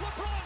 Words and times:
Oh, 0.00 0.04
oh. 0.04 0.38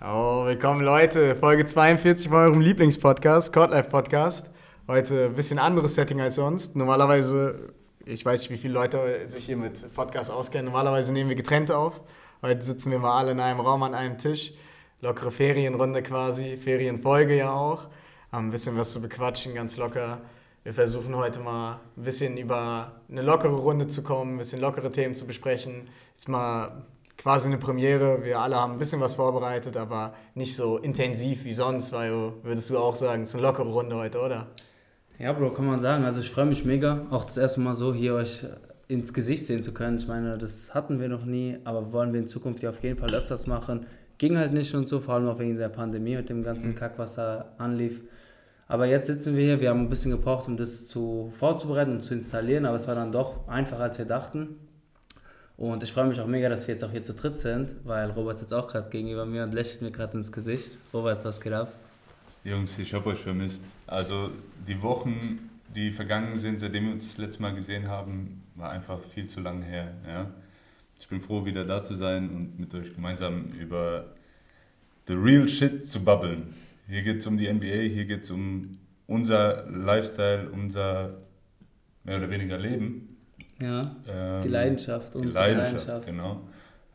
Oh, 0.00 0.46
willkommen 0.46 0.80
Leute, 0.80 1.36
Folge 1.36 1.66
42 1.66 2.28
von 2.28 2.38
eurem 2.38 2.60
Lieblingspodcast, 2.62 3.52
Codlife 3.52 3.90
Podcast. 3.90 4.50
Heute 4.86 5.26
ein 5.26 5.34
bisschen 5.34 5.58
anderes 5.58 5.96
Setting 5.96 6.22
als 6.22 6.36
sonst. 6.36 6.76
Normalerweise, 6.76 7.74
ich 8.06 8.24
weiß 8.24 8.40
nicht, 8.40 8.50
wie 8.50 8.56
viele 8.56 8.72
Leute 8.72 9.28
sich 9.28 9.44
hier 9.44 9.58
mit 9.58 9.92
Podcasts 9.92 10.30
auskennen. 10.30 10.64
Normalerweise 10.64 11.12
nehmen 11.12 11.28
wir 11.28 11.36
getrennt 11.36 11.70
auf. 11.70 12.00
Heute 12.40 12.62
sitzen 12.62 12.90
wir 12.90 13.00
mal 13.00 13.18
alle 13.18 13.32
in 13.32 13.40
einem 13.40 13.60
Raum 13.60 13.82
an 13.82 13.94
einem 13.94 14.16
Tisch. 14.16 14.54
Lockere 15.00 15.30
Ferienrunde 15.30 16.02
quasi, 16.02 16.56
Ferienfolge 16.56 17.36
ja 17.36 17.52
auch. 17.52 17.86
Haben 18.32 18.48
ein 18.48 18.50
bisschen 18.50 18.76
was 18.76 18.92
zu 18.92 19.00
bequatschen, 19.00 19.54
ganz 19.54 19.76
locker. 19.76 20.20
Wir 20.64 20.74
versuchen 20.74 21.14
heute 21.14 21.38
mal 21.38 21.78
ein 21.96 22.02
bisschen 22.02 22.36
über 22.36 23.00
eine 23.08 23.22
lockere 23.22 23.54
Runde 23.54 23.86
zu 23.86 24.02
kommen, 24.02 24.34
ein 24.34 24.38
bisschen 24.38 24.60
lockere 24.60 24.90
Themen 24.90 25.14
zu 25.14 25.24
besprechen. 25.24 25.88
Ist 26.16 26.28
mal 26.28 26.82
quasi 27.16 27.46
eine 27.46 27.58
Premiere. 27.58 28.24
Wir 28.24 28.40
alle 28.40 28.56
haben 28.56 28.72
ein 28.72 28.78
bisschen 28.78 29.00
was 29.00 29.14
vorbereitet, 29.14 29.76
aber 29.76 30.14
nicht 30.34 30.56
so 30.56 30.78
intensiv 30.78 31.44
wie 31.44 31.52
sonst, 31.52 31.92
weil 31.92 32.32
würdest 32.42 32.68
du 32.68 32.78
auch 32.78 32.96
sagen, 32.96 33.22
es 33.22 33.28
ist 33.28 33.34
eine 33.36 33.44
lockere 33.44 33.68
Runde 33.68 33.94
heute, 33.94 34.20
oder? 34.20 34.48
Ja, 35.20 35.32
Bro, 35.32 35.52
kann 35.52 35.66
man 35.66 35.80
sagen. 35.80 36.04
Also 36.04 36.20
ich 36.20 36.30
freue 36.30 36.46
mich 36.46 36.64
mega, 36.64 37.06
auch 37.10 37.24
das 37.24 37.36
erste 37.36 37.60
Mal 37.60 37.76
so 37.76 37.94
hier 37.94 38.14
euch 38.14 38.44
ins 38.88 39.12
Gesicht 39.12 39.46
sehen 39.46 39.62
zu 39.62 39.72
können. 39.72 39.98
Ich 39.98 40.08
meine, 40.08 40.38
das 40.38 40.74
hatten 40.74 40.98
wir 40.98 41.08
noch 41.08 41.24
nie, 41.24 41.58
aber 41.62 41.92
wollen 41.92 42.12
wir 42.12 42.20
in 42.20 42.26
Zukunft 42.26 42.62
ja 42.62 42.70
auf 42.70 42.82
jeden 42.82 42.98
Fall 42.98 43.14
öfters 43.14 43.46
machen. 43.46 43.86
Ging 44.18 44.36
halt 44.36 44.52
nicht 44.52 44.74
und 44.74 44.88
so, 44.88 44.98
vor 45.00 45.14
allem 45.14 45.28
auch 45.28 45.38
wegen 45.38 45.56
der 45.56 45.68
Pandemie 45.68 46.16
und 46.16 46.28
dem 46.28 46.42
ganzen 46.42 46.74
Kack, 46.74 46.98
was 46.98 47.14
da 47.14 47.52
anlief. 47.56 48.00
Aber 48.66 48.86
jetzt 48.86 49.06
sitzen 49.06 49.36
wir 49.36 49.44
hier, 49.44 49.60
wir 49.60 49.70
haben 49.70 49.80
ein 49.80 49.88
bisschen 49.88 50.10
gebraucht, 50.10 50.48
um 50.48 50.56
das 50.56 50.86
zu 50.86 51.32
vorzubereiten 51.34 51.92
und 51.92 52.02
zu 52.02 52.14
installieren, 52.14 52.66
aber 52.66 52.76
es 52.76 52.86
war 52.86 52.94
dann 52.94 53.12
doch 53.12 53.48
einfacher, 53.48 53.84
als 53.84 53.98
wir 53.98 54.04
dachten. 54.04 54.56
Und 55.56 55.82
ich 55.82 55.92
freue 55.92 56.06
mich 56.06 56.20
auch 56.20 56.26
mega, 56.26 56.48
dass 56.48 56.68
wir 56.68 56.74
jetzt 56.74 56.84
auch 56.84 56.90
hier 56.90 57.02
zu 57.02 57.14
dritt 57.14 57.38
sind, 57.38 57.74
weil 57.84 58.10
Robert 58.10 58.38
sitzt 58.38 58.52
auch 58.52 58.68
gerade 58.68 58.90
gegenüber 58.90 59.24
mir 59.24 59.42
und 59.42 59.54
lächelt 59.54 59.82
mir 59.82 59.90
gerade 59.90 60.16
ins 60.16 60.30
Gesicht. 60.30 60.76
Robert, 60.92 61.24
was 61.24 61.40
geht 61.40 61.52
ab? 61.52 61.72
Jungs, 62.44 62.78
ich 62.78 62.94
habe 62.94 63.10
euch 63.10 63.18
vermisst. 63.18 63.62
Also 63.86 64.30
die 64.66 64.80
Wochen, 64.82 65.50
die 65.74 65.90
vergangen 65.90 66.38
sind, 66.38 66.60
seitdem 66.60 66.84
wir 66.84 66.92
uns 66.92 67.04
das 67.04 67.18
letzte 67.18 67.42
Mal 67.42 67.54
gesehen 67.54 67.88
haben, 67.88 68.44
war 68.54 68.70
einfach 68.70 69.00
viel 69.00 69.26
zu 69.26 69.40
lange 69.40 69.64
her. 69.64 69.94
Ja? 70.06 70.26
Ich 71.00 71.08
bin 71.08 71.20
froh, 71.20 71.44
wieder 71.44 71.64
da 71.64 71.82
zu 71.82 71.94
sein 71.94 72.30
und 72.30 72.58
mit 72.58 72.74
euch 72.74 72.94
gemeinsam 72.94 73.52
über 73.52 74.14
the 75.06 75.14
real 75.14 75.48
shit 75.48 75.86
zu 75.86 76.00
babbeln. 76.00 76.54
Hier 76.88 77.02
geht 77.02 77.18
es 77.18 77.26
um 77.26 77.36
die 77.36 77.52
NBA, 77.52 77.88
hier 77.92 78.04
geht 78.04 78.24
es 78.24 78.30
um 78.30 78.78
unser 79.06 79.66
Lifestyle, 79.70 80.48
unser 80.50 81.14
mehr 82.04 82.18
oder 82.18 82.30
weniger 82.30 82.58
Leben. 82.58 83.16
Ja, 83.62 83.82
Ähm, 84.08 84.42
die 84.42 84.48
Leidenschaft, 84.48 85.14
Die 85.14 85.18
Leidenschaft, 85.18 85.86
Leidenschaft. 85.86 86.06
genau. 86.06 86.48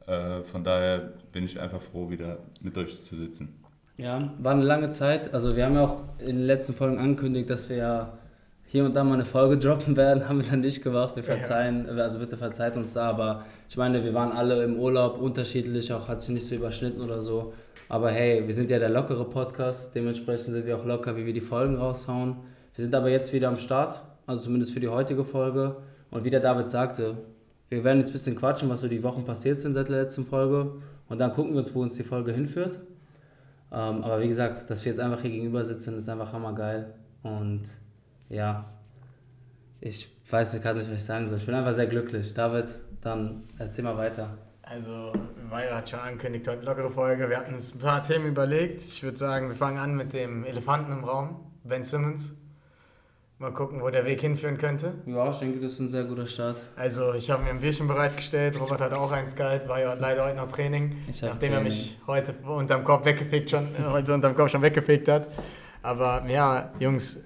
Äh, 0.07 0.43
von 0.43 0.63
daher 0.63 1.13
bin 1.31 1.43
ich 1.45 1.59
einfach 1.59 1.81
froh, 1.81 2.09
wieder 2.09 2.37
mit 2.61 2.77
euch 2.77 3.01
zu 3.03 3.15
sitzen. 3.17 3.55
Ja, 3.97 4.33
war 4.39 4.53
eine 4.53 4.63
lange 4.63 4.89
Zeit. 4.91 5.33
Also 5.33 5.55
wir 5.55 5.65
haben 5.65 5.75
ja 5.75 5.83
auch 5.85 6.03
in 6.19 6.37
den 6.37 6.45
letzten 6.45 6.73
Folgen 6.73 6.97
angekündigt, 6.97 7.49
dass 7.49 7.69
wir 7.69 7.77
ja 7.77 8.17
hier 8.73 8.85
und 8.85 8.95
da 8.95 9.03
mal 9.03 9.13
eine 9.13 9.25
Folge 9.25 9.57
droppen 9.59 9.95
werden. 9.95 10.27
Haben 10.27 10.41
wir 10.41 10.49
dann 10.49 10.61
nicht 10.61 10.81
gemacht. 10.81 11.15
Wir 11.15 11.21
verzeihen, 11.21 11.87
also 11.87 12.17
bitte 12.17 12.37
verzeiht 12.37 12.75
uns 12.75 12.93
da. 12.93 13.07
Aber 13.07 13.45
ich 13.69 13.77
meine, 13.77 14.03
wir 14.03 14.15
waren 14.15 14.31
alle 14.31 14.63
im 14.63 14.79
Urlaub 14.79 15.21
unterschiedlich, 15.21 15.93
auch 15.93 16.07
hat 16.07 16.21
sich 16.21 16.33
nicht 16.33 16.47
so 16.47 16.55
überschnitten 16.55 16.99
oder 16.99 17.21
so. 17.21 17.53
Aber 17.87 18.09
hey, 18.09 18.47
wir 18.47 18.53
sind 18.55 18.71
ja 18.71 18.79
der 18.79 18.89
lockere 18.89 19.25
Podcast. 19.25 19.93
Dementsprechend 19.93 20.55
sind 20.55 20.65
wir 20.65 20.75
auch 20.75 20.85
locker, 20.85 21.15
wie 21.15 21.23
wir 21.23 21.33
die 21.33 21.39
Folgen 21.39 21.75
raushauen. 21.75 22.37
Wir 22.73 22.83
sind 22.83 22.95
aber 22.95 23.09
jetzt 23.09 23.31
wieder 23.31 23.49
am 23.49 23.59
Start, 23.59 24.01
also 24.25 24.41
zumindest 24.41 24.73
für 24.73 24.79
die 24.79 24.87
heutige 24.87 25.23
Folge. 25.23 25.75
Und 26.09 26.25
wie 26.25 26.31
der 26.31 26.39
David 26.39 26.71
sagte, 26.71 27.17
wir 27.69 27.83
werden 27.83 27.99
jetzt 27.99 28.09
ein 28.09 28.13
bisschen 28.13 28.35
quatschen, 28.35 28.69
was 28.69 28.81
so 28.81 28.87
die 28.87 29.03
Wochen 29.03 29.23
passiert 29.23 29.61
sind 29.61 29.75
seit 29.75 29.89
der 29.89 30.01
letzten 30.01 30.25
Folge. 30.25 30.71
Und 31.09 31.19
dann 31.19 31.31
gucken 31.31 31.51
wir 31.53 31.59
uns, 31.59 31.75
wo 31.75 31.83
uns 31.83 31.93
die 31.93 32.03
Folge 32.03 32.31
hinführt. 32.31 32.79
Ähm, 33.71 34.03
aber 34.03 34.19
wie 34.19 34.27
gesagt, 34.27 34.67
dass 34.67 34.83
wir 34.83 34.91
jetzt 34.91 34.99
einfach 34.99 35.21
hier 35.21 35.29
gegenüber 35.29 35.63
sitzen, 35.63 35.95
ist 35.95 36.09
einfach 36.09 36.33
hammergeil. 36.33 36.91
Und 37.21 37.61
ja, 38.33 38.65
ich 39.79 40.09
weiß 40.29 40.59
gerade 40.61 40.79
nicht, 40.79 40.89
was 40.89 40.97
ich 40.97 41.03
sagen 41.03 41.27
soll. 41.27 41.37
Ich 41.37 41.45
bin 41.45 41.55
einfach 41.55 41.73
sehr 41.73 41.87
glücklich. 41.87 42.33
David, 42.33 42.65
dann 43.01 43.43
erzähl 43.57 43.83
mal 43.83 43.97
weiter. 43.97 44.37
Also, 44.63 45.11
Weira 45.49 45.77
hat 45.77 45.89
schon 45.89 45.99
angekündigt, 45.99 46.47
heute 46.47 46.65
lockere 46.65 46.89
Folge. 46.89 47.29
Wir 47.29 47.37
hatten 47.37 47.53
uns 47.53 47.75
ein 47.75 47.79
paar 47.79 48.01
Themen 48.01 48.27
überlegt. 48.27 48.81
Ich 48.81 49.03
würde 49.03 49.17
sagen, 49.17 49.49
wir 49.49 49.55
fangen 49.55 49.77
an 49.77 49.95
mit 49.95 50.13
dem 50.13 50.45
Elefanten 50.45 50.91
im 50.91 51.03
Raum, 51.03 51.51
Ben 51.63 51.83
Simmons. 51.83 52.33
Mal 53.39 53.51
gucken, 53.51 53.81
wo 53.81 53.89
der 53.89 54.05
Weg 54.05 54.21
hinführen 54.21 54.57
könnte. 54.57 54.93
Ja, 55.05 55.29
ich 55.29 55.37
denke, 55.37 55.59
das 55.59 55.73
ist 55.73 55.79
ein 55.79 55.87
sehr 55.89 56.05
guter 56.05 56.27
Start. 56.27 56.61
Also, 56.77 57.13
ich 57.13 57.29
habe 57.29 57.43
mir 57.43 57.49
ein 57.49 57.59
Bierchen 57.59 57.87
bereitgestellt. 57.87 58.59
Robert 58.59 58.79
hat 58.79 58.93
auch 58.93 59.11
eins 59.11 59.35
gehalten, 59.35 59.67
war 59.67 59.81
ja 59.81 59.91
hat 59.91 59.99
leider 59.99 60.25
heute 60.25 60.37
noch 60.37 60.47
Training. 60.47 60.95
Ich 61.09 61.21
nachdem 61.21 61.51
er 61.51 61.57
Training. 61.57 61.63
mich 61.65 61.99
heute 62.07 62.33
unterm 62.47 62.85
Kopf 62.85 63.05
weggefegt 63.05 63.49
schon, 63.51 63.67
heute 63.91 64.13
unterm 64.13 64.33
Kopf 64.33 64.49
schon 64.49 64.61
weggefegt 64.61 65.09
hat. 65.09 65.27
Aber 65.81 66.25
ja, 66.27 66.71
Jungs, 66.79 67.21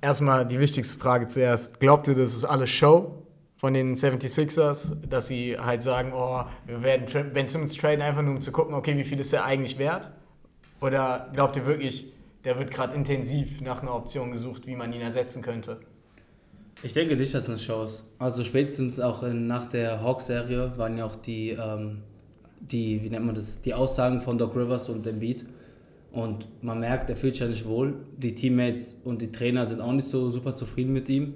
erstmal 0.00 0.46
die 0.46 0.58
wichtigste 0.58 0.98
Frage 0.98 1.28
zuerst. 1.28 1.80
Glaubt 1.80 2.08
ihr, 2.08 2.14
das 2.14 2.34
ist 2.34 2.44
alles 2.44 2.70
Show 2.70 3.22
von 3.56 3.74
den 3.74 3.94
76ers, 3.94 4.94
dass 5.08 5.28
sie 5.28 5.58
halt 5.58 5.82
sagen, 5.82 6.12
oh, 6.14 6.44
wir 6.66 6.82
werden 6.82 7.32
Ben 7.32 7.48
Simmons 7.48 7.74
traden, 7.76 8.02
einfach 8.02 8.22
nur 8.22 8.34
um 8.34 8.40
zu 8.40 8.52
gucken, 8.52 8.74
okay, 8.74 8.96
wie 8.96 9.04
viel 9.04 9.18
ist 9.18 9.32
er 9.32 9.44
eigentlich 9.44 9.78
wert? 9.78 10.10
Oder 10.80 11.30
glaubt 11.32 11.56
ihr 11.56 11.64
wirklich, 11.64 12.12
der 12.44 12.58
wird 12.58 12.70
gerade 12.70 12.94
intensiv 12.94 13.60
nach 13.60 13.82
einer 13.82 13.94
Option 13.94 14.30
gesucht, 14.30 14.66
wie 14.66 14.76
man 14.76 14.92
ihn 14.92 15.00
ersetzen 15.00 15.42
könnte? 15.42 15.80
Ich 16.82 16.92
denke 16.92 17.16
nicht, 17.16 17.34
dass 17.34 17.44
es 17.44 17.48
eine 17.48 17.58
Show 17.58 17.84
ist. 17.84 18.04
Also 18.18 18.44
spätestens 18.44 19.00
auch 19.00 19.22
in, 19.22 19.46
nach 19.46 19.66
der 19.66 20.02
Hawks-Serie 20.02 20.76
waren 20.76 20.98
ja 20.98 21.06
auch 21.06 21.16
die, 21.16 21.50
ähm, 21.50 22.02
die, 22.60 23.02
wie 23.02 23.08
nennt 23.08 23.24
man 23.24 23.34
das, 23.34 23.60
die 23.62 23.72
Aussagen 23.72 24.20
von 24.20 24.36
Doc 24.36 24.54
Rivers 24.54 24.88
und 24.90 25.06
dem 25.06 25.18
Beat. 25.18 25.44
Und 26.16 26.48
man 26.62 26.80
merkt, 26.80 27.10
er 27.10 27.16
fühlt 27.16 27.34
sich 27.34 27.42
ja 27.42 27.46
nicht 27.46 27.66
wohl. 27.66 27.92
Die 28.16 28.34
Teammates 28.34 28.96
und 29.04 29.20
die 29.20 29.30
Trainer 29.30 29.66
sind 29.66 29.82
auch 29.82 29.92
nicht 29.92 30.08
so 30.08 30.30
super 30.30 30.54
zufrieden 30.54 30.94
mit 30.94 31.10
ihm. 31.10 31.34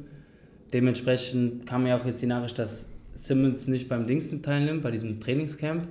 Dementsprechend 0.73 1.67
kam 1.67 1.87
ja 1.87 1.99
auch 1.99 2.07
jetzt 2.07 2.23
die 2.23 2.27
Nachricht, 2.27 2.59
dass 2.59 2.89
Simmons 3.15 3.67
nicht 3.67 3.91
beim 3.91 4.07
Dingsten 4.07 4.41
teilnimmt, 4.41 4.83
bei 4.83 4.91
diesem 4.91 5.21
Trainingscamp. 5.21 5.87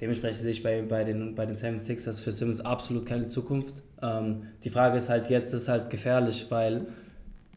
Dementsprechend 0.00 0.42
sehe 0.42 0.50
ich 0.50 0.64
bei, 0.64 0.82
bei 0.82 1.04
den, 1.04 1.36
bei 1.36 1.46
den 1.46 1.54
76ers 1.54 2.20
für 2.20 2.32
Simmons 2.32 2.60
absolut 2.60 3.06
keine 3.06 3.28
Zukunft. 3.28 3.76
Ähm, 4.02 4.42
die 4.64 4.70
Frage 4.70 4.98
ist 4.98 5.08
halt, 5.08 5.30
jetzt 5.30 5.54
ist 5.54 5.68
halt 5.68 5.88
gefährlich, 5.88 6.46
weil 6.48 6.88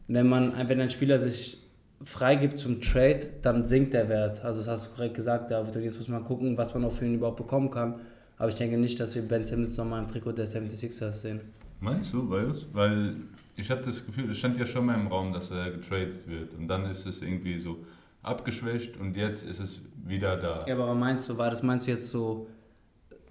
wenn 0.06 0.28
man, 0.28 0.52
wenn 0.68 0.80
ein 0.80 0.90
Spieler 0.90 1.18
sich 1.18 1.58
freigibt 2.04 2.60
zum 2.60 2.80
Trade, 2.80 3.26
dann 3.42 3.66
sinkt 3.66 3.92
der 3.92 4.08
Wert. 4.08 4.44
Also 4.44 4.60
das 4.60 4.68
hast 4.68 4.86
du 4.86 4.94
korrekt 4.94 5.14
gesagt, 5.14 5.50
David. 5.50 5.74
Jetzt 5.82 5.96
muss 5.96 6.06
man 6.06 6.22
gucken, 6.22 6.56
was 6.56 6.74
man 6.74 6.84
auch 6.84 6.92
für 6.92 7.06
ihn 7.06 7.14
überhaupt 7.14 7.38
bekommen 7.38 7.70
kann. 7.70 7.96
Aber 8.40 8.48
ich 8.48 8.54
denke 8.54 8.78
nicht, 8.78 8.98
dass 8.98 9.14
wir 9.14 9.20
Ben 9.20 9.44
Simmons 9.44 9.76
nochmal 9.76 10.02
im 10.02 10.08
Trikot 10.08 10.32
der 10.32 10.46
76ers 10.48 11.12
sehen. 11.12 11.40
Meinst 11.78 12.10
du, 12.14 12.30
weißt 12.30 12.68
Weil 12.72 13.16
ich 13.54 13.70
hatte 13.70 13.82
das 13.82 14.04
Gefühl, 14.04 14.30
es 14.30 14.38
stand 14.38 14.56
ja 14.56 14.64
schon 14.64 14.86
mal 14.86 14.94
im 14.98 15.08
Raum, 15.08 15.30
dass 15.30 15.50
er 15.50 15.72
getradet 15.72 16.26
wird. 16.26 16.54
Und 16.54 16.66
dann 16.66 16.86
ist 16.86 17.04
es 17.04 17.20
irgendwie 17.20 17.58
so 17.58 17.84
abgeschwächt 18.22 18.96
und 18.96 19.14
jetzt 19.14 19.42
ist 19.44 19.60
es 19.60 19.82
wieder 20.06 20.38
da. 20.38 20.64
Ja, 20.66 20.74
aber 20.74 20.94
meinst 20.94 21.28
du, 21.28 21.36
war 21.36 21.50
das 21.50 21.62
meinst 21.62 21.86
du 21.86 21.90
jetzt 21.90 22.10
so 22.10 22.46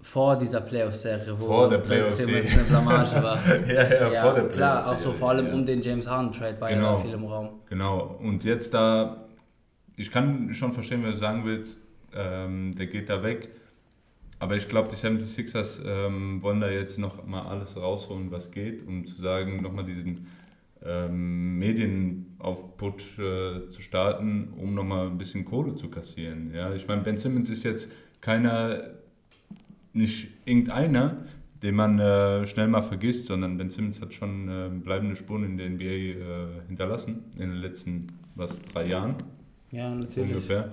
vor 0.00 0.38
dieser 0.38 0.60
Playoff-Serie, 0.60 1.38
wo 1.38 1.46
Vor 1.46 1.68
der 1.68 1.78
Ben 1.78 2.08
Simmons 2.08 2.16
Playoff-Serie. 2.16 2.52
eine 2.52 2.62
Blamage 2.68 3.22
war? 3.22 3.38
ja, 3.66 4.12
ja, 4.12 4.22
vor 4.22 4.34
der 4.34 4.48
klar, 4.48 4.92
auch 4.92 4.98
so 4.98 5.12
vor 5.12 5.30
allem 5.30 5.46
ja. 5.48 5.54
um 5.54 5.66
den 5.66 5.82
James 5.82 6.08
Harden-Trade 6.08 6.60
war 6.60 6.70
ja 6.70 6.76
Genau. 6.76 6.94
da 6.94 7.00
viel 7.00 7.12
im 7.14 7.24
Raum. 7.24 7.48
Genau, 7.68 8.16
und 8.22 8.44
jetzt 8.44 8.72
da, 8.72 9.26
ich 9.96 10.08
kann 10.12 10.54
schon 10.54 10.72
verstehen, 10.72 11.02
was 11.02 11.16
du 11.16 11.20
sagen 11.20 11.44
willst, 11.44 11.80
ähm, 12.14 12.76
der 12.76 12.86
geht 12.86 13.08
da 13.08 13.24
weg. 13.24 13.50
Aber 14.40 14.56
ich 14.56 14.68
glaube, 14.68 14.88
die 14.88 14.96
76ers 14.96 15.82
ähm, 15.84 16.42
wollen 16.42 16.60
da 16.60 16.70
jetzt 16.70 16.98
noch 16.98 17.26
mal 17.26 17.42
alles 17.42 17.76
rausholen, 17.76 18.30
was 18.30 18.50
geht, 18.50 18.86
um 18.86 19.06
zu 19.06 19.20
sagen, 19.20 19.60
nochmal 19.60 19.84
diesen 19.84 20.26
ähm, 20.82 21.58
Medienaufputsch 21.58 23.18
äh, 23.18 23.68
zu 23.68 23.82
starten, 23.82 24.54
um 24.56 24.74
nochmal 24.74 25.08
ein 25.08 25.18
bisschen 25.18 25.44
Kohle 25.44 25.74
zu 25.74 25.90
kassieren. 25.90 26.54
Ja? 26.54 26.72
Ich 26.74 26.88
meine, 26.88 27.02
Ben 27.02 27.18
Simmons 27.18 27.50
ist 27.50 27.64
jetzt 27.64 27.90
keiner, 28.22 28.94
nicht 29.92 30.28
irgendeiner, 30.46 31.18
den 31.62 31.74
man 31.74 31.98
äh, 31.98 32.46
schnell 32.46 32.68
mal 32.68 32.80
vergisst, 32.80 33.26
sondern 33.26 33.58
Ben 33.58 33.68
Simmons 33.68 34.00
hat 34.00 34.14
schon 34.14 34.48
äh, 34.48 34.70
bleibende 34.70 35.16
Spuren 35.16 35.44
in 35.44 35.58
der 35.58 35.68
NBA 35.68 35.84
äh, 35.84 36.16
hinterlassen 36.66 37.24
in 37.34 37.50
den 37.50 37.58
letzten 37.58 38.06
was, 38.34 38.58
drei 38.72 38.86
Jahren 38.86 39.16
Ja, 39.70 39.94
natürlich. 39.94 40.30
ungefähr. 40.30 40.72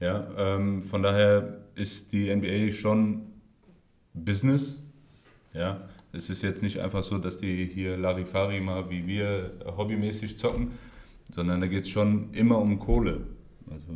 Ja, 0.00 0.26
ähm, 0.36 0.82
von 0.82 1.02
daher 1.02 1.58
ist 1.74 2.12
die 2.12 2.34
NBA 2.34 2.72
schon 2.72 3.22
Business. 4.14 4.78
Ja, 5.52 5.88
es 6.12 6.30
ist 6.30 6.42
jetzt 6.42 6.62
nicht 6.62 6.78
einfach 6.78 7.02
so, 7.02 7.18
dass 7.18 7.38
die 7.38 7.64
hier 7.66 7.96
Larifari 7.96 8.60
mal 8.60 8.88
wie 8.90 9.06
wir 9.06 9.52
hobbymäßig 9.76 10.38
zocken, 10.38 10.72
sondern 11.34 11.60
da 11.60 11.66
geht 11.66 11.84
es 11.84 11.90
schon 11.90 12.32
immer 12.32 12.58
um 12.58 12.78
Kohle. 12.78 13.26
Also, 13.70 13.92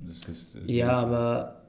das 0.00 0.28
ist, 0.28 0.56
Ja, 0.66 0.92
aber 0.98 1.64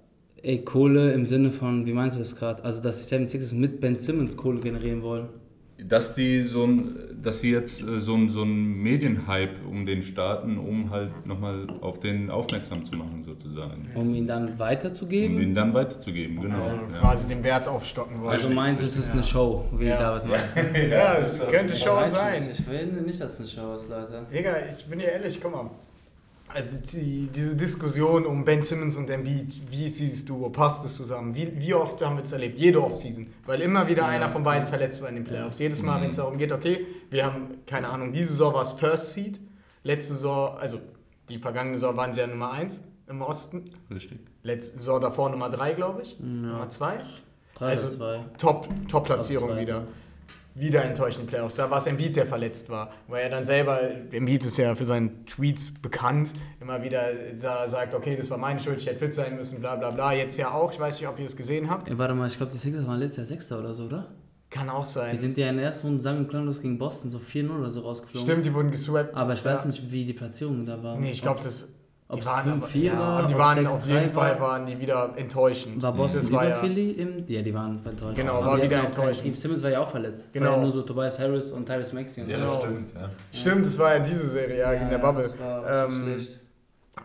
Ey, 0.46 0.64
Kohle 0.64 1.12
im 1.14 1.26
Sinne 1.26 1.50
von, 1.50 1.88
wie 1.88 1.94
meinst 1.94 2.18
du 2.18 2.20
das 2.20 2.36
gerade? 2.36 2.64
Also, 2.64 2.80
dass 2.80 3.08
die 3.08 3.16
76ers 3.16 3.56
mit 3.56 3.80
Ben 3.80 3.98
Simmons 3.98 4.38
Kohle 4.38 4.60
generieren 4.60 5.02
wollen. 5.02 5.30
Dass 5.78 6.16
die 6.16 6.42
so 6.42 6.64
ein, 6.66 6.96
dass 7.22 7.42
sie 7.42 7.52
jetzt 7.52 7.82
äh, 7.82 8.00
so 8.00 8.16
ein, 8.16 8.30
so 8.30 8.44
ein 8.44 8.82
Medienhype 8.82 9.60
um 9.70 9.86
den 9.86 10.04
starten, 10.04 10.58
um 10.58 10.90
halt 10.90 11.28
nochmal 11.28 11.68
auf 11.82 12.00
den 12.00 12.30
aufmerksam 12.30 12.86
zu 12.86 12.96
machen, 12.96 13.24
sozusagen. 13.26 13.90
Um 13.94 14.14
ihn 14.16 14.26
dann 14.26 14.48
Um 14.54 14.60
weiterzugeben. 14.60 15.42
ihn 15.42 15.54
dann 15.54 15.74
weiterzugeben, 15.74 16.40
genau. 16.40 16.56
Also 16.56 16.72
ja. 16.72 17.00
quasi 17.00 17.28
den 17.28 17.44
Wert 17.44 17.68
aufstocken 17.68 18.22
wollen. 18.22 18.30
Also 18.32 18.50
meinst 18.50 18.84
du, 18.84 18.88
es 18.88 18.96
ist 18.98 19.12
eine 19.12 19.24
Show, 19.24 19.66
wie 19.78 19.88
Ja. 19.88 20.00
David 20.00 20.30
meint? 20.30 20.78
ja, 20.90 21.18
es 21.18 21.46
könnte 21.46 21.76
Show 21.76 22.06
sein. 22.06 22.50
Ich 22.52 22.66
will 22.70 22.86
nicht, 23.06 23.20
dass 23.20 23.34
es 23.34 23.40
eine 23.40 23.48
Show 23.68 23.76
ist, 23.76 23.90
Leute. 23.90 24.26
Digga, 24.34 24.54
ich 24.78 24.86
bin 24.86 25.00
dir 25.00 25.12
ehrlich, 25.12 25.40
guck 25.42 25.52
mal. 25.52 25.70
Also 26.56 26.78
die, 26.78 27.28
diese 27.36 27.54
Diskussion 27.54 28.26
um 28.26 28.46
Ben 28.46 28.64
Simmons 28.64 28.96
und 28.96 29.10
Embiid, 29.10 29.70
wie 29.70 29.84
dieses 29.84 30.24
Duo, 30.24 30.50
passt 30.50 30.86
es 30.86 30.96
zusammen? 30.96 31.36
Wie, 31.36 31.52
wie 31.60 31.74
oft 31.74 32.02
haben 32.02 32.16
wir 32.16 32.24
es 32.24 32.32
erlebt? 32.32 32.58
Jede 32.58 32.82
Offseason. 32.82 33.28
Weil 33.46 33.60
immer 33.60 33.90
wieder 33.90 34.06
einer 34.08 34.30
von 34.30 34.42
beiden 34.44 34.66
verletzt 34.66 35.02
war 35.02 35.10
in 35.10 35.16
den 35.16 35.26
Playoffs. 35.26 35.60
Jedes 35.60 35.82
Mal, 35.82 36.02
wenn 36.02 36.12
es 36.12 36.16
darum 36.16 36.38
geht, 36.38 36.54
okay, 36.54 36.86
wir 37.10 37.26
haben, 37.26 37.58
keine 37.66 37.90
Ahnung, 37.90 38.14
diese 38.14 38.30
Saison 38.30 38.54
war 38.54 38.62
es 38.62 38.72
First 38.72 39.12
Seed, 39.12 39.38
letzte 39.84 40.14
Saison, 40.14 40.58
also 40.58 40.80
die 41.28 41.40
vergangene 41.40 41.76
Saison 41.76 41.98
waren 41.98 42.14
sie 42.14 42.22
ja 42.22 42.28
Nummer 42.28 42.52
1 42.52 42.80
im 43.10 43.22
Osten, 43.22 43.66
Richtig. 43.94 44.20
letzte 44.44 44.78
Saison 44.78 45.02
davor 45.02 45.30
Nummer 45.30 45.50
3, 45.50 45.74
glaube 45.74 46.04
ich, 46.04 46.18
Nummer 46.22 46.70
2. 46.70 47.00
Drei 47.56 47.68
Also-. 47.68 47.98
Top, 48.38 48.70
Top-Platzierung 48.88 49.50
Top 49.50 49.58
zwei. 49.58 49.62
wieder. 49.62 49.88
Wieder 50.58 50.84
enttäuschende 50.86 51.28
Playoffs. 51.28 51.56
Da 51.56 51.70
war 51.70 51.80
es 51.80 51.86
Embiid, 51.86 52.16
der 52.16 52.26
verletzt 52.26 52.70
war. 52.70 52.92
Weil 53.10 53.24
er 53.24 53.30
dann 53.30 53.44
selber, 53.46 53.80
Embiid 54.12 54.46
ist 54.46 54.58
ja 54.58 54.74
für 54.74 54.86
seine 54.86 55.12
Tweets 55.26 55.74
bekannt, 55.82 56.32
immer 56.62 56.82
wieder 56.82 57.14
da 57.40 57.68
sagt, 57.68 57.94
okay, 57.94 58.16
das 58.16 58.30
war 58.32 58.38
meine 58.38 58.60
Schuld, 58.62 58.78
ich 58.80 58.88
hätte 58.88 59.00
fit 59.00 59.14
sein 59.14 59.36
müssen, 59.36 59.60
bla 59.60 59.76
bla 59.76 59.90
bla. 59.90 60.14
Jetzt 60.14 60.38
ja 60.38 60.52
auch, 60.52 60.72
ich 60.72 60.80
weiß 60.80 61.00
nicht, 61.00 61.10
ob 61.10 61.20
ihr 61.20 61.26
es 61.26 61.36
gesehen 61.36 61.70
habt. 61.70 61.90
Ey, 61.90 61.98
warte 61.98 62.14
mal, 62.16 62.28
ich 62.30 62.38
glaube, 62.38 62.54
die 62.54 62.58
Sixers 62.58 62.88
waren 62.88 63.00
letztes 63.00 63.18
Jahr 63.18 63.28
Sechster 63.28 63.60
oder 63.60 63.74
so, 63.74 63.84
oder? 63.86 64.08
Kann 64.50 64.70
auch 64.70 64.86
Die 64.86 64.92
sein. 64.92 65.18
sind 65.18 65.38
ja 65.38 65.50
in 65.50 65.58
der 65.58 65.66
ersten 65.66 65.88
Runde 65.88 66.02
sang- 66.02 66.20
und 66.20 66.30
klanglos 66.30 66.62
gegen 66.62 66.78
Boston 66.78 67.12
so 67.12 67.18
4-0 67.18 67.60
oder 67.60 67.72
so 67.72 67.82
rausgeflogen. 67.82 68.30
Stimmt, 68.30 68.46
die 68.46 68.54
wurden 68.54 68.72
geswappt. 68.72 69.14
Aber 69.14 69.34
ich 69.34 69.44
weiß 69.44 69.60
Ja. 69.62 69.66
nicht, 69.66 69.92
wie 69.92 70.06
die 70.06 70.14
Platzierung 70.14 70.66
da 70.66 70.82
war. 70.82 70.98
Nee, 70.98 71.12
ich 71.12 71.22
glaube, 71.22 71.42
das... 71.44 71.75
Ob 72.08 72.20
Die 72.20 72.26
waren, 72.28 72.62
5-4 72.62 72.62
aber, 72.62 72.76
ja, 72.78 73.00
war, 73.00 73.20
aber 73.20 73.28
die 73.28 73.36
waren 73.38 73.58
6-3 73.66 73.68
auf 73.68 73.88
jeden 73.88 74.16
war. 74.16 74.24
Fall 74.28 74.40
waren 74.40 74.66
die 74.68 74.80
wieder 74.80 75.14
enttäuschend. 75.16 75.82
War 75.82 75.92
Boston 75.92 76.22
das 76.22 76.32
war 76.32 76.48
ja, 76.48 76.56
Philly? 76.58 76.92
Im, 76.92 77.24
ja, 77.28 77.42
die 77.42 77.52
waren 77.54 77.82
enttäuscht. 77.84 78.16
Genau, 78.16 78.34
Aber 78.36 78.46
war 78.46 78.58
wieder 78.62 78.78
kein 78.78 78.86
enttäuschend. 78.86 79.24
Team. 79.24 79.36
Simmons 79.36 79.64
war 79.64 79.72
ja 79.72 79.80
auch 79.80 79.90
verletzt. 79.90 80.28
Es 80.28 80.32
Genau. 80.34 80.52
war 80.52 80.58
ja 80.58 80.62
nur 80.64 80.72
so 80.72 80.82
Tobias 80.84 81.20
Harris 81.20 81.52
und 81.52 81.66
Tyrese 81.66 81.96
Maxey. 81.96 82.24
und 82.24 82.30
Ja, 82.30 82.38
so. 82.38 82.44
Genau. 82.44 82.54
das 82.54 82.64
stimmt, 82.64 82.94
ja. 82.94 83.10
Stimmt, 83.32 83.66
das 83.66 83.80
war 83.80 83.94
ja 83.96 84.00
diese 84.00 84.28
Serie, 84.28 84.60
ja, 84.60 84.74
in 84.74 84.90
der 84.90 85.00
Bubble. 85.00 85.24
Das 85.24 85.40
war 85.40 85.86
Ähm, 85.88 86.04
schlecht. 86.04 86.40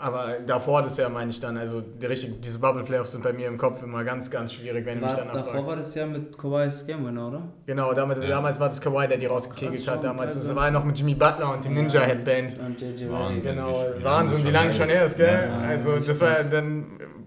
Aber 0.02 0.36
davor 0.46 0.80
das 0.82 0.96
Jahr 0.96 1.10
meine 1.10 1.30
ich 1.30 1.40
dann, 1.40 1.58
also 1.58 1.82
die 1.82 2.06
richtig, 2.06 2.40
diese 2.40 2.58
Bubble-Playoffs 2.58 3.12
sind 3.12 3.22
bei 3.22 3.34
mir 3.34 3.48
im 3.48 3.58
Kopf 3.58 3.82
immer 3.82 4.02
ganz, 4.02 4.30
ganz 4.30 4.54
schwierig, 4.54 4.86
wenn 4.86 4.98
du 4.98 5.04
mich 5.04 5.14
War, 5.14 5.24
danach 5.26 5.44
davor 5.46 5.66
war 5.66 5.76
das 5.76 5.94
ja 5.94 6.06
mit 6.06 6.38
Kawhi's 6.38 6.86
Game 6.86 7.04
Winner, 7.06 7.28
oder? 7.28 7.42
Genau, 7.66 7.92
damit, 7.92 8.22
Ja. 8.22 8.28
damals 8.30 8.58
war 8.58 8.70
das 8.70 8.80
Kawhi, 8.80 9.06
der 9.08 9.18
die 9.18 9.26
rausgekegelt 9.26 9.86
hat. 9.88 10.02
Damals, 10.02 10.34
also- 10.36 10.48
das 10.48 10.56
war 10.56 10.64
ja 10.64 10.70
noch 10.70 10.84
mit 10.84 10.98
Jimmy 10.98 11.14
Butler 11.14 11.52
und 11.52 11.64
dem 11.64 11.74
Ninja 11.74 12.00
Headband. 12.00 12.58
Und 12.58 12.80
JJ 12.80 13.10
Wahnsinn. 13.10 13.54
Genau, 13.56 13.84
Wahnsinn, 14.02 14.38
wie 14.38 14.42
schon 14.44 14.52
lange 14.52 14.72
schon 14.74 14.88
her 14.88 15.04
ist, 15.04 15.16
gell? 15.18 15.26
Ja, 15.50 15.62
ja, 15.62 15.68
also 15.68 15.98
das 15.98 16.18
war 16.20 16.30
ja 16.30 16.42
dann, 16.44 16.86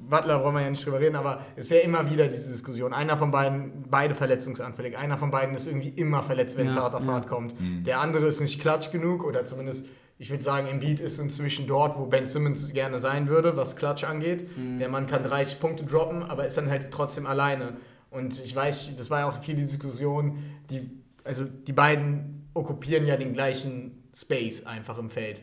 Butler 0.10 0.40
brauchen 0.40 0.56
wir 0.56 0.62
ja 0.64 0.70
nicht 0.72 0.84
drüber 0.86 1.00
reden, 1.00 1.16
aber 1.16 1.40
es 1.56 1.66
ist 1.66 1.72
ja 1.72 1.82
immer 1.82 2.10
wieder 2.10 2.28
diese 2.28 2.52
Diskussion. 2.52 2.92
Einer 2.94 3.18
von 3.18 3.30
beiden, 3.32 3.84
beide 3.90 4.16
verletzungsanfällig. 4.16 4.98
Einer 4.98 5.18
von 5.18 5.30
beiden 5.32 5.56
ist 5.56 5.68
irgendwie 5.68 5.90
immer 5.90 6.24
verletzt, 6.24 6.58
wenn 6.58 6.68
es 6.68 6.76
Ja, 6.76 6.82
hart 6.84 6.96
auf 6.96 7.06
ja. 7.06 7.12
hart 7.14 7.28
kommt. 7.28 7.54
Der 7.86 8.00
andere 8.02 8.26
ist 8.26 8.42
nicht 8.42 8.60
klatsch 8.60 8.92
genug 8.92 9.24
oder 9.24 9.46
zumindest, 9.46 9.88
ich 10.24 10.30
würde 10.30 10.42
sagen, 10.42 10.68
Embiid 10.68 11.02
ist 11.02 11.20
inzwischen 11.20 11.68
dort, 11.68 11.98
wo 11.98 12.06
Ben 12.06 12.28
Simmons 12.28 12.72
gerne 12.72 12.98
sein 12.98 13.28
würde, 13.28 13.58
was 13.58 13.76
Klatsch 13.76 14.06
angeht. 14.06 14.48
Der 14.80 14.88
Mann 14.88 15.06
kann 15.06 15.22
30 15.22 15.60
Punkte 15.60 15.84
droppen, 15.84 16.24
aber 16.24 16.46
ist 16.46 16.56
dann 16.56 16.70
halt 16.70 16.92
trotzdem 16.92 17.28
alleine. 17.28 17.76
Und 18.10 18.40
ich 18.40 18.56
weiß, 18.56 18.96
das 18.96 19.10
war 19.10 19.20
ja 19.20 19.28
auch 19.28 19.44
viel 19.44 19.58
Diskussion, 19.58 20.42
die, 20.70 20.90
also 21.26 21.44
die 21.44 21.74
beiden 21.74 22.48
okkupieren 22.54 23.06
ja 23.06 23.18
den 23.18 23.34
gleichen 23.34 24.02
Space 24.16 24.66
einfach 24.66 24.98
im 24.98 25.10
Feld. 25.10 25.42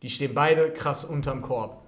Die 0.00 0.08
stehen 0.08 0.32
beide 0.32 0.70
krass 0.72 1.04
unterm 1.04 1.42
Korb. 1.42 1.86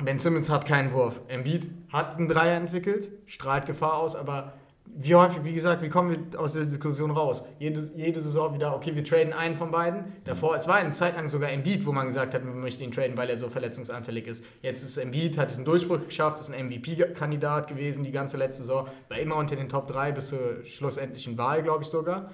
Ben 0.00 0.20
Simmons 0.20 0.48
hat 0.48 0.66
keinen 0.66 0.92
Wurf. 0.92 1.20
Embiid 1.26 1.68
hat 1.92 2.16
einen 2.16 2.28
Dreier 2.28 2.56
entwickelt, 2.56 3.10
strahlt 3.26 3.66
Gefahr 3.66 3.94
aus, 3.94 4.14
aber 4.14 4.52
wie 4.96 5.14
häufig, 5.14 5.44
wie 5.44 5.52
gesagt, 5.52 5.82
wie 5.82 5.88
kommen 5.88 6.10
wir 6.32 6.40
aus 6.40 6.54
der 6.54 6.64
Diskussion 6.64 7.10
raus? 7.10 7.44
Jede, 7.58 7.90
jede 7.96 8.20
Saison 8.20 8.54
wieder, 8.54 8.74
okay, 8.74 8.94
wir 8.94 9.04
traden 9.04 9.32
einen 9.32 9.56
von 9.56 9.70
beiden. 9.70 10.12
Davor, 10.24 10.56
es 10.56 10.66
war 10.66 10.76
eine 10.76 10.92
Zeit 10.92 11.16
lang 11.16 11.28
sogar 11.28 11.50
Embiid, 11.50 11.86
wo 11.86 11.92
man 11.92 12.06
gesagt 12.06 12.34
hat, 12.34 12.44
wir 12.44 12.52
möchten 12.52 12.82
ihn 12.82 12.90
traden, 12.92 13.16
weil 13.16 13.30
er 13.30 13.38
so 13.38 13.48
verletzungsanfällig 13.48 14.26
ist. 14.26 14.44
Jetzt 14.62 14.82
ist 14.82 14.96
Embiid, 14.96 15.38
hat 15.38 15.50
es 15.50 15.56
einen 15.56 15.64
Durchbruch 15.66 16.04
geschafft, 16.06 16.40
ist 16.40 16.52
ein 16.52 16.66
MVP-Kandidat 16.66 17.68
gewesen 17.68 18.04
die 18.04 18.10
ganze 18.12 18.36
letzte 18.36 18.62
Saison, 18.62 18.88
war 19.08 19.18
immer 19.18 19.36
unter 19.36 19.56
den 19.56 19.68
Top 19.68 19.86
3 19.86 20.12
bis 20.12 20.28
zur 20.28 20.64
schlussendlichen 20.64 21.38
Wahl, 21.38 21.62
glaube 21.62 21.82
ich 21.84 21.88
sogar. 21.88 22.30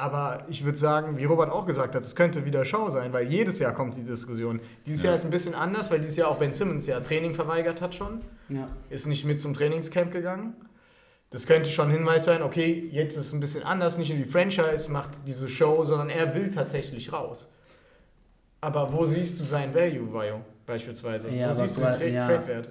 Aber 0.00 0.44
ich 0.48 0.64
würde 0.64 0.78
sagen, 0.78 1.16
wie 1.16 1.24
Robert 1.24 1.50
auch 1.50 1.66
gesagt 1.66 1.96
hat, 1.96 2.04
es 2.04 2.14
könnte 2.14 2.44
wieder 2.44 2.64
Show 2.64 2.88
sein, 2.88 3.12
weil 3.12 3.26
jedes 3.26 3.58
Jahr 3.58 3.74
kommt 3.74 3.96
die 3.96 4.04
Diskussion. 4.04 4.60
Dieses 4.86 5.02
Ja. 5.02 5.08
Jahr 5.08 5.16
ist 5.16 5.24
ein 5.24 5.30
bisschen 5.32 5.56
anders, 5.56 5.90
weil 5.90 5.98
dieses 5.98 6.14
Jahr 6.16 6.28
auch 6.30 6.38
Ben 6.38 6.52
Simmons 6.52 6.86
ja 6.86 7.00
Training 7.00 7.34
verweigert 7.34 7.82
hat 7.82 7.96
schon, 7.96 8.20
Ja. 8.48 8.68
ist 8.90 9.06
nicht 9.06 9.24
mit 9.24 9.40
zum 9.40 9.54
Trainingscamp 9.54 10.12
gegangen. 10.12 10.54
Das 11.30 11.46
könnte 11.46 11.68
schon 11.68 11.88
ein 11.88 11.96
Hinweis 11.96 12.24
sein, 12.24 12.42
okay, 12.42 12.88
jetzt 12.90 13.16
ist 13.16 13.26
es 13.26 13.32
ein 13.34 13.40
bisschen 13.40 13.62
anders, 13.62 13.98
nicht 13.98 14.08
nur 14.08 14.18
die 14.18 14.24
Franchise 14.24 14.90
macht 14.90 15.10
diese 15.26 15.48
Show, 15.48 15.84
sondern 15.84 16.08
er 16.08 16.34
will 16.34 16.50
tatsächlich 16.50 17.12
raus. 17.12 17.52
Aber 18.60 18.92
wo 18.92 19.04
siehst 19.04 19.38
du 19.38 19.44
seinen 19.44 19.74
Value, 19.74 20.12
Vajo, 20.12 20.40
beispielsweise? 20.66 21.30
Ja, 21.30 21.50
wo 21.50 21.52
siehst 21.52 21.76
du 21.76 21.82
den 21.82 21.92
Tra 21.92 22.04
ja. 22.04 22.26
Trade-Wert? 22.26 22.68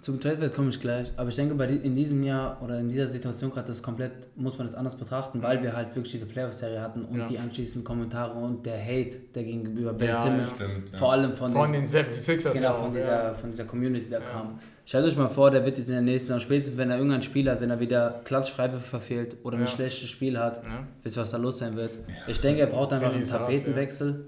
Zum 0.00 0.18
Trade-Wert 0.18 0.54
komme 0.56 0.70
ich 0.70 0.80
gleich, 0.80 1.12
aber 1.16 1.28
ich 1.28 1.36
denke, 1.36 1.54
bei 1.54 1.66
die, 1.66 1.76
in 1.76 1.94
diesem 1.94 2.24
Jahr 2.24 2.60
oder 2.60 2.80
in 2.80 2.88
dieser 2.88 3.06
Situation 3.06 3.52
gerade 3.52 3.68
das 3.68 3.80
komplett, 3.82 4.36
muss 4.36 4.58
man 4.58 4.66
das 4.66 4.74
anders 4.74 4.96
betrachten, 4.96 5.40
weil 5.42 5.62
wir 5.62 5.76
halt 5.76 5.94
wirklich 5.94 6.12
diese 6.12 6.26
Playoff-Serie 6.26 6.80
hatten 6.80 7.04
und 7.04 7.18
Ja. 7.18 7.26
die 7.28 7.38
anschließenden 7.38 7.84
Kommentare 7.84 8.32
und 8.36 8.66
der 8.66 8.82
Hate, 8.82 9.20
der 9.34 9.44
gegenüber 9.44 9.92
Ben 9.92 10.08
Ja, 10.08 10.18
Simmons. 10.20 10.52
Stimmt, 10.56 10.90
ja. 10.90 10.98
vor 10.98 11.12
allem 11.12 11.34
von, 11.34 11.52
Von 11.52 11.72
den, 11.72 11.82
den 11.82 11.88
76ers 11.88 12.52
genau, 12.54 12.62
ja 12.62 12.72
von, 12.72 12.92
dieser, 12.94 13.24
ja. 13.24 13.34
von 13.34 13.50
dieser 13.52 13.64
Community, 13.64 14.08
der 14.08 14.20
kam. 14.22 14.58
Stellt 14.84 15.04
euch 15.06 15.16
mal 15.16 15.28
vor, 15.28 15.50
der 15.50 15.64
wird 15.64 15.78
jetzt 15.78 15.88
in 15.88 15.94
der 15.94 16.02
nächsten 16.02 16.38
spätestens 16.40 16.76
wenn 16.76 16.90
er 16.90 16.96
irgendein 16.96 17.22
Spiel 17.22 17.48
hat, 17.50 17.60
wenn 17.60 17.70
er 17.70 17.78
wieder 17.80 18.20
Klatschfreiwürfe 18.24 18.84
verfehlt 18.84 19.36
oder 19.44 19.56
ein 19.56 19.62
Ja. 19.62 19.66
schlechtes 19.68 20.08
Spiel 20.10 20.38
hat, 20.38 20.56
Ja. 20.64 20.86
wisst 21.02 21.16
ihr, 21.16 21.22
was 21.22 21.30
da 21.30 21.36
los 21.38 21.58
sein 21.58 21.76
wird. 21.76 21.92
Ich 22.26 22.40
denke, 22.40 22.60
er 22.62 22.66
braucht 22.66 22.92
einfach 22.92 23.12
einen 23.12 23.22
Tapetenwechsel 23.24 24.24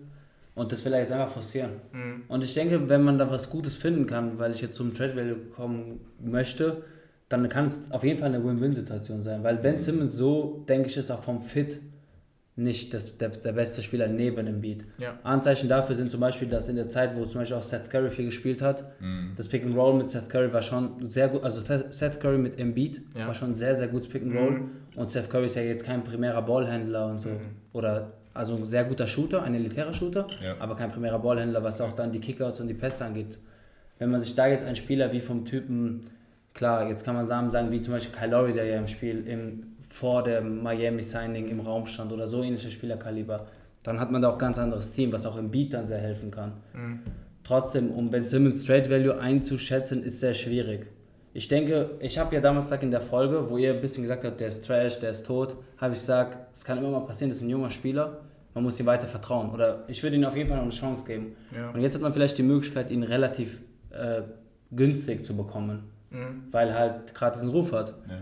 und 0.54 0.70
das 0.70 0.84
will 0.84 0.92
er 0.92 1.00
jetzt 1.00 1.12
einfach 1.12 1.28
forcieren. 1.32 1.70
Mhm. 1.92 2.22
Und 2.28 2.44
ich 2.44 2.54
denke, 2.54 2.88
wenn 2.88 3.02
man 3.02 3.18
da 3.18 3.28
was 3.30 3.50
Gutes 3.50 3.76
finden 3.76 4.06
kann, 4.06 4.38
weil 4.38 4.52
ich 4.52 4.60
jetzt 4.60 4.76
zum 4.76 4.94
Trade 4.94 5.16
Value 5.16 5.36
kommen 5.56 6.00
möchte, 6.22 6.84
dann 7.28 7.48
kann 7.48 7.66
es 7.66 7.80
auf 7.90 8.04
jeden 8.04 8.20
Fall 8.20 8.28
eine 8.32 8.44
Win-Win-Situation 8.44 9.23
sein. 9.25 9.42
Weil 9.42 9.56
Ben 9.56 9.80
Simmons 9.80 10.14
so, 10.14 10.64
denke 10.68 10.88
ich, 10.88 10.96
ist 10.96 11.11
auch 11.11 11.23
vom 11.23 11.40
Fit 11.40 11.80
nicht 12.56 12.94
das, 12.94 13.18
der, 13.18 13.30
der 13.30 13.52
beste 13.52 13.82
Spieler 13.82 14.06
neben 14.06 14.46
dem 14.46 14.61
Beat. 14.61 14.84
Ja. 14.99 15.18
Anzeichen 15.25 15.68
dafür 15.68 15.96
sind 15.96 16.11
zum 16.11 16.20
Beispiel, 16.20 16.46
dass 16.49 16.68
in 16.68 16.76
der 16.76 16.88
Zeit, 16.88 17.16
wo 17.16 17.25
zum 17.26 17.40
Beispiel 17.40 17.56
auch 17.56 17.62
Seth 17.62 17.90
Curry 17.90 18.11
viel 18.11 18.26
gespielt 18.26 18.62
hat, 18.62 18.84
das 19.37 19.49
Pick 19.49 19.64
and 19.64 19.75
Roll 19.76 19.94
mit 19.94 20.08
Seth 20.11 20.28
Curry 20.30 20.52
war 20.52 20.62
schon 20.62 21.11
sehr 21.11 21.28
gut, 21.28 21.42
also 21.42 21.62
Seth 21.90 22.20
Curry 22.20 22.38
mit 22.38 22.58
Embiid 22.58 23.02
Ja. 23.14 23.26
war 23.26 23.34
schon 23.34 23.50
ein 23.50 23.54
sehr, 23.56 23.75
sehr 23.75 23.88
gutes 23.88 24.08
Pick 24.08 24.23
and 24.23 24.37
Roll 24.37 24.62
und 24.94 25.11
Seth 25.11 25.28
Curry 25.28 25.46
ist 25.46 25.56
ja 25.56 25.62
jetzt 25.62 25.84
kein 25.84 26.04
primärer 26.04 26.42
Ballhändler 26.42 27.06
und 27.08 27.18
so 27.20 27.30
oder 27.73 28.12
also 28.34 28.54
ein 28.56 28.64
sehr 28.66 28.84
guter 28.84 29.06
Shooter, 29.08 29.42
ein 29.42 29.54
elitärer 29.54 29.92
Shooter, 29.94 30.26
Ja. 30.40 30.54
aber 30.61 30.76
kein 30.76 30.90
primärer 30.92 31.18
Ballhändler, 31.18 31.62
was 31.64 31.80
auch 31.80 31.92
dann 31.96 32.12
die 32.12 32.20
Kickouts 32.20 32.61
und 32.61 32.68
die 32.68 32.75
Pässe 32.75 33.04
angeht. 33.04 33.38
Wenn 33.99 34.11
man 34.11 34.20
sich 34.20 34.34
da 34.37 34.46
jetzt 34.46 34.64
einen 34.64 34.75
Spieler 34.76 35.12
wie 35.12 35.20
vom 35.20 35.44
Typen, 35.44 36.02
klar, 36.52 36.88
jetzt 36.88 37.04
kann 37.04 37.14
man 37.16 37.26
Namen 37.28 37.50
sagen, 37.50 37.70
wie 37.70 37.80
zum 37.82 37.94
Beispiel 37.94 38.12
Kyle 38.16 38.30
Lowry, 38.30 38.52
der 38.52 38.64
ja 38.64 38.76
im 38.78 38.88
Spiel 38.88 39.25
im, 39.26 39.74
vor 39.94 40.24
dem 40.24 40.60
Miami-Signing 40.60 41.46
im 41.48 41.60
Raum 41.60 41.86
stand 41.86 42.10
oder 42.12 42.26
so 42.26 42.42
ähnliche 42.42 42.68
Spielerkaliber, 42.68 43.46
dann 43.84 44.00
hat 44.00 44.10
man 44.10 44.22
da 44.22 44.30
auch 44.30 44.38
ganz 44.38 44.58
anderes 44.58 44.92
Team, 44.92 45.12
was 45.12 45.24
auch 45.24 45.36
im 45.36 45.52
Beat 45.52 45.72
dann 45.72 45.86
sehr 45.86 45.98
helfen 45.98 46.32
kann. 46.32 46.54
Trotzdem, 47.44 47.90
um 47.92 48.10
Ben 48.10 48.26
Simmons 48.26 48.64
Trade 48.64 48.90
Value 48.90 49.16
einzuschätzen, 49.20 50.02
ist 50.02 50.18
sehr 50.18 50.34
schwierig. 50.34 50.86
Ich 51.32 51.46
denke, 51.46 51.90
ich 52.00 52.18
habe 52.18 52.34
ja 52.34 52.40
damals 52.40 52.64
gesagt 52.64 52.82
in 52.82 52.90
der 52.90 53.02
Folge, 53.02 53.48
wo 53.50 53.56
ihr 53.56 53.72
ein 53.74 53.80
bisschen 53.80 54.02
gesagt 54.02 54.24
habt, 54.24 54.40
der 54.40 54.48
ist 54.48 54.66
trash, 54.66 54.98
der 54.98 55.10
ist 55.10 55.26
tot, 55.26 55.56
habe 55.78 55.94
ich 55.94 56.00
gesagt, 56.00 56.38
es 56.52 56.64
kann 56.64 56.78
immer 56.78 56.90
mal 56.90 57.06
passieren, 57.06 57.30
das 57.30 57.38
ist 57.38 57.44
ein 57.44 57.50
junger 57.50 57.70
Spieler, 57.70 58.18
man 58.52 58.64
muss 58.64 58.80
ihm 58.80 58.86
weiter 58.86 59.06
vertrauen. 59.06 59.50
Oder 59.50 59.84
ich 59.86 60.02
würde 60.02 60.16
ihm 60.16 60.24
auf 60.24 60.36
jeden 60.36 60.48
Fall 60.48 60.56
noch 60.56 60.64
eine 60.64 60.72
Chance 60.72 61.04
geben. 61.04 61.36
Ja. 61.56 61.70
Und 61.70 61.80
jetzt 61.82 61.94
hat 61.94 62.02
man 62.02 62.12
vielleicht 62.12 62.36
die 62.38 62.42
Möglichkeit, 62.42 62.90
ihn 62.90 63.04
relativ 63.04 63.62
äh, 63.90 64.22
günstig 64.72 65.24
zu 65.24 65.36
bekommen, 65.36 65.84
Mhm. 66.10 66.44
weil 66.50 66.68
er 66.68 66.78
halt 66.78 67.14
gerade 67.14 67.34
diesen 67.36 67.50
Ruf 67.50 67.72
hat. 67.72 67.90
Ja. 68.08 68.14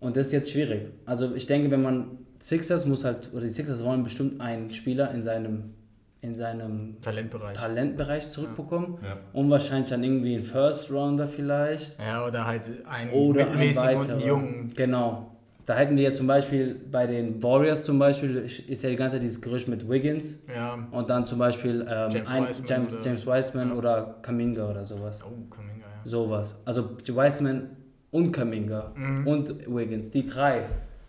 Und 0.00 0.16
das 0.16 0.28
ist 0.28 0.32
jetzt 0.32 0.50
schwierig. 0.50 0.86
Also 1.06 1.34
ich 1.34 1.46
denke, 1.46 1.70
wenn 1.70 1.82
man 1.82 2.18
Sixers 2.40 2.86
muss 2.86 3.04
halt, 3.04 3.30
oder 3.32 3.42
die 3.42 3.50
Sixers 3.50 3.84
wollen 3.84 4.02
bestimmt 4.02 4.40
einen 4.40 4.72
Spieler 4.72 5.10
in 5.12 5.22
seinem, 5.22 5.74
in 6.22 6.34
seinem 6.36 6.96
Talentbereich. 7.02 7.56
Talentbereich 7.56 8.30
zurückbekommen. 8.30 8.98
Ja. 9.02 9.18
Und 9.34 9.50
wahrscheinlich 9.50 9.90
dann 9.90 10.02
irgendwie 10.02 10.34
einen 10.34 10.44
First 10.44 10.90
Rounder 10.90 11.26
vielleicht. 11.26 11.98
Ja, 11.98 12.26
oder 12.26 12.46
halt 12.46 12.62
einen 12.88 13.10
Oder 13.12 13.42
einen 13.42 13.50
mittelmäßigen 13.58 13.88
und 13.96 14.00
einen 14.02 14.08
weiteren. 14.16 14.28
jungen. 14.28 14.72
Genau. 14.74 15.26
Da 15.66 15.76
hätten 15.76 15.96
wir 15.96 16.02
ja 16.04 16.12
zum 16.14 16.26
Beispiel 16.26 16.74
bei 16.90 17.06
den 17.06 17.42
Warriors 17.42 17.84
zum 17.84 17.98
Beispiel, 17.98 18.36
ist 18.38 18.82
ja 18.82 18.88
die 18.90 18.96
ganze 18.96 19.16
Zeit 19.16 19.22
dieses 19.22 19.40
Gerücht 19.40 19.68
mit 19.68 19.88
Wiggins. 19.88 20.38
Ja. 20.52 20.78
Und 20.90 21.10
dann 21.10 21.26
zum 21.26 21.38
Beispiel 21.38 21.86
ähm, 21.88 22.10
James 22.10 22.28
ein, 22.30 22.48
Wiseman 22.48 22.66
James, 22.68 22.94
oder- 22.94 23.04
James 23.04 23.26
Wiseman 23.26 23.68
Ja. 23.68 23.74
oder 23.74 24.16
Kaminga 24.22 24.68
oder 24.70 24.82
sowas. 24.84 25.20
Oh, 25.22 25.28
Kaminga, 25.54 25.84
ja. 26.04 26.10
Sowas. 26.10 26.56
Also 26.64 26.90
Wiseman 27.06 27.68
und 28.10 28.32
Kaminga 28.32 28.92
Mhm. 28.96 29.26
und 29.26 29.48
Wiggins, 29.74 30.10
die 30.10 30.26
drei. 30.26 30.62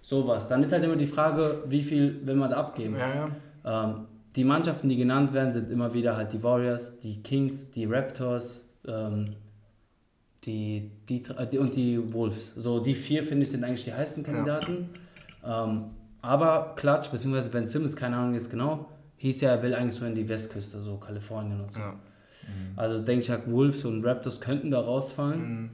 Sowas. 0.04 0.48
Dann 0.48 0.64
ist 0.64 0.72
halt 0.74 0.84
immer 0.84 0.96
die 0.96 1.06
Frage, 1.08 1.64
wie 1.68 1.82
viel 1.84 2.26
will 2.26 2.36
man 2.36 2.50
da 2.50 2.58
abgeben. 2.58 2.96
Ja, 2.98 3.30
ja. 3.64 3.86
Ähm, 3.86 3.96
die 4.36 4.44
Mannschaften, 4.44 4.90
die 4.90 4.96
genannt 4.96 5.32
werden, 5.34 5.54
sind 5.54 5.70
immer 5.70 5.94
wieder 5.94 6.16
halt 6.18 6.34
die 6.34 6.42
Warriors, 6.42 6.98
die 7.02 7.22
Kings, 7.22 7.70
die 7.72 7.86
Raptors, 7.86 8.66
ähm, 8.88 9.36
die, 10.46 10.90
die, 11.08 11.24
äh, 11.38 11.48
die 11.52 11.58
und 11.60 11.76
die 11.76 12.14
Wolves. 12.14 12.54
So 12.56 12.80
die 12.80 12.96
vier 12.96 13.24
finde 13.24 13.44
ich 13.44 13.52
sind 13.52 13.64
eigentlich 13.64 13.84
die 13.84 13.94
heißesten 13.94 14.24
Kandidaten. 14.24 14.90
Ähm, 15.46 15.84
aber 16.22 16.74
Clutch 16.76 17.10
bzw. 17.12 17.50
Ben 17.50 17.68
Simmons, 17.68 17.96
keine 17.96 18.16
Ahnung 18.18 18.34
jetzt 18.34 18.50
genau, 18.50 18.88
hieß 19.18 19.42
ja, 19.42 19.52
er 19.52 19.62
will 19.64 19.76
eigentlich 19.76 19.96
so 19.96 20.06
in 20.06 20.16
die 20.16 20.28
Westküste, 20.28 20.82
so 20.82 20.98
Kalifornien 20.98 21.62
und 21.62 21.72
so. 21.72 21.80
Ja. 21.80 21.94
Also 22.76 23.04
denke 23.04 23.22
ich 23.22 23.30
halt, 23.30 23.50
Wolves 23.52 23.86
und 23.86 24.04
Raptors 24.04 24.42
könnten 24.42 24.72
da 24.72 24.80
rausfallen. 24.80 25.62
Mhm. 25.62 25.70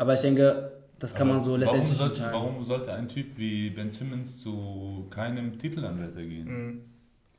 Aber 0.00 0.14
ich 0.14 0.20
denke, 0.22 0.72
das 0.98 1.14
kann 1.14 1.28
man 1.28 1.42
so 1.42 1.50
warum 1.50 1.60
letztendlich 1.60 1.98
sollte, 1.98 2.14
entscheiden. 2.22 2.32
warum 2.32 2.64
sollte 2.64 2.92
ein 2.94 3.06
Typ 3.06 3.36
wie 3.36 3.68
Ben 3.68 3.90
Simmons 3.90 4.40
zu 4.42 5.06
keinem 5.10 5.58
Titelanwärter 5.58 6.22
gehen? 6.22 6.46
Mhm. 6.48 6.80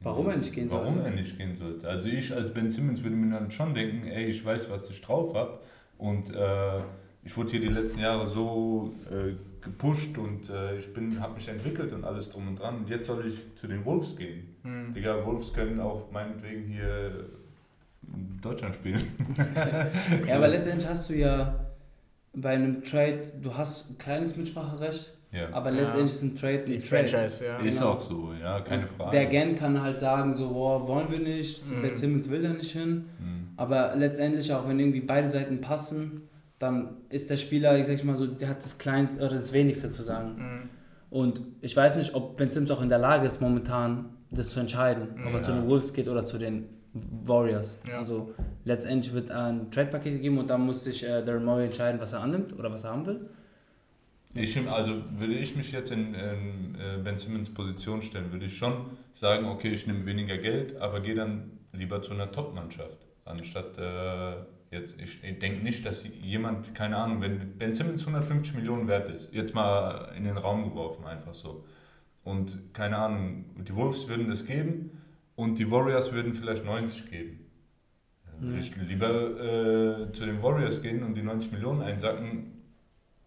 Warum 0.01 0.29
er 0.29 0.37
nicht 0.37 0.53
gehen 0.53 0.69
Warum 0.69 0.93
sollte? 0.93 1.09
er 1.09 1.15
nicht 1.15 1.39
gehen 1.39 1.55
sollte. 1.55 1.87
Also 1.87 2.07
ich 2.07 2.31
als 2.31 2.53
Ben 2.53 2.69
Simmons 2.69 3.01
würde 3.01 3.15
mir 3.15 3.33
dann 3.33 3.49
schon 3.49 3.73
denken, 3.73 4.05
ey, 4.05 4.25
ich 4.25 4.45
weiß, 4.45 4.69
was 4.69 4.91
ich 4.91 5.01
drauf 5.01 5.33
habe 5.33 5.57
und 5.97 6.35
äh, 6.35 6.81
ich 7.23 7.35
wurde 7.35 7.49
hier 7.49 7.61
die 7.61 7.69
letzten 7.69 7.99
Jahre 7.99 8.27
so 8.27 8.93
äh, 9.09 9.33
gepusht 9.63 10.19
und 10.19 10.47
äh, 10.51 10.77
ich 10.77 10.93
bin, 10.93 11.19
habe 11.19 11.33
mich 11.33 11.47
entwickelt 11.47 11.93
und 11.93 12.03
alles 12.03 12.29
drum 12.29 12.47
und 12.47 12.59
dran 12.59 12.77
und 12.77 12.89
jetzt 12.91 13.07
soll 13.07 13.25
ich 13.25 13.55
zu 13.55 13.65
den 13.65 13.83
Wolves 13.85 14.15
gehen. 14.15 14.55
Mhm. 14.61 14.93
Digga, 14.93 15.25
Wolves 15.25 15.51
können 15.51 15.79
auch 15.79 16.11
meinetwegen 16.11 16.67
hier 16.67 17.25
in 18.13 18.39
Deutschland 18.39 18.75
spielen. 18.75 19.01
Ja, 20.27 20.35
aber 20.35 20.47
letztendlich 20.49 20.87
hast 20.87 21.09
du 21.09 21.15
ja 21.15 21.70
bei 22.33 22.49
einem 22.51 22.83
Trade, 22.83 23.19
du 23.41 23.55
hast 23.55 23.91
ein 23.91 23.97
kleines 23.97 24.37
Mitspracherecht, 24.37 25.13
Ja. 25.31 25.49
aber 25.51 25.71
Ja. 25.71 25.81
letztendlich 25.81 26.11
ist 26.13 26.21
ein 26.23 26.35
Trade 26.37 26.63
Die 26.67 26.75
ein 26.75 26.83
Trade. 26.83 27.07
Franchise, 27.07 27.45
ja. 27.45 27.57
Ist 27.57 27.79
genau. 27.79 27.91
auch 27.91 27.99
so, 27.99 28.29
ja, 28.41 28.59
keine 28.61 28.87
Frage. 28.87 29.11
Der 29.11 29.25
Gent 29.27 29.57
kann 29.59 29.81
halt 29.81 29.99
sagen, 29.99 30.33
so, 30.33 30.49
boah, 30.49 30.87
wollen 30.87 31.11
wir 31.11 31.19
nicht, 31.19 31.69
Mhm. 31.69 31.81
Ben 31.81 31.95
Simmons 31.97 32.29
will 32.29 32.41
da 32.43 32.49
nicht 32.53 32.71
hin. 32.71 33.05
Mhm. 33.19 33.49
Aber 33.57 33.93
letztendlich, 33.95 34.51
auch 34.53 34.67
wenn 34.67 34.79
irgendwie 34.79 35.01
beide 35.01 35.29
Seiten 35.29 35.61
passen, 35.61 36.29
dann 36.59 36.97
ist 37.09 37.29
der 37.29 37.37
Spieler, 37.37 37.77
ich 37.77 37.87
sag 37.87 38.03
mal 38.03 38.15
so, 38.15 38.27
der 38.27 38.47
hat 38.49 38.63
das 38.63 38.77
Klein 38.77 39.09
oder 39.17 39.29
das 39.29 39.51
Wenigste 39.51 39.91
zu 39.91 40.03
sagen. 40.03 40.35
Mhm. 40.37 40.69
Und 41.09 41.41
ich 41.61 41.75
weiß 41.75 41.97
nicht, 41.97 42.13
ob 42.15 42.37
Ben 42.37 42.49
Simmons 42.51 42.71
auch 42.71 42.81
in 42.81 42.89
der 42.89 42.99
Lage 42.99 43.25
ist, 43.27 43.41
momentan 43.41 44.05
das 44.29 44.49
zu 44.49 44.59
entscheiden, 44.61 45.09
ob 45.27 45.33
er 45.33 45.43
zu 45.43 45.51
den 45.51 45.67
Wolves 45.67 45.93
geht 45.93 46.07
oder 46.07 46.23
zu 46.23 46.37
den 46.37 46.69
Warriors. 46.93 47.77
Ja. 47.87 47.99
Also 47.99 48.33
letztendlich 48.65 49.13
wird 49.13 49.31
ein 49.31 49.71
Trade-Paket 49.71 50.13
gegeben 50.13 50.37
und 50.37 50.49
dann 50.49 50.61
muss 50.61 50.83
sich 50.83 51.03
äh, 51.03 51.23
Daryl 51.23 51.39
Morey 51.39 51.65
entscheiden, 51.65 51.99
was 52.01 52.13
er 52.13 52.21
annimmt 52.21 52.57
oder 52.57 52.71
was 52.71 52.83
er 52.83 52.91
haben 52.91 53.05
will. 53.05 53.29
Ich, 54.33 54.57
also 54.69 54.93
würde 55.17 55.33
ich 55.33 55.55
mich 55.55 55.71
jetzt 55.71 55.91
in, 55.91 56.13
in 56.13 56.75
äh, 56.75 56.97
Ben 57.03 57.17
Simmons 57.17 57.49
Position 57.49 58.01
stellen, 58.01 58.31
würde 58.31 58.45
ich 58.45 58.57
schon 58.57 58.85
sagen, 59.13 59.45
okay, 59.45 59.73
ich 59.73 59.87
nehme 59.87 60.05
weniger 60.05 60.37
Geld, 60.37 60.79
aber 60.79 61.01
gehe 61.01 61.15
dann 61.15 61.59
lieber 61.73 62.01
zu 62.01 62.13
einer 62.13 62.31
Top-Mannschaft, 62.31 62.97
anstatt 63.25 63.77
äh, 63.77 64.35
jetzt, 64.71 64.95
ich, 65.01 65.21
ich 65.21 65.39
denke 65.39 65.63
nicht, 65.63 65.85
dass 65.85 66.05
jemand, 66.21 66.73
keine 66.73 66.97
Ahnung, 66.97 67.21
wenn 67.21 67.57
Ben 67.57 67.73
Simmons 67.73 68.01
150 68.01 68.55
Millionen 68.55 68.87
wert 68.87 69.09
ist, 69.09 69.33
jetzt 69.33 69.53
mal 69.53 70.13
in 70.15 70.23
den 70.23 70.37
Raum 70.37 70.63
geworfen, 70.63 71.05
einfach 71.05 71.33
so, 71.33 71.65
und 72.23 72.73
keine 72.73 72.97
Ahnung, 72.97 73.45
die 73.57 73.75
Wolves 73.75 74.07
würden 74.07 74.29
das 74.29 74.45
geben 74.45 74.91
und 75.35 75.59
die 75.59 75.69
Warriors 75.69 76.13
würden 76.13 76.33
vielleicht 76.33 76.65
90 76.65 77.09
geben. 77.09 77.45
Dann 78.25 78.49
würde 78.49 78.59
ich 78.59 78.75
lieber 78.75 80.09
äh, 80.09 80.11
zu 80.13 80.25
den 80.25 80.41
Warriors 80.41 80.81
gehen 80.81 81.03
und 81.03 81.15
die 81.15 81.23
90 81.23 81.51
Millionen 81.51 81.81
einsacken 81.81 82.61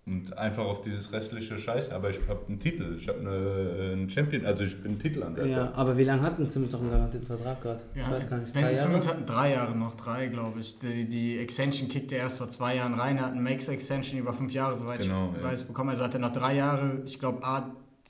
und 0.06 0.36
einfach 0.36 0.64
auf 0.64 0.82
dieses 0.82 1.12
restliche 1.12 1.58
Scheiß. 1.58 1.90
Aber 1.90 2.10
ich 2.10 2.20
habe 2.28 2.46
einen 2.46 2.60
Titel, 2.60 2.94
ich 2.98 3.08
habe 3.08 3.20
eine, 3.20 3.92
einen 3.92 4.10
Champion, 4.10 4.44
also 4.44 4.64
ich 4.64 4.82
bin 4.82 4.98
Titelanwärter. 4.98 5.48
Ja, 5.48 5.72
aber 5.74 5.96
wie 5.96 6.04
lange 6.04 6.22
hat 6.22 6.38
ein 6.38 6.48
Simmons 6.48 6.74
auch 6.74 6.80
einen 6.80 6.90
garantierten 6.90 7.26
Vertrag 7.26 7.62
gehabt? 7.62 7.80
ich 7.94 8.10
weiß 8.10 8.28
gar 8.28 8.38
nicht, 8.38 8.52
Ben? 8.52 8.76
Simmons 8.76 9.08
hat 9.08 9.28
drei 9.28 9.52
Jahre 9.52 9.76
noch, 9.76 9.94
drei 9.94 10.26
glaube 10.26 10.60
ich. 10.60 10.78
Die, 10.78 11.08
die 11.08 11.38
Extension 11.38 11.88
kickte 11.88 12.16
erst 12.16 12.38
vor 12.38 12.50
zwei 12.50 12.76
Jahren 12.76 12.94
rein. 12.94 13.16
Er 13.16 13.26
hat 13.26 13.32
eine 13.32 13.40
Max-Extension 13.40 14.20
über 14.20 14.34
fünf 14.34 14.52
Jahre, 14.52 14.76
soweit 14.76 15.00
Genau, 15.00 15.32
ich 15.34 15.42
ja. 15.42 15.48
weiß, 15.48 15.64
bekommen. 15.64 15.90
Also 15.90 16.04
hat 16.04 16.14
er 16.14 16.20
noch 16.20 16.32
drei 16.32 16.54
Jahre, 16.56 17.02
ich 17.06 17.18
glaube, 17.18 17.42
A, 17.42 17.66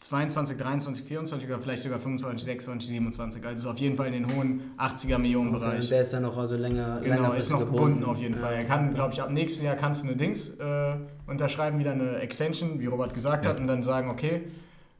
22, 0.08 0.58
23, 0.58 1.04
24 1.04 1.48
oder 1.48 1.60
vielleicht 1.60 1.82
sogar 1.82 1.98
25, 1.98 2.44
26, 2.44 2.88
27. 2.90 3.44
Also 3.46 3.70
auf 3.70 3.78
jeden 3.78 3.96
Fall 3.96 4.08
in 4.08 4.12
den 4.12 4.36
hohen 4.36 4.74
80er 4.78 5.16
Millionen 5.18 5.50
Okay, 5.54 5.58
Bereich. 5.64 5.88
der 5.88 6.02
ist 6.02 6.12
ja 6.12 6.20
noch 6.20 6.36
also 6.36 6.56
länger 6.56 7.00
Genau, 7.02 7.32
ist 7.32 7.50
noch 7.50 7.60
gebunden 7.60 8.04
auf 8.04 8.18
jeden 8.18 8.34
Ja. 8.34 8.40
Fall. 8.40 8.54
Er 8.54 8.64
kann, 8.64 8.92
glaube 8.92 9.14
ich, 9.14 9.22
ab 9.22 9.30
nächstem 9.30 9.64
Jahr 9.64 9.76
kannst 9.76 10.02
du 10.04 10.08
eine 10.08 10.16
Dings 10.16 10.58
äh, 10.58 10.96
unterschreiben, 11.26 11.78
wieder 11.78 11.92
eine 11.92 12.16
Extension, 12.18 12.78
wie 12.80 12.86
Robert 12.86 13.14
gesagt 13.14 13.44
Ja. 13.44 13.50
hat, 13.50 13.60
und 13.60 13.66
dann 13.66 13.82
sagen, 13.82 14.10
okay, 14.10 14.42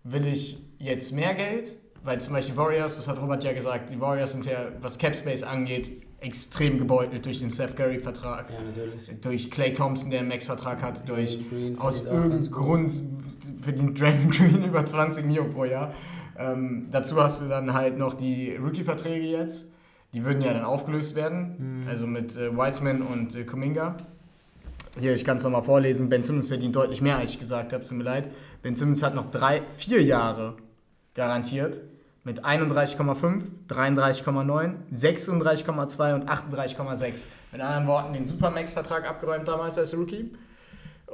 will 0.05 0.27
ich 0.27 0.59
jetzt 0.79 1.13
mehr 1.13 1.35
Geld? 1.35 1.77
Weil 2.03 2.21
zum 2.21 2.35
Beispiel 2.35 2.53
die 2.55 2.59
Warriors, 2.59 2.97
das 2.97 3.07
hat 3.09 3.21
Robert 3.21 3.45
ja 3.45 3.53
gesagt, 3.53 3.91
die 3.91 4.01
Warriors 4.01 4.33
sind 4.33 4.47
ja, 4.47 4.69
was 4.81 4.99
Cap 4.99 5.17
Space 5.17 5.43
angeht, 5.43 5.91
extrem 6.21 6.79
gebeutelt 6.79 7.25
durch 7.27 7.41
den 7.41 7.51
Seth 7.51 7.77
Curry-Vertrag, 7.77 8.51
Ja, 8.51 8.57
natürlich. 8.63 9.11
durch 9.21 9.51
Clay 9.51 9.73
Thompson, 9.75 10.11
der 10.11 10.21
einen 10.21 10.29
Max-Vertrag 10.29 10.83
hat, 10.83 11.07
durch 11.09 11.39
aus 11.79 12.05
irgendeinem. 12.07 12.51
Grund 12.51 12.93
verdient 13.65 14.01
Draymond 14.01 14.37
Green 14.37 14.65
über 14.69 14.85
20 14.87 15.25
Mio 15.27 15.45
pro 15.45 15.65
Jahr. 15.65 15.93
Ähm, 16.39 16.89
dazu 16.91 17.21
hast 17.23 17.43
du 17.43 17.49
dann 17.49 17.75
halt 17.75 17.99
noch 17.99 18.15
die 18.15 18.57
Rookie-Verträge 18.57 19.27
jetzt. 19.27 19.73
Die 20.13 20.25
würden 20.25 20.43
ja 20.43 20.53
dann 20.53 20.65
aufgelöst 20.65 21.17
werden. 21.17 21.83
Mhm. 21.83 21.89
Also 21.89 22.07
mit 22.07 22.37
äh, 22.37 22.57
Wiseman 22.57 23.03
und 23.03 23.35
äh, 23.35 23.45
Kuminga. 23.45 23.97
Hier, 24.99 25.15
ich 25.15 25.25
kann 25.25 25.39
es 25.39 25.43
nochmal 25.43 25.65
vorlesen. 25.65 26.09
Ben 26.09 26.23
Simmons 26.23 26.49
verdient 26.49 26.77
deutlich 26.77 27.01
mehr, 27.01 27.19
als 27.19 27.33
ich 27.33 27.41
gesagt 27.41 27.73
habe. 27.73 27.83
Tut 27.85 27.99
mir 27.99 28.05
leid. 28.05 28.31
Ben 28.63 28.77
Simmons 28.77 29.03
hat 29.03 29.15
noch 29.15 29.31
drei, 29.31 29.63
vier 29.77 30.03
Jahre 30.03 30.57
garantiert. 31.15 31.81
Mit 32.23 32.45
31,5, 32.45 33.43
33,9, 33.69 34.75
36,2 34.95 36.15
und 36.15 36.31
38,6. 36.31 37.25
Mit 37.53 37.61
anderen 37.61 37.87
Worten, 37.87 38.13
den 38.15 38.25
Supermax-Vertrag 38.25 39.07
abgeräumt 39.07 39.47
damals 39.47 39.77
als 39.77 39.95
Rookie. 39.95 40.31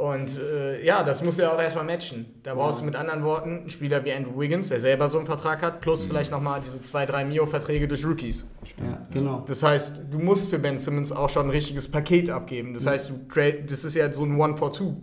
Und 0.01 0.39
äh, 0.39 0.83
ja, 0.83 1.03
das 1.03 1.23
muss 1.23 1.37
ja 1.37 1.53
auch 1.53 1.61
erstmal 1.61 1.85
matchen. 1.85 2.25
Da 2.43 2.55
brauchst 2.55 2.81
du 2.81 2.87
mit 2.87 2.97
anderen 2.97 3.23
Worten 3.23 3.59
einen 3.61 3.71
Spieler 3.71 4.03
wie 4.03 4.15
Andrew 4.15 4.41
Wiggins, 4.41 4.71
der 4.71 4.81
selber 4.81 5.11
so 5.11 5.19
einen 5.19 5.27
Vertrag 5.27 5.61
hat, 5.61 5.83
plus 5.83 6.05
vielleicht 6.05 6.31
nochmal 6.31 6.63
diese 6.63 6.79
2-3 6.79 7.27
Mio-Verträge 7.27 7.87
durch 7.87 8.07
Rookies. 8.07 8.47
Ja, 8.79 9.07
genau. 9.13 9.45
Das 9.47 9.63
heißt, 9.63 10.05
du 10.11 10.19
musst 10.19 10.49
für 10.49 10.59
Ben 10.59 10.79
Simmons 10.79 11.13
auch 11.13 11.29
schon 11.29 11.49
ein 11.49 11.51
richtiges 11.51 11.91
Paket 11.91 12.31
abgeben. 12.31 12.73
Das 12.73 12.87
heißt, 12.87 13.11
du 13.11 13.53
das 13.69 13.85
ist 13.85 13.95
ja 13.95 14.11
so 14.11 14.25
ein 14.25 14.41
One 14.41 14.57
for 14.57 14.73
Two. 14.73 14.97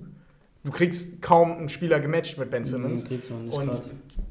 Du 0.67 0.73
kriegst 0.73 1.21
kaum 1.21 1.53
einen 1.59 1.69
Spieler 1.69 2.01
gematcht 2.01 2.37
mit 2.37 2.49
Ben 2.49 2.65
Simmons. 2.65 3.09
Nee, 3.09 3.21
Und 3.51 3.71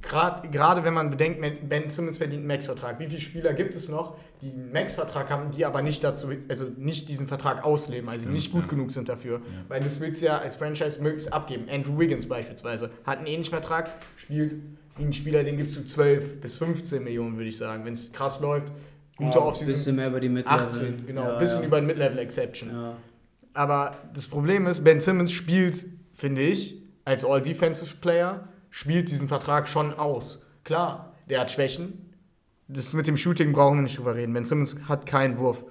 grad. 0.02 0.42
grad- 0.42 0.52
gerade 0.52 0.84
wenn 0.84 0.92
man 0.92 1.08
bedenkt, 1.08 1.40
Ben 1.66 1.88
Simmons 1.88 2.18
verdient 2.18 2.40
einen 2.40 2.48
Max-Vertrag. 2.48 3.00
Wie 3.00 3.06
viele 3.06 3.22
Spieler 3.22 3.54
gibt 3.54 3.74
es 3.74 3.88
noch, 3.88 4.18
die 4.42 4.50
einen 4.50 4.70
Max-Vertrag 4.70 5.30
haben, 5.30 5.50
die 5.52 5.64
aber 5.64 5.80
nicht 5.80 6.04
dazu, 6.04 6.28
also 6.50 6.66
nicht 6.76 7.08
diesen 7.08 7.26
Vertrag 7.26 7.64
ausleben, 7.64 8.10
also 8.10 8.28
nicht 8.28 8.52
gut 8.52 8.64
ja. 8.64 8.68
genug 8.68 8.90
sind 8.90 9.08
dafür? 9.08 9.40
Weil 9.68 9.80
das 9.80 9.98
willst 10.02 10.20
du 10.20 10.26
ja 10.26 10.36
als 10.36 10.56
Franchise 10.56 11.02
möglichst 11.02 11.32
abgeben. 11.32 11.70
Andrew 11.70 11.98
Wiggins 11.98 12.28
beispielsweise 12.28 12.90
hat 13.04 13.16
einen 13.16 13.28
ähnlichen 13.28 13.52
Vertrag, 13.54 13.92
spielt 14.16 14.56
wie 14.98 15.04
ein 15.04 15.14
Spieler, 15.14 15.42
den 15.42 15.56
gibst 15.56 15.78
du 15.78 15.86
12 15.86 16.42
bis 16.42 16.58
15 16.58 17.02
Millionen, 17.02 17.36
würde 17.38 17.48
ich 17.48 17.56
sagen. 17.56 17.86
Wenn 17.86 17.94
es 17.94 18.12
krass 18.12 18.40
läuft, 18.40 18.74
gute 19.16 19.38
Ja, 19.38 19.42
off 19.42 19.58
bisschen 19.58 19.96
mehr 19.96 20.08
über 20.08 20.20
die 20.20 20.28
Mitte. 20.28 20.50
18, 20.50 21.06
genau, 21.06 21.32
ein 21.32 21.38
bisschen 21.38 21.64
über 21.64 21.80
den 21.80 21.86
Mid-Level-Exception. 21.86 22.70
Ja. 22.70 22.96
Aber 23.54 23.96
das 24.12 24.26
Problem 24.26 24.66
ist, 24.66 24.84
Ben 24.84 25.00
Simmons 25.00 25.32
spielt, 25.32 25.82
finde 26.16 26.42
ich, 26.42 26.82
als 27.04 27.24
All-Defensive 27.24 27.96
Player, 28.00 28.48
spielt 28.70 29.10
diesen 29.10 29.28
Vertrag 29.28 29.68
schon 29.68 29.94
aus. 29.94 30.44
Klar, 30.64 31.14
der 31.30 31.40
hat 31.40 31.50
Schwächen. 31.52 32.14
Das 32.66 32.92
mit 32.92 33.06
dem 33.06 33.16
Shooting 33.16 33.52
brauchen 33.52 33.78
wir 33.78 33.82
nicht 33.82 33.96
drüber 33.96 34.16
reden. 34.16 34.32
Ben 34.32 34.44
Simmons 34.44 34.88
hat 34.88 35.06
keinen 35.06 35.38
Wurf. 35.38 35.64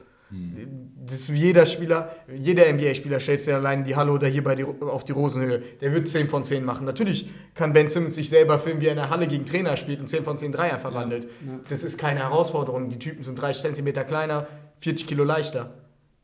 Das 1.06 1.16
ist 1.16 1.34
wie 1.34 1.38
jeder 1.38 1.66
Spieler, 1.66 2.16
jeder 2.36 2.72
NBA-Spieler 2.72 3.20
stellt 3.20 3.42
sich 3.42 3.54
allein 3.54 3.80
in 3.80 3.86
die 3.86 3.96
Halle 3.96 4.12
oder 4.12 4.28
hier 4.28 4.44
bei 4.44 4.56
die, 4.56 4.64
auf 4.64 5.04
die 5.04 5.12
Rosenhöhe. 5.12 5.62
Der 5.82 5.94
wird 5.94 6.08
10 6.08 6.28
von 6.28 6.44
10 6.44 6.66
machen. 6.66 6.86
Natürlich 6.86 7.30
kann 7.54 7.74
Ben 7.74 7.88
Simmons 7.88 8.16
sich 8.16 8.30
selber 8.30 8.58
filmen, 8.60 8.82
wie 8.82 8.88
er 8.88 8.92
in 8.92 8.98
der 8.98 9.10
Halle 9.10 9.28
gegen 9.28 9.46
Trainer 9.46 9.78
spielt 9.78 10.00
und 10.00 10.08
10 10.08 10.24
von 10.24 10.38
10 10.38 10.52
Dreier 10.52 10.80
verwandelt. 10.80 11.26
Ja. 11.46 11.60
Das 11.70 11.84
ist 11.84 11.98
keine 11.98 12.22
Herausforderung. 12.22 12.90
Die 12.90 12.98
Typen 12.98 13.24
sind 13.24 13.40
30 13.40 13.62
Zentimeter 13.62 14.04
kleiner, 14.04 14.48
40 14.80 15.08
Kilo 15.08 15.24
leichter. 15.24 15.76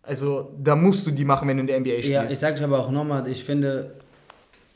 Also 0.01 0.57
da 0.59 0.75
musst 0.75 1.05
du 1.05 1.11
die 1.11 1.25
machen, 1.25 1.47
wenn 1.47 1.57
du 1.57 1.61
in 1.61 1.67
der 1.67 1.79
NBA 1.79 1.89
spielst. 1.89 2.09
Ja, 2.09 2.29
ich 2.29 2.39
sage 2.39 2.63
aber 2.63 2.79
auch 2.79 2.91
nochmal, 2.91 3.27
ich 3.27 3.43
finde, 3.43 3.93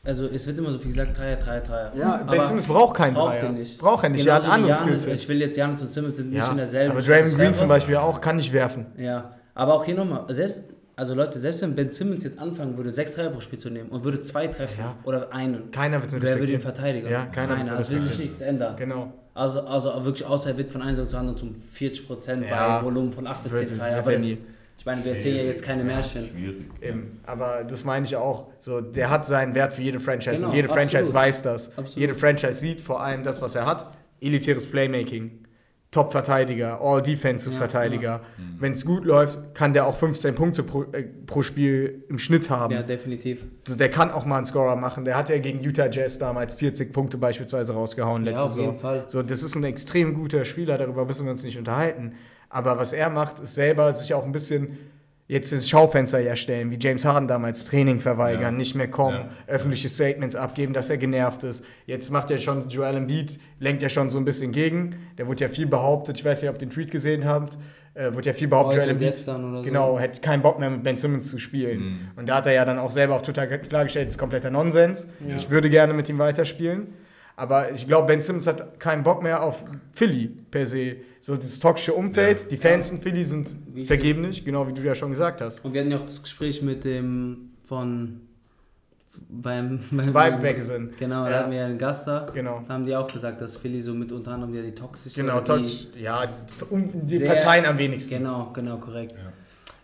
also 0.06 0.28
es 0.28 0.46
wird 0.48 0.58
immer 0.58 0.72
so 0.72 0.80
viel 0.80 0.92
gesagt, 0.92 1.18
Dreier, 1.18 1.36
Dreier, 1.38 1.62
Dreier. 1.62 1.92
Ja, 1.96 2.18
Ben 2.30 2.44
Simmons 2.44 2.68
braucht 2.68 2.96
keinen 2.96 3.14
braucht 3.16 3.34
Dreier. 3.42 3.52
nicht. 3.52 3.78
Braucht 3.78 4.04
er 4.04 4.10
nicht, 4.10 4.26
er 4.26 4.36
hat 4.36 4.44
Genauso 4.44 4.60
wie 4.62 4.64
andere 4.70 4.78
Giannis, 4.84 5.02
Skills. 5.04 5.22
Ich 5.24 5.30
will 5.30 5.42
jetzt 5.42 5.58
Janis 5.58 5.82
und 5.82 5.92
Simmons 5.92 6.16
sind 6.18 6.30
nicht 6.30 6.38
Ja, 6.40 6.52
in 6.52 6.58
derselben 6.58 6.92
aber 6.92 7.02
Draymond 7.02 7.36
Green 7.38 7.56
zum 7.56 7.68
Beispiel 7.68 7.96
auch 7.98 8.22
kann 8.22 8.36
nicht 8.38 8.54
werfen. 8.54 8.86
Ja, 8.98 9.32
aber 9.54 9.74
auch 9.74 9.84
hier 9.86 9.96
nochmal, 9.96 10.24
selbst, 10.34 10.66
also 10.96 11.14
Leute, 11.14 11.40
selbst 11.40 11.62
wenn 11.62 11.76
Ben 11.76 11.92
Simmons 11.92 12.24
jetzt 12.24 12.40
anfangen 12.40 12.78
würde, 12.78 12.92
sechs 12.92 13.14
Dreier 13.14 13.30
pro 13.30 13.42
Spiel 13.42 13.60
zu 13.60 13.70
nehmen 13.70 13.90
und 13.90 14.04
würde 14.04 14.22
zwei 14.22 14.48
treffen 14.48 14.80
Ja. 14.80 14.96
oder 15.04 15.34
einen, 15.34 15.72
Keiner 15.72 16.02
wird 16.02 16.14
ihn 16.14 16.22
wer 16.22 16.40
würde 16.40 16.54
ihn 16.54 16.62
verteidigen? 16.62 17.10
Ja, 17.10 17.26
keiner 17.26 17.58
ihn 17.58 17.70
Also 17.70 17.82
es 17.82 17.92
will 17.92 18.04
sich 18.04 18.20
nichts 18.20 18.42
ändern. 18.42 18.76
Genau. 18.78 19.12
Also, 19.34 19.62
also 19.62 19.94
wirklich 20.06 20.26
außer 20.26 20.52
er 20.52 20.58
wird 20.58 20.70
von 20.72 20.82
einer 20.82 20.96
Saison 20.96 21.10
zur 21.10 21.20
anderen 21.20 21.38
zum 21.38 21.56
40% 21.78 22.48
Ja. 22.48 22.78
bei 22.80 22.86
Volumen 22.86 23.12
von 23.12 23.28
8 23.28 23.44
bis 23.44 23.52
Wird- 23.52 23.68
10 23.68 23.78
Dreier. 23.80 23.98
Aber 24.00 24.12
er 24.12 24.18
das, 24.18 24.26
nie. 24.26 24.38
Ich 24.78 24.86
meine, 24.86 25.04
wir 25.04 25.14
erzählen 25.16 25.38
ja 25.38 25.44
jetzt 25.44 25.64
keine 25.64 25.84
Märchen. 25.84 26.24
Schwierig. 26.24 26.66
Eben, 26.82 27.20
aber 27.26 27.64
das 27.64 27.84
meine 27.84 28.06
ich 28.06 28.16
auch. 28.16 28.52
So, 28.60 28.82
der 28.82 29.10
hat 29.10 29.26
seinen 29.26 29.56
Wert 29.56 29.74
für 29.74 29.82
jede 29.82 30.00
Franchise 30.00 30.36
Genau, 30.36 30.50
und 30.50 30.56
jede 30.56 30.68
Franchise 30.68 30.98
absolut. 30.98 31.16
weiß 31.16 31.42
das. 31.44 31.70
Absolut. 31.70 31.96
Jede 31.96 32.16
Franchise 32.16 32.54
sieht 32.54 32.82
vor 32.82 33.02
allem 33.02 33.24
das, 33.24 33.42
was 33.42 33.56
er 33.56 33.66
hat. 33.66 33.92
Elitäres 34.22 34.70
Playmaking, 34.70 35.45
Top-Verteidiger, 35.96 36.82
All-Defensive-Verteidiger. 36.82 38.20
Wenn 38.60 38.74
es 38.74 38.86
gut 38.86 39.06
läuft, 39.06 39.56
kann 39.56 39.72
der 39.72 39.88
auch 39.88 39.96
15 39.96 40.36
Punkte 40.36 40.64
pro, 40.64 40.84
äh, 40.92 41.04
pro 41.26 41.42
Spiel 41.42 42.04
im 42.10 42.20
Schnitt 42.20 42.50
haben. 42.50 42.74
Ja, 42.74 42.84
definitiv. 42.84 43.46
Also 43.66 43.78
der 43.78 43.90
kann 43.90 44.12
auch 44.12 44.26
mal 44.26 44.38
einen 44.38 44.46
Scorer 44.46 44.76
machen. 44.76 45.06
Der 45.06 45.16
hat 45.18 45.30
ja 45.30 45.38
gegen 45.38 45.62
Utah 45.62 45.90
Jazz 45.90 46.20
damals 46.20 46.54
40 46.56 46.92
Punkte 46.92 47.18
beispielsweise 47.18 47.74
rausgehauen 47.74 48.26
Ja, 48.26 48.32
letzte 48.32 48.46
auf 48.46 48.58
jeden 48.58 48.66
Saison. 48.74 48.80
Fall. 48.82 49.04
So, 49.08 49.24
das 49.24 49.42
ist 49.42 49.56
ein 49.56 49.64
extrem 49.64 50.14
guter 50.14 50.44
Spieler, 50.44 50.78
darüber 50.78 51.06
müssen 51.06 51.26
wir 51.26 51.32
uns 51.32 51.44
nicht 51.44 51.58
unterhalten. 51.58 52.16
Aber 52.50 52.78
was 52.78 52.92
er 52.92 53.10
macht, 53.10 53.40
ist 53.40 53.56
selber 53.56 53.94
sich 53.94 54.14
auch 54.14 54.26
ein 54.26 54.34
bisschen 54.34 54.78
jetzt 55.28 55.52
ins 55.52 55.68
Schaufenster 55.68 56.20
ja 56.20 56.36
stellen, 56.36 56.70
wie 56.70 56.78
James 56.80 57.04
Harden 57.04 57.28
damals 57.28 57.66
Training 57.66 58.00
verweigern, 58.00 58.42
Ja. 58.42 58.52
nicht 58.52 58.76
mehr 58.76 58.88
kommen, 58.90 59.18
Ja. 59.18 59.30
öffentliche 59.54 59.90
Statements 59.90 60.36
abgeben, 60.36 60.74
dass 60.74 60.90
er 60.92 60.98
genervt 60.98 61.44
ist. 61.44 61.66
Jetzt 61.88 62.12
macht 62.12 62.30
er 62.30 62.38
schon, 62.40 62.70
Joel 62.70 62.96
Embiid 62.98 63.40
lenkt 63.60 63.82
ja 63.82 63.90
schon 63.90 64.10
so 64.12 64.18
ein 64.20 64.26
bisschen 64.26 64.52
gegen. 64.52 64.96
Der 65.18 65.26
wurde 65.28 65.42
ja 65.42 65.50
viel 65.50 65.66
behauptet, 65.66 66.20
ich 66.20 66.26
weiß 66.26 66.42
nicht, 66.42 66.50
ob 66.50 66.58
ihr 66.58 66.60
den 66.60 66.70
Tweet 66.70 66.92
gesehen 66.92 67.26
habt, 67.26 67.58
äh, 67.96 68.14
wurde 68.14 68.28
ja 68.28 68.34
viel 68.34 68.48
behauptet, 68.50 68.74
Heute, 68.82 68.92
Joel 68.92 69.02
Embiid 69.02 69.28
oder 69.28 69.58
so. 69.58 69.62
genau, 69.64 69.98
hätte 69.98 70.22
keinen 70.22 70.44
Bock 70.44 70.60
mehr 70.60 70.70
mit 70.70 70.84
Ben 70.84 70.96
Simmons 70.98 71.30
zu 71.32 71.40
spielen. 71.40 71.80
Mhm. 71.80 72.00
Und 72.18 72.30
da 72.30 72.36
hat 72.36 72.46
er 72.46 72.54
ja 72.54 72.64
dann 72.66 72.78
auch 72.78 72.92
selber 72.92 73.16
auf 73.16 73.24
Twitter 73.24 73.48
klargestellt, 73.48 74.06
das 74.06 74.14
ist 74.14 74.20
kompletter 74.20 74.52
Nonsens. 74.52 75.08
Ja. 75.28 75.36
Ich 75.38 75.50
würde 75.50 75.72
gerne 75.72 75.94
mit 75.94 76.08
ihm 76.08 76.20
weiterspielen. 76.20 76.88
Aber 77.38 77.72
ich 77.74 77.86
glaube, 77.88 78.08
Ben 78.08 78.22
Simmons 78.22 78.48
hat 78.48 78.80
keinen 78.80 79.04
Bock 79.04 79.22
mehr 79.22 79.44
auf 79.44 79.66
Philly 79.92 80.28
per 80.52 80.66
se. 80.66 80.98
So 81.20 81.36
das 81.36 81.60
toxische 81.60 81.94
Umfeld. 81.94 82.44
Ja. 82.44 82.48
Die 82.50 82.58
Fans 82.58 82.92
in 82.92 83.02
Philly 83.02 83.26
sind 83.26 83.54
Wie- 83.74 83.86
vergeblich, 83.86 84.46
genau 84.46 84.68
wie 84.68 84.74
du 84.74 84.82
ja 84.82 84.96
schon 84.96 85.10
gesagt 85.12 85.42
hast. 85.42 85.64
Und 85.66 85.74
wir 85.74 85.82
hatten 85.82 85.92
ja 85.92 85.98
auch 85.98 86.06
das 86.06 86.22
Gespräch 86.24 86.62
mit 86.62 86.86
dem 86.86 87.50
von 87.68 88.22
beim, 89.30 89.80
beim 89.92 90.08
Vibe 90.14 90.42
weg 90.44 90.62
sind. 90.62 90.98
Genau, 90.98 91.26
da 91.26 91.32
Ja. 91.32 91.38
hatten 91.40 91.52
wir 91.52 91.58
ja 91.60 91.66
einen 91.66 91.78
Gast 91.78 92.08
da. 92.08 92.28
Genau. 92.34 92.64
Da 92.68 92.74
haben 92.74 92.86
die 92.86 92.96
auch 92.96 93.12
gesagt, 93.12 93.42
dass 93.42 93.58
Philly 93.58 93.82
so 93.82 93.94
mit 93.94 94.12
unter 94.12 94.32
anderem 94.32 94.54
ja 94.56 94.62
die 94.62 94.72
toxische 94.76 95.20
Genau, 95.20 95.40
oder 95.40 95.58
die- 95.58 95.64
Tox, 95.64 95.88
ja, 96.00 96.24
um, 96.70 96.90
die 97.06 97.18
Sehr- 97.18 97.28
verzeihen 97.28 97.66
am 97.66 97.78
wenigsten. 97.78 98.18
Genau, 98.20 98.52
genau, 98.54 98.78
korrekt. 98.78 99.12
Ja. 99.14 99.32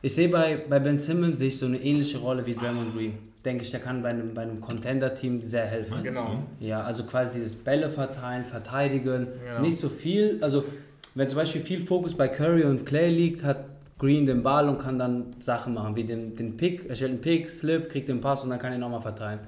Ich 0.01 0.15
sehe 0.15 0.29
bei, 0.29 0.63
bei 0.69 0.79
Ben 0.79 0.97
Simmons 0.99 1.39
sehe 1.39 1.49
ich 1.49 1.59
so 1.59 1.65
eine 1.65 1.77
ähnliche 1.81 2.17
Rolle 2.19 2.45
wie 2.45 2.53
Draymond 2.55 2.93
Green. 2.95 3.13
Denke 3.43 3.63
ich, 3.63 3.71
der 3.71 3.79
kann 3.79 4.03
bei 4.03 4.09
einem, 4.09 4.33
bei 4.33 4.43
einem 4.43 4.61
Contender-Team 4.61 5.41
sehr 5.41 5.65
helfen. 5.65 6.03
Genau. 6.03 6.43
Ja, 6.59 6.83
also 6.83 7.03
quasi 7.03 7.39
dieses 7.39 7.55
Bälle 7.55 7.89
verteilen, 7.89 8.45
verteidigen, 8.45 9.27
Genau. 9.43 9.61
nicht 9.61 9.77
so 9.79 9.89
viel. 9.89 10.37
Also 10.41 10.63
wenn 11.15 11.27
zum 11.27 11.37
Beispiel 11.37 11.61
viel 11.61 11.85
Fokus 11.85 12.13
bei 12.15 12.27
Curry 12.27 12.63
und 12.63 12.85
Clay 12.85 13.09
liegt, 13.09 13.43
hat 13.43 13.65
Green 13.97 14.25
den 14.25 14.43
Ball 14.43 14.69
und 14.69 14.79
kann 14.79 14.97
dann 14.99 15.35
Sachen 15.41 15.73
machen, 15.73 15.95
wie 15.95 16.03
den, 16.03 16.35
den 16.35 16.55
Pick, 16.57 16.89
er 16.89 16.95
stellt 16.95 17.11
einen 17.11 17.21
Pick, 17.21 17.49
Slip, 17.49 17.89
kriegt 17.89 18.09
den 18.09 18.21
Pass 18.21 18.43
und 18.43 18.49
dann 18.49 18.59
kann 18.59 18.71
er 18.71 18.77
nochmal 18.79 19.01
verteilen. 19.01 19.39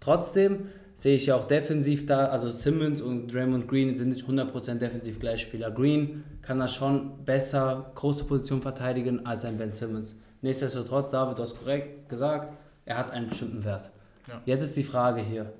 Trotzdem 0.00 0.66
sehe 0.94 1.16
ich 1.16 1.26
ja 1.26 1.34
auch 1.36 1.46
defensiv 1.46 2.06
da, 2.06 2.26
also 2.26 2.50
Simmons 2.50 3.00
und 3.00 3.32
Draymond 3.32 3.68
Green 3.68 3.94
sind 3.94 4.10
nicht 4.10 4.26
100% 4.26 4.74
defensiv 4.74 5.18
Gleichspieler. 5.18 5.70
Green 5.70 6.24
kann 6.42 6.58
da 6.58 6.68
schon 6.68 7.24
besser 7.24 7.90
große 7.94 8.24
Position 8.24 8.60
verteidigen 8.62 9.24
als 9.26 9.44
ein 9.44 9.56
Ben 9.56 9.72
Simmons. 9.72 10.14
Nichtsdestotrotz, 10.42 11.10
David, 11.10 11.38
du 11.38 11.42
hast 11.42 11.58
korrekt 11.58 12.08
gesagt, 12.08 12.52
er 12.90 12.98
hat 12.98 13.12
einen 13.12 13.28
bestimmten 13.28 13.64
Wert. 13.64 13.88
Ja. 14.26 14.42
Jetzt 14.44 14.64
ist 14.64 14.76
die 14.76 14.82
Frage 14.82 15.22
hier. 15.22 15.52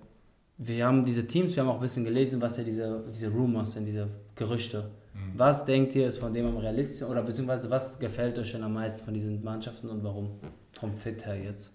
Wir 0.58 0.84
haben 0.84 1.04
diese 1.04 1.26
Teams, 1.26 1.54
wir 1.54 1.62
haben 1.62 1.70
auch 1.70 1.76
ein 1.76 1.80
bisschen 1.80 2.04
gelesen, 2.04 2.40
was 2.40 2.56
ja 2.56 2.64
diese, 2.64 3.04
diese 3.08 3.28
Rumors 3.28 3.72
sind, 3.72 3.86
diese 3.86 4.08
Gerüchte. 4.34 4.90
Was 5.36 5.64
denkt 5.64 5.94
ihr, 5.94 6.06
ist 6.08 6.18
von 6.18 6.32
dem 6.32 6.46
am 6.46 6.56
realistischsten 6.56 7.08
oder 7.08 7.22
beziehungsweise 7.22 7.70
was 7.70 7.98
gefällt 7.98 8.38
euch 8.38 8.52
denn 8.52 8.62
am 8.62 8.72
meisten 8.72 9.04
von 9.04 9.14
diesen 9.14 9.44
Mannschaften 9.44 9.88
und 9.90 10.02
warum? 10.02 10.40
Vom 10.72 10.94
Fit 10.94 11.24
her 11.26 11.36
jetzt. 11.36 11.68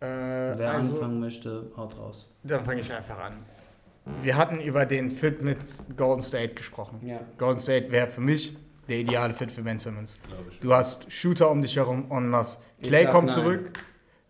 Äh, 0.00 0.06
Wer 0.06 0.70
also, 0.72 0.94
anfangen 0.94 1.20
möchte, 1.20 1.70
haut 1.76 1.96
raus. 1.96 2.28
dann 2.42 2.64
fange 2.64 2.80
ich 2.80 2.92
einfach 2.92 3.18
an. 3.18 3.36
Wir 4.22 4.36
hatten 4.36 4.60
über 4.60 4.86
den 4.86 5.10
Fit 5.10 5.40
mit 5.40 5.58
Golden 5.96 6.20
State 6.20 6.54
gesprochen. 6.54 7.00
Ja. 7.06 7.20
Golden 7.38 7.60
State 7.60 7.90
wäre 7.90 8.08
für 8.08 8.20
mich 8.20 8.56
der 8.88 8.98
ideale 8.98 9.32
Fit 9.32 9.50
für 9.50 9.62
Ben 9.62 9.78
Simmons. 9.78 10.18
Du 10.60 10.74
hast 10.74 11.10
Shooter 11.10 11.50
um 11.50 11.62
dich 11.62 11.76
herum 11.76 12.10
en 12.10 12.28
masse. 12.28 12.58
Ich 12.78 12.88
Clay 12.88 13.06
kommt 13.06 13.28
nein. 13.28 13.34
zurück. 13.34 13.72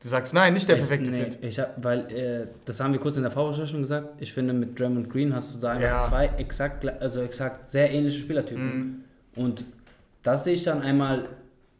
Du 0.05 0.11
sagst 0.11 0.35
nein, 0.35 0.53
nicht 0.53 0.69
der 0.69 0.75
perfekte 0.77 1.07
ich, 1.11 1.17
nee, 1.17 1.25
Fit. 1.25 1.38
Ich 1.40 1.59
hab, 1.59 1.83
weil, 1.83 2.01
äh, 2.12 2.47
das 2.67 2.79
haben 2.79 2.93
wir 2.93 3.01
kurz 3.01 3.17
in 3.17 3.23
der 3.23 3.31
Vorbesprechung 3.31 3.81
gesagt. 3.81 4.21
Ich 4.21 4.35
finde, 4.35 4.53
mit 4.53 4.79
Draymond 4.79 5.09
Green 5.09 5.35
hast 5.35 5.55
du 5.55 5.59
da 5.59 5.71
einfach 5.71 5.88
Ja. 5.88 6.07
zwei 6.07 6.27
exakt, 6.37 6.87
also 7.01 7.23
exakt 7.23 7.71
sehr 7.71 7.90
ähnliche 7.90 8.21
Spielertypen. 8.21 9.05
Mhm. 9.35 9.43
Und 9.43 9.64
das 10.23 10.45
sehe 10.45 10.53
ich 10.53 10.62
dann 10.62 10.83
einmal 10.83 11.31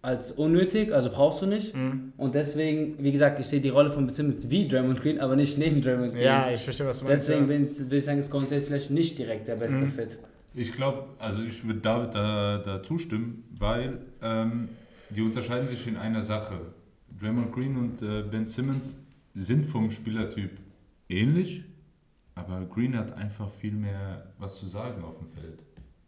als 0.01 0.33
unnötig, 0.33 0.91
also 0.91 1.11
brauchst 1.11 1.43
du 1.43 1.47
nicht. 1.47 1.77
Mhm. 1.77 2.15
Und 2.17 2.35
deswegen, 2.35 2.95
wie 2.99 3.13
gesagt, 3.13 3.41
ich 3.41 3.47
sehe 3.47 3.61
die 3.61 3.69
Rolle 3.69 3.91
von 3.91 4.09
Simmons 4.09 4.49
wie 4.49 4.69
Draymond 4.69 5.03
Green, 5.03 5.21
aber 5.21 5.37
nicht 5.37 5.59
neben 5.59 5.83
Draymond 5.83 6.15
Green. 6.15 6.25
Ja, 6.25 6.49
ich 6.51 6.63
verstehe, 6.63 6.87
was 6.87 7.01
du 7.01 7.05
meinst. 7.05 7.29
Deswegen 7.29 7.43
ja. 7.43 7.59
bin 7.59 7.65
ich, 7.65 7.91
will 7.91 7.99
ich 7.99 8.05
sagen, 8.07 8.19
ist 8.21 8.31
Golden 8.31 8.47
State 8.47 8.65
vielleicht 8.65 8.91
nicht 8.91 9.19
direkt 9.19 9.49
der 9.49 9.57
beste 9.57 9.77
Mhm. 9.77 9.93
Fit. 9.93 10.17
Ich 10.55 10.73
glaube, 10.73 11.05
also 11.19 11.43
ich 11.43 11.63
würde 11.67 11.81
David 11.81 12.15
da, 12.15 12.57
da 12.65 12.83
zustimmen, 12.83 13.45
weil 13.59 13.99
ähm, 14.23 14.71
die 15.11 15.21
unterscheiden 15.21 15.69
sich 15.69 15.87
in 15.87 15.99
einer 15.99 16.23
Sache. 16.23 16.55
Draymond 17.20 17.53
Green 17.53 17.77
und 17.77 18.03
äh, 18.03 18.22
Ben 18.22 18.46
Simmons 18.46 18.96
sind 19.35 19.64
vom 19.64 19.90
Spielertyp 19.90 20.61
ähnlich, 21.09 21.64
aber 22.35 22.64
Green 22.66 22.96
hat 22.96 23.12
einfach 23.12 23.50
viel 23.50 23.72
mehr 23.72 24.33
was 24.38 24.59
zu 24.59 24.66
sagen 24.66 25.03
auf 25.03 25.18
dem 25.18 25.29
Feld. 25.29 25.64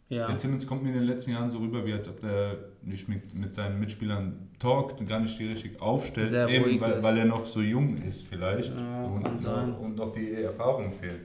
Ja. 0.09 0.27
Ben 0.27 0.37
Simmons 0.37 0.65
kommt 0.65 0.83
mir 0.83 0.89
in 0.89 0.95
den 0.95 1.03
letzten 1.03 1.31
Jahren 1.31 1.51
so 1.51 1.57
rüber, 1.57 1.85
wie 1.85 1.91
als 1.91 2.07
ob 2.07 2.21
der 2.21 2.57
nicht 2.81 3.09
mit, 3.09 3.35
mit 3.35 3.53
seinen 3.53 3.79
Mitspielern 3.79 4.49
talkt 4.57 4.99
und 5.01 5.07
gar 5.07 5.19
nicht 5.19 5.37
die 5.37 5.47
richtig 5.47 5.81
aufstellt, 5.81 6.29
Sehr 6.29 6.47
eben 6.47 6.79
weil, 6.79 7.03
weil 7.03 7.17
er 7.17 7.25
noch 7.25 7.45
so 7.45 7.61
jung 7.61 7.97
ist 7.97 8.25
vielleicht 8.25 8.79
Ja, 8.79 9.03
und, 9.03 9.45
und 9.45 9.95
noch 9.97 10.13
die 10.13 10.33
Erfahrung 10.33 10.93
fehlt. 10.93 11.21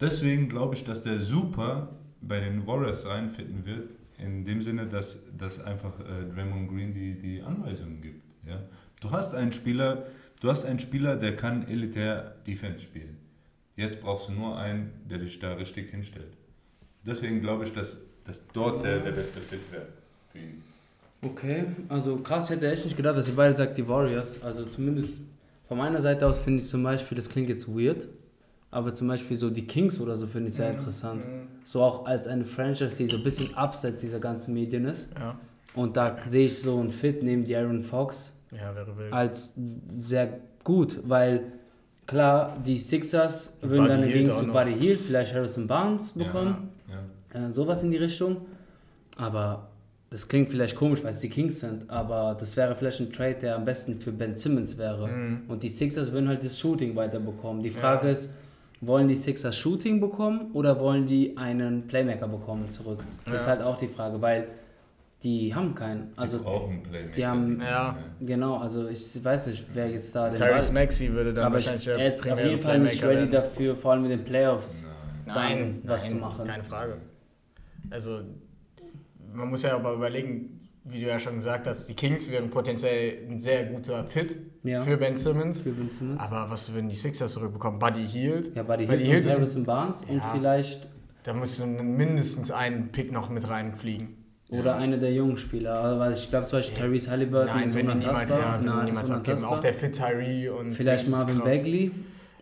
Deswegen 0.00 0.48
glaube 0.50 0.74
ich, 0.74 0.84
dass 0.84 1.00
der 1.00 1.20
super 1.20 1.96
bei 2.20 2.40
den 2.40 2.66
Warriors 2.66 3.06
reinfinden 3.06 3.64
wird, 3.64 3.94
in 4.18 4.44
dem 4.44 4.60
Sinne, 4.60 4.86
dass, 4.86 5.18
dass 5.36 5.58
einfach 5.60 5.98
äh, 6.00 6.30
Draymond 6.34 6.68
Green 6.68 6.92
die, 6.92 7.18
die 7.18 7.42
Anweisungen 7.42 8.02
gibt. 8.02 8.22
Ja? 8.46 8.60
Du 9.00 9.03
hast 9.14 9.34
einen 9.34 9.52
Spieler, 9.52 10.06
du 10.40 10.50
hast 10.50 10.64
einen 10.66 10.78
Spieler, 10.78 11.16
der 11.16 11.36
kann 11.36 11.66
elitär 11.66 12.34
Defense 12.46 12.84
spielen. 12.84 13.16
Jetzt 13.76 14.00
brauchst 14.00 14.28
du 14.28 14.32
nur 14.32 14.58
einen, 14.58 14.92
der 15.10 15.18
dich 15.18 15.38
da 15.38 15.54
richtig 15.54 15.90
hinstellt. 15.90 16.32
Deswegen 17.04 17.40
glaube 17.40 17.64
ich, 17.64 17.72
dass, 17.72 17.96
dass 18.24 18.46
dort 18.52 18.84
der, 18.84 19.00
der 19.00 19.12
beste 19.12 19.40
Fit 19.40 19.60
wäre 19.72 19.86
für 20.30 20.38
ihn. 20.38 20.62
Okay, 21.22 21.64
also 21.88 22.18
krass, 22.18 22.50
ich 22.50 22.56
hätte 22.56 22.70
echt 22.70 22.84
nicht 22.84 22.96
gedacht, 22.96 23.16
dass 23.16 23.26
ihr 23.28 23.34
beide 23.34 23.56
sagt, 23.56 23.76
die 23.76 23.88
Warriors. 23.88 24.42
Also 24.42 24.64
zumindest 24.66 25.22
von 25.66 25.78
meiner 25.78 26.00
Seite 26.00 26.26
aus 26.26 26.38
finde 26.38 26.62
ich 26.62 26.68
zum 26.68 26.82
Beispiel, 26.82 27.16
das 27.16 27.28
klingt 27.28 27.48
jetzt 27.48 27.66
weird, 27.66 28.06
aber 28.70 28.94
zum 28.94 29.08
Beispiel 29.08 29.36
so 29.36 29.48
die 29.50 29.66
Kings 29.66 29.98
oder 30.00 30.16
so 30.16 30.26
finde 30.26 30.48
ich 30.48 30.54
sehr 30.54 30.70
interessant. 30.70 31.22
So 31.64 31.82
auch 31.82 32.04
als 32.06 32.26
eine 32.26 32.44
Franchise, 32.44 32.96
die 32.96 33.06
so 33.06 33.16
ein 33.16 33.24
bisschen 33.24 33.54
abseits 33.54 34.02
dieser 34.02 34.20
ganzen 34.20 34.52
Medien 34.52 34.84
ist. 34.84 35.08
Ja, 35.18 35.38
Und 35.74 35.96
da 35.96 36.16
sehe 36.28 36.46
ich 36.46 36.58
so 36.58 36.78
einen 36.78 36.90
Fit 36.90 37.22
neben 37.22 37.44
Aaron 37.54 37.82
Fox 37.82 38.32
ja 38.54 38.74
wäre 38.74 38.96
wild. 38.96 39.12
als 39.12 39.52
sehr 40.00 40.38
gut, 40.62 41.00
weil 41.04 41.42
klar, 42.06 42.56
die 42.64 42.78
Sixers 42.78 43.56
würden 43.62 43.86
Buddy 43.86 44.24
dann 44.24 44.36
zu 44.36 44.42
noch. 44.46 44.52
Buddy 44.52 44.74
Hield, 44.78 45.00
vielleicht 45.02 45.34
Harrison 45.34 45.66
Barnes 45.66 46.12
bekommen. 46.12 46.70
Ja, 46.88 47.48
Äh, 47.48 47.50
sowas 47.50 47.82
in 47.82 47.90
die 47.90 47.96
Richtung. 47.96 48.36
Aber 49.16 49.68
das 50.10 50.28
klingt 50.28 50.50
vielleicht 50.50 50.76
komisch, 50.76 51.02
weil 51.02 51.14
es 51.14 51.20
die 51.20 51.28
Kings 51.28 51.60
sind, 51.60 51.88
aber 51.90 52.36
das 52.38 52.56
wäre 52.56 52.74
vielleicht 52.76 53.00
ein 53.00 53.12
Trade, 53.12 53.34
der 53.42 53.56
am 53.56 53.64
besten 53.64 54.00
für 54.00 54.12
Ben 54.12 54.36
Simmons 54.36 54.76
wäre. 54.78 55.08
Mhm. 55.08 55.42
Und 55.48 55.62
die 55.62 55.68
Sixers 55.68 56.12
würden 56.12 56.28
halt 56.28 56.44
das 56.44 56.58
Shooting 56.58 56.94
weiterbekommen. 56.94 57.62
Die 57.62 57.70
Frage 57.70 58.08
ist, 58.10 58.30
wollen 58.80 59.08
die 59.08 59.16
Sixers 59.16 59.56
Shooting 59.56 60.00
bekommen 60.00 60.50
oder 60.52 60.78
wollen 60.78 61.06
die 61.06 61.36
einen 61.36 61.86
Playmaker 61.88 62.28
bekommen 62.28 62.70
zurück? 62.70 63.02
Das 63.24 63.34
ist 63.34 63.40
Ja. 63.42 63.52
halt 63.52 63.62
auch 63.62 63.78
die 63.78 63.88
Frage, 63.88 64.20
weil 64.20 64.46
die 65.24 65.54
haben 65.54 65.74
keinen. 65.74 66.12
die 66.12 66.18
Also 66.18 66.42
brauchen 66.42 66.82
Playmaker. 66.82 67.14
die 67.16 67.26
haben- 67.26 67.60
Ja. 67.60 67.96
genau, 68.20 68.58
also 68.58 68.88
ich 68.88 69.24
weiß 69.24 69.46
nicht, 69.48 69.64
wer 69.74 69.88
jetzt 69.90 70.14
da 70.14 70.28
den 70.28 70.36
Tyrese 70.36 70.72
Maxey 70.72 71.10
würde 71.12 71.32
dann 71.34 71.46
aber 71.46 71.58
ich, 71.58 71.64
wahrscheinlich 71.66 71.84
der 71.86 71.98
er 71.98 72.08
ist 72.08 72.30
auf 72.30 72.38
jeden 72.40 72.60
Fall 72.60 72.78
nicht 72.78 73.02
ready 73.02 73.14
werden. 73.16 73.30
dafür, 73.32 73.74
vor 73.76 73.92
allem 73.92 74.04
in 74.04 74.10
den 74.10 74.24
Playoffs. 74.24 74.84
Nein, 75.26 75.80
dann 75.82 75.90
was 75.90 76.02
nein, 76.02 76.12
zu 76.12 76.18
machen. 76.18 76.44
keine 76.46 76.62
Frage. 76.64 76.96
Also, 77.90 78.20
man 79.32 79.48
muss 79.48 79.62
ja 79.62 79.74
aber 79.74 79.94
überlegen, 79.94 80.60
wie 80.84 81.00
du 81.00 81.06
ja 81.08 81.18
schon 81.18 81.36
gesagt 81.36 81.66
hast, 81.66 81.86
die 81.88 81.94
Kings 81.94 82.30
wären 82.30 82.50
potenziell 82.50 83.26
ein 83.30 83.40
sehr 83.40 83.64
guter 83.64 84.04
Fit 84.06 84.36
Ja. 84.62 84.82
für 84.82 84.98
Ben 84.98 85.16
Simmons. 85.16 85.62
Für 85.62 85.72
Ben 85.72 85.90
Simmons. 85.90 86.20
Aber 86.20 86.50
was 86.50 86.72
würden 86.74 86.90
die 86.90 86.96
Sixers 86.96 87.32
zurückbekommen? 87.32 87.78
Buddy 87.78 88.06
Hield? 88.06 88.54
Ja, 88.54 88.62
Buddy 88.62 88.84
Buddy 88.86 88.98
Hield 89.06 89.24
Hield 89.24 89.26
und 89.26 89.32
Harrison 89.32 89.64
Barnes 89.64 90.02
und 90.02 90.16
Ja. 90.18 90.30
vielleicht 90.34 90.86
Da 91.22 91.32
müsste 91.32 91.64
mindestens 91.66 92.50
ein 92.50 92.92
Pick 92.92 93.10
noch 93.10 93.30
mit 93.30 93.48
reinfliegen. 93.48 94.23
Oder 94.50 94.76
einer 94.76 94.96
der 94.98 95.12
jungen 95.12 95.36
Spieler. 95.36 95.80
Also, 95.80 95.98
weil 95.98 96.12
ich 96.12 96.28
glaube 96.30 96.46
zum 96.46 96.58
Beispiel 96.58 96.76
Tyrese 96.78 97.10
Halliburton 97.10 97.46
Nein, 97.56 97.68
ist 97.68 97.74
wenn 97.76 97.88
die 97.88 97.94
niemals, 97.94 98.30
ja, 98.30 98.58
die 98.60 98.66
Nein, 98.66 98.84
niemals 98.86 99.10
abgeben. 99.10 99.44
Auch 99.44 99.58
der 99.58 99.74
Fit 99.74 99.96
Tyree 99.96 100.48
und 100.48 100.72
Vielleicht 100.74 101.08
Marvin. 101.10 101.40
Bagley. 101.40 101.90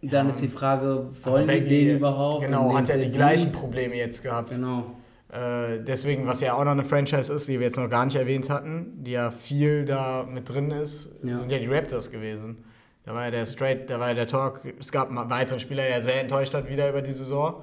Dann 0.02 0.26
Ja. 0.26 0.32
ist 0.32 0.40
die 0.42 0.48
Frage, 0.48 1.06
Aber 1.22 1.32
wollen 1.32 1.46
die 1.48 1.54
Bagley, 1.54 1.84
den 1.86 1.96
überhaupt? 1.98 2.44
Genau, 2.44 2.76
hat 2.76 2.88
er 2.90 2.98
die 2.98 3.10
gleichen? 3.10 3.52
Probleme 3.52 3.94
jetzt 3.96 4.22
gehabt. 4.22 4.50
Genau. 4.50 4.96
Äh, 5.30 5.78
deswegen, 5.86 6.26
was 6.26 6.40
ja 6.40 6.54
auch 6.54 6.64
noch 6.64 6.72
eine 6.72 6.84
Franchise 6.84 7.32
ist, 7.32 7.48
die 7.48 7.58
wir 7.60 7.66
jetzt 7.68 7.76
noch 7.78 7.88
gar 7.88 8.04
nicht 8.04 8.16
erwähnt 8.16 8.50
hatten, 8.50 9.02
die 9.04 9.12
ja 9.12 9.30
viel 9.30 9.84
da 9.84 10.26
mit 10.28 10.48
drin 10.52 10.70
ist, 10.72 11.14
Ja. 11.22 11.36
sind 11.36 11.50
ja 11.52 11.58
die 11.58 11.68
Raptors 11.68 12.10
gewesen. 12.10 12.64
Da 13.06 13.14
war 13.14 13.24
ja 13.26 13.30
der 13.30 13.46
Straight, 13.46 13.88
da 13.88 13.98
war 13.98 14.08
ja 14.08 14.14
der 14.14 14.26
Talk, 14.26 14.60
es 14.78 14.92
gab 14.92 15.10
mal 15.10 15.30
weitere 15.30 15.58
Spieler, 15.60 15.84
der 15.84 16.02
sehr 16.02 16.20
enttäuscht 16.20 16.52
hat 16.52 16.68
wieder 16.68 16.88
über 16.90 17.00
die 17.00 17.12
Saison. 17.12 17.62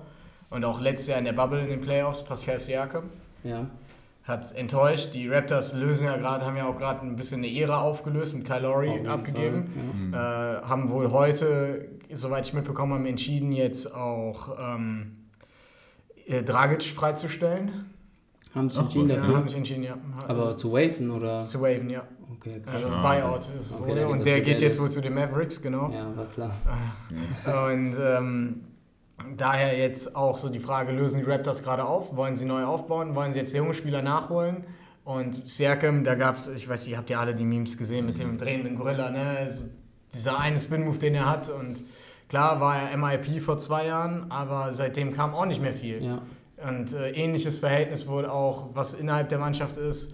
Und 0.49 0.65
auch 0.65 0.81
letztes 0.81 1.07
Jahr 1.07 1.19
in 1.19 1.25
der 1.25 1.33
Bubble 1.33 1.59
in 1.61 1.67
den 1.67 1.81
Playoffs, 1.81 2.23
Pascal 2.23 2.57
Siakam 2.57 3.03
Ja. 3.43 3.67
Hat 4.29 4.55
enttäuscht. 4.55 5.13
Die 5.13 5.27
Raptors 5.27 5.73
lösen 5.73 6.05
ja 6.05 6.15
gerade, 6.17 6.45
haben 6.45 6.55
ja 6.55 6.65
auch 6.67 6.77
gerade 6.77 7.01
ein 7.01 7.15
bisschen 7.15 7.39
eine 7.43 7.53
Ära 7.53 7.81
aufgelöst 7.81 8.33
mit 8.35 8.45
Kyle 8.45 8.61
Lowry 8.61 9.05
abgegeben. 9.07 10.11
Fall, 10.13 10.61
Äh, 10.63 10.67
haben 10.67 10.89
wohl 10.89 11.11
heute, 11.11 11.89
soweit 12.13 12.45
ich 12.47 12.53
mitbekommen 12.53 12.93
habe, 12.93 13.09
entschieden, 13.09 13.51
jetzt 13.51 13.93
auch 13.93 14.57
ähm, 14.59 15.17
äh, 16.27 16.43
Dragic 16.43 16.83
freizustellen. 16.83 17.67
ja. 17.67 18.55
Haben 18.55 18.69
sich 18.69 18.79
entschieden 18.79 19.09
was? 19.09 19.15
Ja, 19.15 19.21
dafür. 19.21 19.37
haben 19.37 19.47
sich 19.47 19.57
entschieden, 19.57 19.83
ja. 19.83 19.97
Aber 20.27 20.57
zu 20.57 20.71
waven 20.71 21.11
oder? 21.11 21.43
zu 21.43 21.61
waven, 21.61 21.89
ja. 21.89 22.03
Okay, 22.35 22.61
krass. 22.63 22.75
Also 22.75 22.87
Ah, 22.95 23.01
Buyout 23.01 23.39
ist 23.57 23.73
Okay, 23.73 23.81
wohl. 23.89 23.95
der 23.95 24.05
geht 24.05 24.11
Und 24.13 24.25
der 24.25 24.41
geht 24.41 24.61
jetzt 24.61 24.79
wohl 24.81 24.89
zu 24.89 25.01
den 25.01 25.13
Mavericks, 25.13 25.61
genau. 25.61 25.89
Ja, 25.91 26.15
war 26.15 26.25
klar. 26.25 26.51
Und 27.73 27.95
ähm, 27.99 28.61
daher 29.37 29.77
jetzt 29.77 30.15
auch 30.15 30.37
so 30.37 30.49
die 30.49 30.59
Frage, 30.59 30.91
lösen 30.91 31.19
die 31.19 31.29
Raptors 31.29 31.63
gerade 31.63 31.85
auf? 31.85 32.15
Wollen 32.15 32.35
sie 32.35 32.45
neu 32.45 32.63
aufbauen? 32.63 33.15
Wollen 33.15 33.33
sie 33.33 33.39
jetzt 33.39 33.53
junge 33.53 33.73
Spieler 33.73 34.01
nachholen? 34.01 34.65
Und 35.03 35.49
Siakam, 35.49 36.03
da 36.03 36.15
gab 36.15 36.37
es, 36.37 36.47
ich 36.47 36.67
weiß 36.69 36.85
nicht, 36.85 36.97
habt 36.97 37.09
ihr 37.09 37.19
alle 37.19 37.33
die 37.33 37.43
Memes 37.43 37.77
gesehen 37.77 38.05
mit 38.05 38.19
dem 38.19 38.37
drehenden 38.37 38.75
Gorilla, 38.75 39.09
ne? 39.09 39.37
Also 39.39 39.65
dieser 40.13 40.39
eine 40.39 40.59
Spin-Move, 40.59 40.99
den 40.99 41.15
er 41.15 41.29
hat. 41.29 41.49
Und 41.49 41.81
klar 42.27 42.59
war 42.61 42.77
er 42.77 42.97
MIP 42.97 43.41
vor 43.41 43.57
zwei 43.57 43.87
Jahren, 43.87 44.29
aber 44.29 44.73
seitdem 44.73 45.13
kam 45.13 45.33
auch 45.33 45.45
nicht 45.45 45.61
mehr 45.61 45.73
viel. 45.73 46.03
Ja. 46.03 46.21
Und 46.67 46.93
äh, 46.93 47.11
ähnliches 47.11 47.57
Verhältnis 47.59 48.07
wohl 48.07 48.25
auch, 48.25 48.69
was 48.73 48.93
innerhalb 48.93 49.29
der 49.29 49.39
Mannschaft 49.39 49.77
ist. 49.77 50.13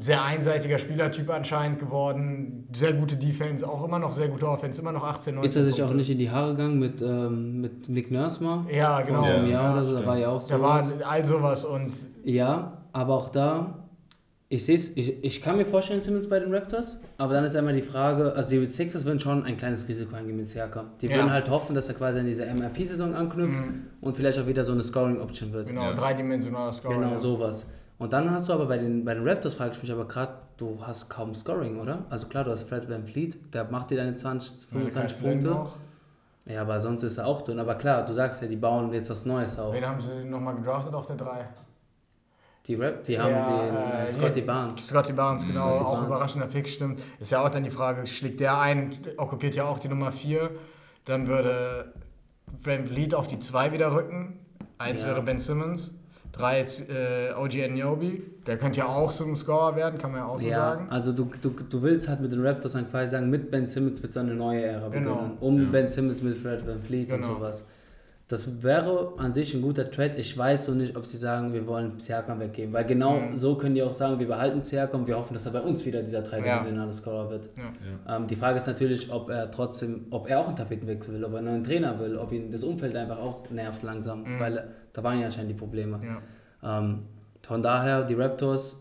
Sehr 0.00 0.22
einseitiger 0.24 0.78
Spielertyp 0.78 1.30
anscheinend 1.30 1.78
geworden. 1.78 2.68
Sehr 2.72 2.92
gute 2.92 3.16
Defense, 3.16 3.66
auch 3.68 3.84
immer 3.84 3.98
noch 3.98 4.12
sehr 4.14 4.28
gute 4.28 4.48
Offense, 4.48 4.80
immer 4.80 4.92
noch 4.92 5.04
18, 5.04 5.34
19 5.34 5.48
Ist 5.50 5.56
er 5.56 5.64
sich 5.64 5.74
auch 5.74 5.86
Punkte. 5.86 5.96
nicht 5.96 6.10
in 6.10 6.18
die 6.18 6.30
Haare 6.30 6.52
gegangen 6.52 6.78
mit, 6.78 7.00
ähm, 7.02 7.60
mit 7.60 7.88
Nick 7.88 8.10
Nurse 8.10 8.42
mal? 8.42 8.64
Ja, 8.70 9.00
genau. 9.02 9.22
Vor 9.22 9.28
einem 9.34 9.46
Ja, 9.46 9.52
Jahr 9.62 9.72
oder 9.74 9.84
so, 9.84 9.98
da 9.98 10.06
war 10.06 10.18
ja 10.18 10.28
auch 10.30 10.42
so. 10.42 10.48
Da 10.48 10.60
war 10.60 10.84
all 11.08 11.24
sowas 11.24 11.64
und 11.64 11.92
Ja, 12.24 12.78
aber 12.92 13.14
auch 13.14 13.28
da, 13.28 13.78
ich 14.48 14.64
sehe 14.64 14.76
ich, 14.76 15.24
ich 15.24 15.42
kann 15.42 15.56
mir 15.56 15.64
vorstellen, 15.64 16.00
Simmons 16.00 16.28
bei 16.28 16.38
den 16.38 16.52
Raptors, 16.54 16.98
aber 17.18 17.32
dann 17.34 17.44
ist 17.44 17.56
einmal 17.56 17.74
die 17.74 17.82
Frage, 17.82 18.34
also 18.34 18.50
die 18.50 18.64
Sixers 18.66 19.04
würden 19.04 19.18
schon 19.20 19.42
ein 19.44 19.56
kleines 19.56 19.88
Risiko 19.88 20.14
eingehen 20.14 20.36
mit 20.36 20.48
Siakam. 20.48 20.86
Die 21.00 21.06
Ja. 21.06 21.16
würden 21.16 21.30
halt 21.32 21.48
hoffen, 21.50 21.74
dass 21.74 21.88
er 21.88 21.94
quasi 21.94 22.20
an 22.20 22.26
diese 22.26 22.44
MRP-Saison 22.46 23.14
anknüpft 23.14 23.58
und 24.00 24.16
vielleicht 24.16 24.38
auch 24.38 24.46
wieder 24.46 24.64
so 24.64 24.72
eine 24.72 24.82
Scoring-Option 24.82 25.52
wird. 25.52 25.68
genau, 25.68 25.82
Ja. 25.84 25.92
dreidimensionaler 25.94 26.72
Scorer. 26.72 26.94
Genau, 26.96 27.10
ja. 27.12 27.18
sowas. 27.18 27.64
Und 27.98 28.12
dann 28.12 28.30
hast 28.30 28.48
du 28.48 28.52
aber 28.52 28.66
bei 28.66 28.78
den, 28.78 29.04
bei 29.04 29.14
den 29.14 29.26
Raptors, 29.26 29.54
frage 29.54 29.72
ich 29.76 29.82
mich 29.82 29.92
aber 29.92 30.06
gerade, 30.06 30.32
du 30.56 30.78
hast 30.84 31.08
kaum 31.08 31.34
Scoring, 31.34 31.78
oder? 31.80 32.04
Also 32.10 32.26
klar, 32.26 32.44
du 32.44 32.50
hast 32.50 32.68
Fred 32.68 32.88
Van 32.90 33.04
Fleet, 33.06 33.54
der 33.54 33.64
macht 33.70 33.90
dir 33.90 33.96
deine 33.96 34.14
20, 34.14 34.72
Malachi 34.72 34.90
25 34.90 35.18
Flynn 35.18 35.32
Punkte. 35.32 35.48
noch. 35.50 35.76
Ja, 36.46 36.60
aber 36.62 36.78
sonst 36.80 37.02
ist 37.04 37.16
er 37.18 37.26
auch 37.26 37.42
dünn. 37.42 37.58
Aber 37.58 37.76
klar, 37.76 38.04
du 38.04 38.12
sagst 38.12 38.42
ja, 38.42 38.48
die 38.48 38.56
bauen 38.56 38.92
jetzt 38.92 39.08
was 39.10 39.24
Neues 39.24 39.58
auf. 39.58 39.74
Wen 39.74 39.86
haben 39.86 40.00
sie 40.00 40.24
nochmal 40.24 40.56
gedraftet 40.56 40.92
auf 40.94 41.06
der 41.06 41.16
3? 41.16 41.46
Die 42.66 42.74
Rap, 42.74 43.04
die 43.04 43.18
haben 43.18 43.28
den 43.32 43.76
äh, 43.76 44.12
Scotty 44.12 44.40
Barnes. 44.40 44.86
Scotty 44.86 45.12
Barnes, 45.12 45.46
genau, 45.46 45.68
Scotty 45.68 45.84
auch 45.84 45.92
Barnes. 45.92 46.06
überraschender 46.06 46.46
Pick, 46.46 46.68
stimmt. 46.68 47.00
Ist 47.20 47.30
ja 47.30 47.42
auch 47.42 47.50
dann 47.50 47.62
die 47.62 47.70
Frage, 47.70 48.06
schlägt 48.06 48.40
der 48.40 48.58
ein, 48.58 48.92
okkupiert 49.18 49.54
ja 49.54 49.64
auch 49.66 49.78
die 49.78 49.88
Nummer 49.88 50.10
4, 50.12 50.50
dann 51.04 51.28
würde 51.28 51.92
Van 52.62 52.86
Vliet 52.86 53.14
auf 53.14 53.26
die 53.26 53.38
2 53.38 53.72
wieder 53.72 53.92
rücken. 53.94 54.38
Eins 54.78 55.02
Ja. 55.02 55.08
wäre 55.08 55.22
Ben 55.22 55.38
Simmons, 55.38 55.98
3 56.36 56.60
ist 56.60 56.90
äh, 56.90 57.32
OG 57.36 57.62
Anjobi, 57.70 58.22
der 58.46 58.56
könnte 58.58 58.80
ja 58.80 58.86
auch 58.86 59.10
so 59.10 59.24
ein 59.24 59.36
Scorer 59.36 59.76
werden, 59.76 59.98
kann 59.98 60.10
man 60.12 60.20
ja 60.20 60.26
auch 60.26 60.38
so 60.38 60.48
Ja, 60.48 60.54
sagen. 60.54 60.88
also 60.90 61.12
du, 61.12 61.30
du, 61.40 61.50
du 61.50 61.82
willst 61.82 62.08
halt 62.08 62.20
mit 62.20 62.32
den 62.32 62.44
Raptors 62.44 62.72
dann 62.72 62.90
quasi 62.90 63.10
sagen, 63.12 63.30
mit 63.30 63.50
Ben 63.50 63.68
Simmons 63.68 64.02
wird 64.02 64.12
so 64.12 64.20
eine 64.20 64.34
neue 64.34 64.62
Ära 64.64 64.88
Genau. 64.88 65.14
beginnen. 65.14 65.36
Um 65.40 65.62
Ja. 65.62 65.68
Ben 65.70 65.88
Simmons 65.88 66.22
mit 66.22 66.36
Fred 66.36 66.66
Van 66.66 66.80
Fleet 66.82 67.12
und 67.12 67.22
Genau. 67.22 67.34
sowas. 67.34 67.64
Das 68.26 68.62
wäre 68.62 69.12
an 69.18 69.34
sich 69.34 69.52
ein 69.54 69.60
guter 69.60 69.90
Trade. 69.90 70.14
Ich 70.16 70.36
weiß 70.36 70.64
so 70.64 70.72
nicht, 70.72 70.96
ob 70.96 71.04
sie 71.04 71.18
sagen, 71.18 71.52
wir 71.52 71.66
wollen 71.66 72.00
Siakam 72.00 72.40
weggeben. 72.40 72.72
Weil 72.72 72.86
genau 72.86 73.18
Mhm. 73.20 73.36
so 73.36 73.54
können 73.54 73.74
die 73.74 73.82
auch 73.82 73.92
sagen, 73.92 74.18
wir 74.18 74.26
behalten 74.26 74.62
Siakam 74.62 75.02
und 75.02 75.06
wir 75.06 75.16
hoffen, 75.16 75.34
dass 75.34 75.44
er 75.44 75.52
bei 75.52 75.60
uns 75.60 75.84
wieder 75.84 76.02
dieser 76.02 76.22
dreidimensionale 76.22 76.92
Scorer 76.94 77.28
wird. 77.30 77.50
Ja. 78.06 78.16
Ähm, 78.16 78.26
die 78.26 78.34
Frage 78.36 78.56
ist 78.56 78.66
natürlich, 78.66 79.12
ob 79.12 79.28
er 79.28 79.50
trotzdem, 79.50 80.06
ob 80.10 80.28
er 80.28 80.40
auch 80.40 80.46
einen 80.48 80.56
Tapetenwechsel 80.56 81.14
will, 81.14 81.24
ob 81.24 81.32
er 81.32 81.38
einen 81.40 81.48
neuen 81.48 81.64
Trainer 81.64 82.00
will, 82.00 82.16
ob 82.16 82.32
ihn 82.32 82.50
das 82.50 82.64
Umfeld 82.64 82.96
einfach 82.96 83.18
auch 83.18 83.48
nervt 83.50 83.82
langsam. 83.82 84.24
Weil 84.40 84.56
äh, 84.56 84.62
da 84.94 85.02
waren 85.02 85.18
ja 85.20 85.26
anscheinend 85.26 85.50
die 85.50 85.54
Probleme. 85.58 86.00
Ja. 86.62 86.78
Ähm, 86.78 87.00
von 87.42 87.60
daher, 87.60 88.04
die 88.04 88.14
Raptors 88.14 88.78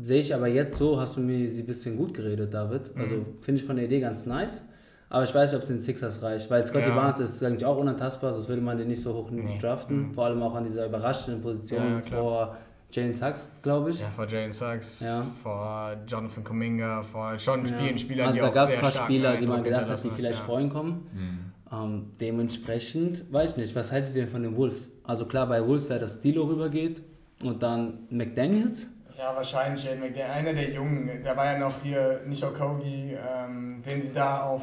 sehe 0.00 0.22
ich 0.22 0.34
aber 0.34 0.48
jetzt 0.48 0.78
so, 0.78 0.98
hast 0.98 1.16
du 1.18 1.20
mir 1.20 1.50
sie 1.50 1.62
ein 1.62 1.66
bisschen 1.66 1.96
gut 1.98 2.14
geredet, 2.14 2.54
David. 2.54 2.90
Also 2.96 3.16
Mhm. 3.16 3.26
finde 3.42 3.60
ich 3.60 3.66
von 3.66 3.76
der 3.76 3.84
Idee 3.84 4.00
ganz 4.00 4.24
nice. 4.24 4.62
Aber 5.10 5.24
ich 5.24 5.34
weiß 5.34 5.50
nicht, 5.50 5.56
ob 5.56 5.62
es 5.64 5.68
den 5.68 5.80
Sixers 5.80 6.22
reicht, 6.22 6.48
weil 6.50 6.64
Scotty 6.64 6.88
Ja. 6.88 6.94
Barnes 6.94 7.20
ist 7.20 7.42
eigentlich 7.44 7.64
auch 7.66 7.76
unantastbar, 7.76 8.32
sonst 8.32 8.48
würde 8.48 8.62
man 8.62 8.78
den 8.78 8.88
nicht 8.88 9.02
so 9.02 9.12
hoch 9.12 9.28
Nee. 9.30 9.58
draften. 9.60 10.12
Vor 10.14 10.24
allem 10.26 10.40
auch 10.42 10.54
an 10.54 10.64
dieser 10.64 10.86
überraschenden 10.86 11.42
Position 11.42 11.82
Ja, 11.82 12.00
vor 12.16 12.56
Jalen 12.92 13.12
Sachs, 13.12 13.46
glaube 13.60 13.90
ich. 13.90 14.00
Ja, 14.00 14.06
vor 14.08 14.26
Jalen 14.28 14.52
Sachs, 14.52 15.00
Ja. 15.00 15.26
vor 15.42 15.96
Jonathan 16.06 16.44
Kuminga, 16.44 17.02
vor 17.02 17.38
schon 17.38 17.66
vielen 17.66 17.98
Spielern, 17.98 18.28
also 18.28 18.34
die 18.36 18.40
da 18.40 18.48
auch 18.48 18.54
gab 18.54 18.64
es 18.64 18.70
sehr 18.70 18.78
ein 18.78 18.82
paar 18.92 19.02
Spieler, 19.04 19.36
die 19.36 19.46
man 19.46 19.62
gedacht 19.64 19.88
hat, 19.90 20.04
die 20.04 20.10
vielleicht 20.10 20.38
ja. 20.38 20.44
vorhin 20.46 20.70
kommen. 20.70 21.52
Ähm, 21.72 22.06
dementsprechend, 22.20 23.32
weiß 23.32 23.50
ich 23.52 23.56
nicht, 23.58 23.74
was 23.76 23.92
haltet 23.92 24.14
ihr 24.16 24.22
denn 24.22 24.30
von 24.30 24.42
den 24.42 24.56
Wolves? 24.56 24.88
Also 25.10 25.26
klar, 25.26 25.48
bei 25.48 25.66
Wolves 25.66 25.88
wäre 25.88 25.98
das 25.98 26.20
Dilo 26.20 26.44
rübergeht 26.44 27.02
und 27.42 27.64
dann 27.64 28.06
McDaniels. 28.10 28.86
Ja, 29.18 29.34
wahrscheinlich. 29.34 29.82
Jalen 29.82 29.98
McDaniel, 29.98 30.30
einer 30.30 30.52
der 30.52 30.70
Jungen. 30.70 31.10
Da 31.24 31.36
war 31.36 31.46
ja 31.46 31.58
noch 31.58 31.82
hier 31.82 32.20
Nico 32.26 32.52
Kogi, 32.52 33.16
ähm, 33.16 33.82
den 33.82 34.00
sie 34.00 34.14
da 34.14 34.44
auf, 34.44 34.62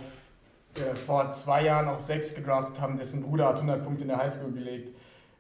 äh, 0.75 0.95
vor 0.95 1.29
zwei 1.31 1.65
Jahren 1.65 1.89
auf 1.89 1.99
sechs 1.99 2.33
gedraftet 2.33 2.79
haben. 2.79 2.97
Dessen 2.97 3.23
Bruder 3.23 3.49
hat 3.49 3.57
100 3.57 3.83
Punkte 3.83 4.03
in 4.03 4.07
der 4.07 4.19
Highschool 4.19 4.53
gelegt. 4.53 4.93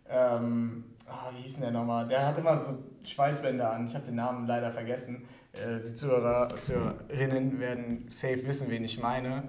Ähm, 0.09 0.83
ah, 1.07 1.31
wie 1.33 1.41
hieß 1.41 1.53
denn 1.53 1.63
der 1.63 1.71
nochmal? 1.71 2.05
Der 2.09 2.27
hat 2.27 2.37
immer 2.37 2.57
so 2.57 2.77
Schweißbänder 3.05 3.71
an. 3.71 3.87
Ich 3.87 3.95
habe 3.95 4.05
den 4.05 4.15
Namen 4.15 4.45
leider 4.45 4.73
vergessen. 4.73 5.25
Äh, 5.53 5.87
die 5.87 5.93
Zuhörer, 5.93 6.49
Zuhörerinnen 6.59 7.61
werden 7.61 8.03
safe 8.09 8.45
wissen, 8.45 8.69
wen 8.69 8.83
ich 8.83 9.01
meine. 9.01 9.43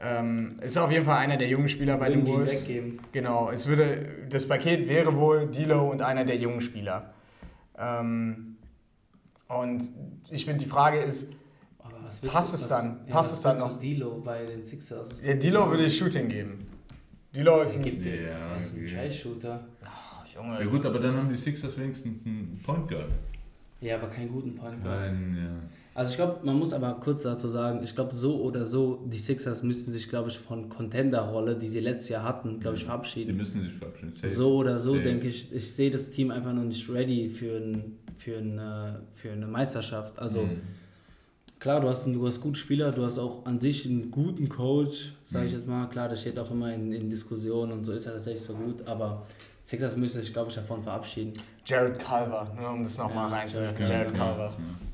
Ähm, 0.00 0.58
ist 0.60 0.78
auf 0.78 0.92
jeden 0.92 1.04
Fall 1.04 1.18
einer 1.18 1.36
der 1.36 1.48
jungen 1.48 1.68
Spieler 1.68 1.96
bei 1.96 2.08
den 2.08 2.24
Wolves. 2.26 2.62
weggeben. 2.68 3.00
Genau, 3.10 3.50
es 3.50 3.66
würde, 3.66 4.08
das 4.30 4.46
Paket 4.46 4.88
wäre 4.88 5.16
wohl 5.16 5.46
Dilo 5.48 5.90
und 5.90 6.02
einer 6.02 6.24
der 6.24 6.36
jungen 6.36 6.60
Spieler. 6.60 7.12
Ähm, 7.76 8.56
und 9.48 9.90
ich 10.30 10.44
finde, 10.44 10.62
die 10.64 10.70
Frage 10.70 10.98
ist, 10.98 11.32
Passt 12.26 12.52
du- 12.52 12.56
es 12.56 12.62
was- 12.62 12.68
dann? 12.68 13.00
Ja, 13.06 13.12
Passt 13.14 13.32
was 13.32 13.38
es 13.38 13.42
dann 13.42 13.56
willst 13.56 13.66
du 13.68 13.72
noch? 13.74 13.80
Dilo 13.80 14.20
bei 14.24 14.44
den 14.46 14.64
Sixers. 14.64 15.08
ja, 15.24 15.34
Dilo 15.34 15.68
würde 15.70 15.84
ich 15.86 15.98
Shooting 15.98 16.28
geben. 16.28 16.66
Dilo 17.34 17.60
ist 17.62 17.76
ein... 17.76 17.82
gibt 17.82 18.04
Ja, 18.06 18.56
ist 18.56 18.74
ein. 18.76 18.86
Trash-Shooter. 18.88 19.66
Ach, 19.84 20.24
Junge. 20.34 20.58
Ja 20.60 20.64
gut, 20.66 20.86
aber 20.86 20.98
dann 21.00 21.16
haben 21.16 21.28
die 21.28 21.36
Sixers 21.36 21.76
wenigstens 21.78 22.24
einen 22.24 22.60
Point 22.64 22.88
Guard. 22.88 23.10
Ja, 23.80 23.96
aber 23.96 24.08
keinen 24.08 24.30
guten 24.30 24.54
Point 24.54 24.82
Guard. 24.82 25.00
Kein, 25.06 25.36
ja. 25.36 25.50
Also 25.98 26.10
ich 26.12 26.16
glaube, 26.16 26.38
man 26.46 26.56
muss 26.56 26.72
aber 26.72 26.92
kurz 27.00 27.24
dazu 27.24 27.48
sagen, 27.48 27.82
ich 27.82 27.92
glaube 27.92 28.14
so 28.14 28.40
oder 28.42 28.64
so, 28.64 29.02
die 29.06 29.18
Sixers 29.18 29.64
müssten 29.64 29.90
sich, 29.90 30.08
glaube 30.08 30.28
ich, 30.28 30.38
von 30.38 30.68
Contender-Rolle, 30.68 31.56
die 31.56 31.66
sie 31.66 31.80
letztes 31.80 32.10
Jahr 32.10 32.22
hatten, 32.22 32.60
glaube 32.60 32.76
ich, 32.76 32.82
Die 32.82 32.86
verabschieden. 32.86 33.36
müssen 33.36 33.64
sich 33.64 33.72
verabschieden. 33.72 34.12
Safe. 34.12 34.28
So 34.28 34.54
oder 34.58 34.78
so 34.78 34.92
Safe. 34.92 35.02
denke 35.02 35.26
ich, 35.26 35.52
ich 35.52 35.74
sehe 35.74 35.90
das 35.90 36.10
Team 36.10 36.30
einfach 36.30 36.52
noch 36.52 36.62
nicht 36.62 36.88
ready 36.88 37.28
für, 37.28 37.56
ein, 37.56 37.96
für, 38.16 38.38
eine, 38.38 39.00
für 39.14 39.32
eine 39.32 39.48
Meisterschaft. 39.48 40.20
Also 40.20 40.42
Mhm. 40.42 40.60
klar, 41.58 41.80
du 41.80 41.88
hast, 41.88 42.04
einen, 42.06 42.14
du 42.14 42.24
hast 42.28 42.40
gute 42.40 42.60
Spieler, 42.60 42.92
du 42.92 43.04
hast 43.04 43.18
auch 43.18 43.44
an 43.44 43.58
sich 43.58 43.84
einen 43.84 44.12
guten 44.12 44.48
Coach, 44.48 45.14
sage 45.32 45.46
ich 45.46 45.52
Mhm. 45.52 45.58
jetzt 45.58 45.66
mal. 45.66 45.86
Klar, 45.88 46.08
das 46.08 46.20
steht 46.20 46.38
auch 46.38 46.50
immer 46.52 46.72
in, 46.72 46.92
in 46.92 47.10
Diskussionen 47.10 47.72
und 47.72 47.82
so 47.82 47.90
ist 47.90 48.06
er 48.06 48.12
tatsächlich 48.12 48.44
so 48.44 48.54
gut, 48.54 48.86
aber 48.86 49.26
Sixers 49.64 49.96
müssen 49.96 50.20
sich, 50.22 50.32
glaube 50.32 50.48
ich, 50.50 50.54
davon 50.54 50.80
verabschieden. 50.80 51.32
Jared 51.66 51.98
Culver, 51.98 52.52
nur 52.56 52.70
um 52.70 52.84
das 52.84 52.96
nochmal 52.98 53.28
Ja, 53.32 53.36
reinzuwerfen. 53.38 53.78
Jared 53.80 53.90
Jared 53.90 54.14
Culver. 54.14 54.54
Culver. 54.54 54.87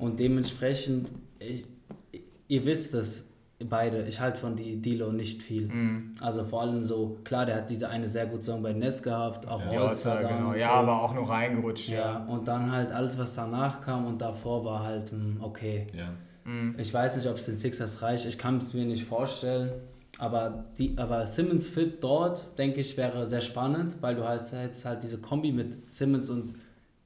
Und 0.00 0.18
dementsprechend, 0.18 1.10
ich, 1.38 1.64
ihr 2.48 2.64
wisst 2.66 2.94
es 2.94 3.26
beide, 3.62 4.04
ich 4.08 4.18
halte 4.20 4.38
von 4.40 4.56
die 4.56 4.80
Dilo 4.80 5.12
nicht 5.12 5.42
viel. 5.42 5.66
Mhm. 5.68 6.12
Also 6.20 6.42
vor 6.44 6.62
allem 6.62 6.82
so, 6.82 7.18
klar, 7.24 7.44
der 7.44 7.56
hat 7.56 7.70
diese 7.70 7.88
eine 7.90 8.08
sehr 8.08 8.24
gute 8.26 8.42
Saison 8.44 8.62
bei 8.62 8.70
den 8.72 8.78
Nets 8.78 9.02
gehabt, 9.02 9.46
auch 9.46 9.60
All-Star, 9.60 10.22
dann 10.22 10.36
genau. 10.38 10.50
und 10.50 10.56
Ja, 10.58 10.68
so. 10.68 10.74
aber 10.76 11.02
auch 11.02 11.14
nur 11.14 11.28
reingerutscht. 11.28 11.90
Ja, 11.90 11.98
Ja. 11.98 12.24
und 12.26 12.48
dann 12.48 12.72
halt 12.72 12.90
alles, 12.90 13.18
was 13.18 13.34
danach 13.34 13.82
kam 13.82 14.06
und 14.06 14.18
davor 14.20 14.64
war 14.64 14.82
halt, 14.82 15.10
hm, 15.10 15.36
okay. 15.42 15.86
Ja. 15.96 16.08
Ich 16.78 16.92
weiß 16.92 17.16
nicht, 17.16 17.28
ob 17.28 17.36
es 17.36 17.44
den 17.46 17.58
Sixers 17.58 18.00
reicht, 18.02 18.24
ich 18.24 18.38
kann 18.38 18.56
es 18.56 18.72
mir 18.74 18.84
nicht 18.86 19.04
vorstellen. 19.04 19.70
Aber, 20.18 20.64
die, 20.78 20.94
aber 20.96 21.26
Simmons 21.26 21.68
fit 21.68 22.02
dort, 22.02 22.58
denke 22.58 22.80
ich, 22.80 22.96
wäre 22.96 23.26
sehr 23.26 23.40
spannend, 23.42 23.96
weil 24.00 24.16
du 24.16 24.24
halt 24.26 24.42
jetzt 24.52 24.84
halt 24.84 25.02
diese 25.04 25.18
Kombi 25.18 25.52
mit 25.52 25.90
Simmons 25.90 26.28
und 26.30 26.54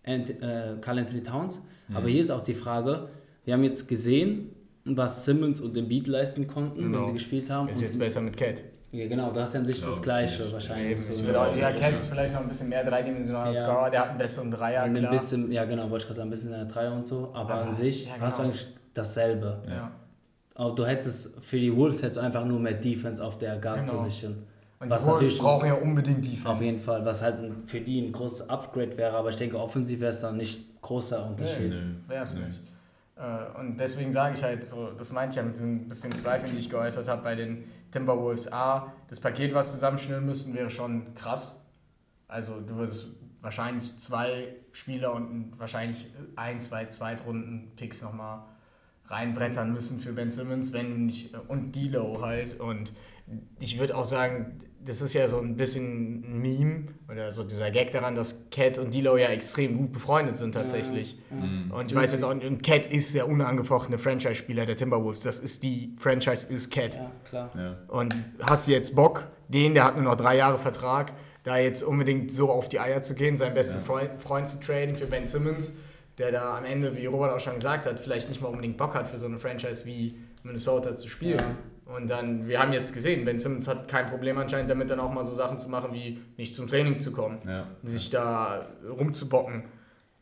Ant, 0.04 0.30
äh, 0.30 0.76
Carl 0.80 0.98
Anthony 1.00 1.22
Towns. 1.22 1.60
Aber 1.92 2.08
hier 2.08 2.22
ist 2.22 2.30
auch 2.30 2.44
die 2.44 2.54
Frage, 2.54 3.08
wir 3.44 3.54
haben 3.54 3.64
jetzt 3.64 3.86
gesehen, 3.88 4.50
was 4.84 5.24
Simmons 5.24 5.60
und 5.60 5.76
Embiid 5.76 6.06
leisten 6.06 6.46
konnten, 6.46 6.78
Genau. 6.82 7.00
wenn 7.00 7.06
sie 7.08 7.12
gespielt 7.14 7.50
haben. 7.50 7.68
Ist 7.68 7.78
Und- 7.78 7.82
jetzt 7.84 7.98
besser 7.98 8.20
mit 8.20 8.36
Cat. 8.36 8.62
Ja, 8.92 9.08
genau, 9.08 9.32
du 9.32 9.40
hast 9.40 9.54
ja 9.54 9.60
an 9.60 9.66
sich 9.66 9.80
das 9.82 9.96
ich 9.96 10.02
Gleiche 10.02 10.52
wahrscheinlich. 10.52 10.92
Eben, 10.92 11.00
So, 11.12 11.26
will 11.26 11.34
auch, 11.34 11.56
ja. 11.56 11.72
Cat 11.72 11.94
ist 11.94 12.06
vielleicht 12.08 12.32
noch 12.32 12.42
ein 12.42 12.48
bisschen 12.48 12.68
mehr 12.68 12.84
dreidimensionaler 12.84 13.52
Ja. 13.52 13.64
Scorer, 13.64 13.90
der 13.90 14.00
hat 14.02 14.08
einen 14.10 14.18
besseren 14.18 14.50
Dreier, 14.52 14.82
ein 14.84 14.94
klar. 14.94 15.10
bisschen, 15.10 15.50
ja 15.50 15.64
genau, 15.64 15.90
wollte 15.90 16.02
ich 16.04 16.06
gerade 16.06 16.16
sagen, 16.18 16.28
ein 16.28 16.30
bisschen 16.30 16.52
in 16.52 16.58
der 16.58 16.66
Dreier 16.66 16.92
und 16.94 17.06
so, 17.06 17.30
aber, 17.34 17.54
Aber- 17.54 17.62
an 17.70 17.74
sich 17.74 18.06
ja, 18.06 18.12
hast 18.20 18.38
du 18.38 18.42
genau. 18.42 18.54
eigentlich 18.54 18.68
dasselbe. 18.94 19.62
Ja. 19.68 19.90
Aber 20.54 20.74
du 20.76 20.86
hättest 20.86 21.30
für 21.42 21.58
die 21.58 21.74
Wolves 21.74 22.02
hättest 22.02 22.18
du 22.18 22.20
einfach 22.22 22.44
nur 22.44 22.60
mehr 22.60 22.74
Defense 22.74 23.24
auf 23.24 23.36
der 23.38 23.56
Guard 23.58 23.80
Genau. 23.80 24.06
Und 24.84 24.90
Was 24.90 25.02
die 25.04 25.08
natürlich- 25.10 25.38
brauchen 25.38 25.66
ja 25.66 25.74
unbedingt 25.74 26.24
Defense. 26.24 26.48
Auf 26.48 26.62
jeden 26.62 26.80
Fall, 26.80 27.04
was 27.04 27.22
halt 27.22 27.38
für 27.66 27.80
die 27.80 28.00
ein 28.00 28.12
großes 28.12 28.48
Upgrade 28.48 28.96
wäre, 28.96 29.16
aber 29.16 29.30
ich 29.30 29.36
denke, 29.36 29.58
offensiv 29.58 30.00
wäre 30.00 30.12
es 30.12 30.20
dann 30.20 30.36
nicht 30.36 30.80
großer 30.82 31.26
Unterschied. 31.26 31.70
Nö. 31.70 31.94
Wäre 32.06 32.22
es 32.24 32.34
Nö. 32.34 32.44
nicht. 32.44 32.62
Äh, 33.16 33.58
Und 33.60 33.76
deswegen 33.78 34.12
sage 34.12 34.34
ich 34.36 34.42
halt 34.42 34.64
so, 34.64 34.90
das 34.90 35.10
meinte 35.12 35.30
ich 35.30 35.36
ja 35.36 35.42
mit 35.42 35.54
diesen 35.56 35.88
bisschen 35.88 36.12
Zweifeln, 36.12 36.52
die 36.52 36.58
ich 36.58 36.68
geäußert 36.70 37.08
habe 37.08 37.22
bei 37.22 37.34
den 37.34 37.64
Timberwolves. 37.92 38.52
A, 38.52 38.92
das 39.08 39.20
Paket, 39.20 39.54
was 39.54 39.72
zusammenschnüren 39.72 40.24
müssten, 40.26 40.52
wäre 40.54 40.68
schon 40.70 41.14
krass. 41.14 41.64
Also 42.28 42.60
du 42.60 42.74
würdest 42.76 43.08
wahrscheinlich 43.40 43.96
zwei 43.98 44.48
Spieler 44.72 45.12
und 45.14 45.52
wahrscheinlich 45.58 46.06
ein, 46.36 46.58
zwei 46.60 46.86
Zweitrunden-Picks 46.86 48.02
nochmal 48.02 48.40
reinbrettern 49.06 49.72
müssen 49.72 50.00
für 50.00 50.12
Ben 50.12 50.30
Simmons, 50.30 50.72
wenn 50.72 50.90
du 50.90 50.98
nicht, 50.98 51.34
und 51.48 51.74
D-Lo 51.74 52.20
halt. 52.22 52.60
Und 52.60 52.92
ich 53.60 53.78
würde 53.78 53.96
auch 53.96 54.04
sagen, 54.04 54.60
das 54.84 55.00
ist 55.00 55.14
ja 55.14 55.28
so 55.28 55.38
ein 55.38 55.56
bisschen 55.56 56.24
ein 56.24 56.42
Meme 56.42 56.86
oder 57.10 57.32
so 57.32 57.44
dieser 57.44 57.70
Gag 57.70 57.90
daran, 57.92 58.14
dass 58.14 58.50
Cat 58.50 58.78
und 58.78 58.92
D-Lo 58.92 59.16
ja 59.16 59.28
extrem 59.28 59.78
gut 59.78 59.92
befreundet 59.92 60.36
sind 60.36 60.52
tatsächlich. 60.52 61.18
Und 61.70 61.86
ich 61.86 61.94
weiß 61.94 62.12
jetzt 62.12 62.22
auch, 62.22 62.30
und 62.30 62.62
Cat 62.62 62.86
ist 62.86 63.14
der 63.14 63.28
unangefochtene 63.28 63.98
Franchise-Spieler 63.98 64.66
der 64.66 64.76
Timberwolves. 64.76 65.20
Das 65.20 65.38
ist 65.38 65.62
die 65.62 65.94
Franchise 65.98 66.52
ist 66.52 66.70
Cat. 66.70 66.96
Ja, 66.96 67.10
klar. 67.28 67.50
Ja. 67.56 67.76
Und 67.88 68.14
hast 68.42 68.68
du 68.68 68.72
jetzt 68.72 68.94
Bock, 68.94 69.26
den, 69.48 69.74
der 69.74 69.84
hat 69.84 69.96
nur 69.96 70.04
noch 70.04 70.16
drei 70.16 70.36
Jahre 70.36 70.58
Vertrag, 70.58 71.12
da 71.44 71.56
jetzt 71.58 71.82
unbedingt 71.82 72.30
so 72.30 72.50
auf 72.50 72.68
die 72.68 72.80
Eier 72.80 73.00
zu 73.00 73.14
gehen, 73.14 73.36
seinen 73.36 73.54
besten 73.54 73.82
Freund, 73.82 74.20
Freund 74.20 74.48
zu 74.48 74.60
traden 74.60 74.96
für 74.96 75.06
Ben 75.06 75.26
Simmons, 75.26 75.76
der 76.18 76.30
da 76.32 76.56
am 76.58 76.64
Ende, 76.64 76.96
wie 76.96 77.06
Robert 77.06 77.32
auch 77.32 77.40
schon 77.40 77.56
gesagt 77.56 77.86
hat, 77.86 77.98
vielleicht 77.98 78.28
nicht 78.28 78.40
mal 78.40 78.48
unbedingt 78.48 78.76
Bock 78.76 78.94
hat, 78.94 79.08
für 79.08 79.18
so 79.18 79.26
eine 79.26 79.38
Franchise 79.38 79.84
wie 79.84 80.14
Minnesota 80.42 80.96
zu 80.96 81.08
spielen. 81.08 81.42
Und 81.86 82.08
dann, 82.08 82.46
wir 82.48 82.60
haben 82.60 82.72
jetzt 82.72 82.94
gesehen, 82.94 83.24
Ben 83.24 83.38
Simmons 83.38 83.68
hat 83.68 83.88
kein 83.88 84.06
Problem 84.06 84.38
anscheinend 84.38 84.70
damit, 84.70 84.88
dann 84.90 85.00
auch 85.00 85.12
mal 85.12 85.24
so 85.24 85.34
Sachen 85.34 85.58
zu 85.58 85.68
machen, 85.68 85.92
wie 85.92 86.18
nicht 86.36 86.54
zum 86.56 86.66
Training 86.66 86.98
zu 86.98 87.12
kommen, 87.12 87.38
Ja. 87.46 87.66
sich 87.82 88.08
da 88.10 88.66
rumzubocken. 88.88 89.64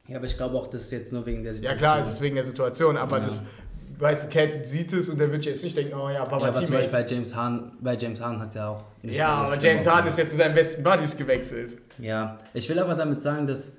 Ja, 0.09 0.17
aber 0.17 0.27
ich 0.27 0.37
glaube 0.37 0.57
auch, 0.57 0.67
das 0.67 0.83
ist 0.83 0.93
jetzt 0.93 1.13
nur 1.13 1.25
wegen 1.27 1.45
der 1.45 1.53
Ja 1.53 1.57
Situation. 1.57 1.79
klar, 1.79 2.01
es 2.01 2.09
ist 2.09 2.21
wegen 2.21 2.35
der 2.35 2.45
Situation, 2.45 2.97
aber 2.97 3.19
Ja. 3.19 3.23
das, 3.25 3.47
weißt 3.99 4.25
du, 4.35 4.37
Cat 4.37 4.67
sieht 4.67 4.93
es 4.93 5.09
und 5.09 5.21
der 5.21 5.31
wird 5.31 5.45
jetzt 5.45 5.63
nicht 5.63 5.77
denken, 5.77 5.95
oh 5.95 6.09
ja, 6.11 6.25
Papa 6.25 6.39
ja, 6.41 6.49
aber 6.49 6.65
zum. 6.65 6.75
Beispiel 6.75 6.93
bei 6.93 7.07
James 7.07 7.35
Harden, 7.37 7.73
bei 7.81 7.97
James 7.97 8.21
Harden 8.21 8.41
hat 8.41 8.55
ja 8.57 8.69
auch 8.69 8.85
nicht 9.03 9.17
Ja, 9.17 9.29
aber 9.29 9.57
James. 9.59 9.87
Harden 9.87 10.09
ist 10.09 10.19
jetzt 10.19 10.31
zu 10.33 10.37
seinen 10.39 10.55
besten 10.57 10.83
Buddies 10.83 11.17
gewechselt. 11.17 11.77
Ja, 11.99 12.39
ich 12.55 12.69
will 12.69 12.81
aber 12.81 12.97
damit 12.97 13.23
sagen, 13.23 13.47
dass 13.47 13.71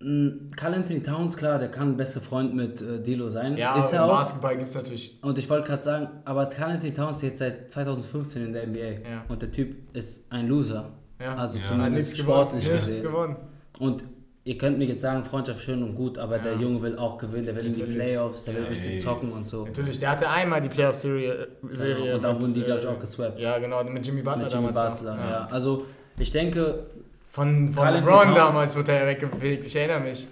Carl 0.00 0.74
Anthony 0.74 1.02
Towns, 1.02 1.36
klar, 1.36 1.58
der 1.58 1.68
kann 1.70 1.88
ein 1.90 1.96
bester 1.96 2.20
Freund 2.20 2.54
mit 2.54 2.80
äh, 2.80 3.00
Dilo 3.02 3.28
sein. 3.30 3.56
Ja, 3.56 3.76
ist 3.78 3.92
er 3.92 4.04
im 4.04 4.10
auch. 4.10 4.18
Basketball 4.18 4.56
gibt 4.56 4.68
es 4.70 4.76
natürlich. 4.76 5.18
Und 5.22 5.36
ich 5.38 5.50
wollte 5.50 5.66
gerade 5.66 5.82
sagen, 5.82 6.08
aber 6.24 6.46
Carl 6.46 6.70
Anthony 6.72 6.92
Towns 6.94 7.16
ist 7.16 7.22
jetzt 7.24 7.38
seit 7.40 7.70
2015 7.72 8.46
in 8.46 8.52
der 8.52 8.66
NBA. 8.68 8.78
Ja. 8.78 9.24
Und 9.28 9.42
der 9.42 9.50
Typ 9.50 9.74
ist 9.96 10.24
ein 10.30 10.46
Loser. 10.46 10.90
Ja. 11.20 11.34
Also 11.34 11.58
Ja. 11.58 11.64
Hat 11.64 11.68
zumindest 11.70 11.94
nichts 11.96 12.12
gewonnen. 12.26 12.40
sportlich 12.48 12.70
Nichts 12.70 12.86
gesehen. 12.86 13.02
gewonnen. 13.02 13.36
Und 13.80 14.04
ihr 14.44 14.56
könnt 14.56 14.78
mir 14.78 14.84
jetzt 14.84 15.02
sagen, 15.02 15.24
Freundschaft 15.24 15.62
schön 15.64 15.82
und 15.82 15.96
gut, 15.96 16.16
aber 16.16 16.38
der 16.38 16.52
Ja. 16.52 16.60
Junge 16.60 16.80
will 16.80 16.96
auch 16.96 17.18
gewinnen, 17.18 17.46
der 17.46 17.56
will 17.56 17.66
in 17.66 17.72
die. 17.72 17.82
Playoffs, 17.82 18.44
der 18.44 18.54
will 18.54 18.62
ein 18.66 18.70
bisschen 18.70 18.98
zocken 19.00 19.32
und 19.32 19.48
so. 19.48 19.66
Natürlich, 19.66 19.98
der 19.98 20.12
hatte 20.12 20.28
einmal 20.28 20.60
die 20.60 20.68
Playoff-Serie. 20.68 21.48
Serie 21.72 22.14
und 22.14 22.22
da 22.22 22.40
wurden 22.40 22.54
die, 22.54 22.62
glaube 22.62 22.78
ich, 22.80 22.86
äh, 22.86 22.88
auch 22.88 23.00
geswappt. 23.00 23.40
Ja, 23.40 23.58
genau, 23.58 23.82
mit 23.82 24.06
Jimmy 24.06 24.22
Butler 24.22 24.44
mit 24.44 24.52
Jimmy 24.52 24.72
damals. 24.72 24.98
Butler, 25.00 25.16
ja. 25.28 25.48
Also 25.50 25.86
ich 26.20 26.30
denke, 26.30 26.86
Von, 27.30 27.68
von 27.72 27.88
LeBron 27.88 28.24
Towns. 28.24 28.34
damals 28.36 28.76
wurde 28.76 28.92
er 28.92 29.06
weggefegt, 29.06 29.66
ich 29.66 29.76
erinnere 29.76 30.00
mich. 30.00 30.26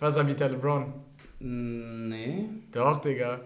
Was 0.00 0.16
war 0.16 0.24
der 0.24 0.48
LeBron? 0.50 0.92
mh, 1.40 2.08
nee, 2.08 2.44
Doch, 2.72 3.00
Digga. 3.00 3.40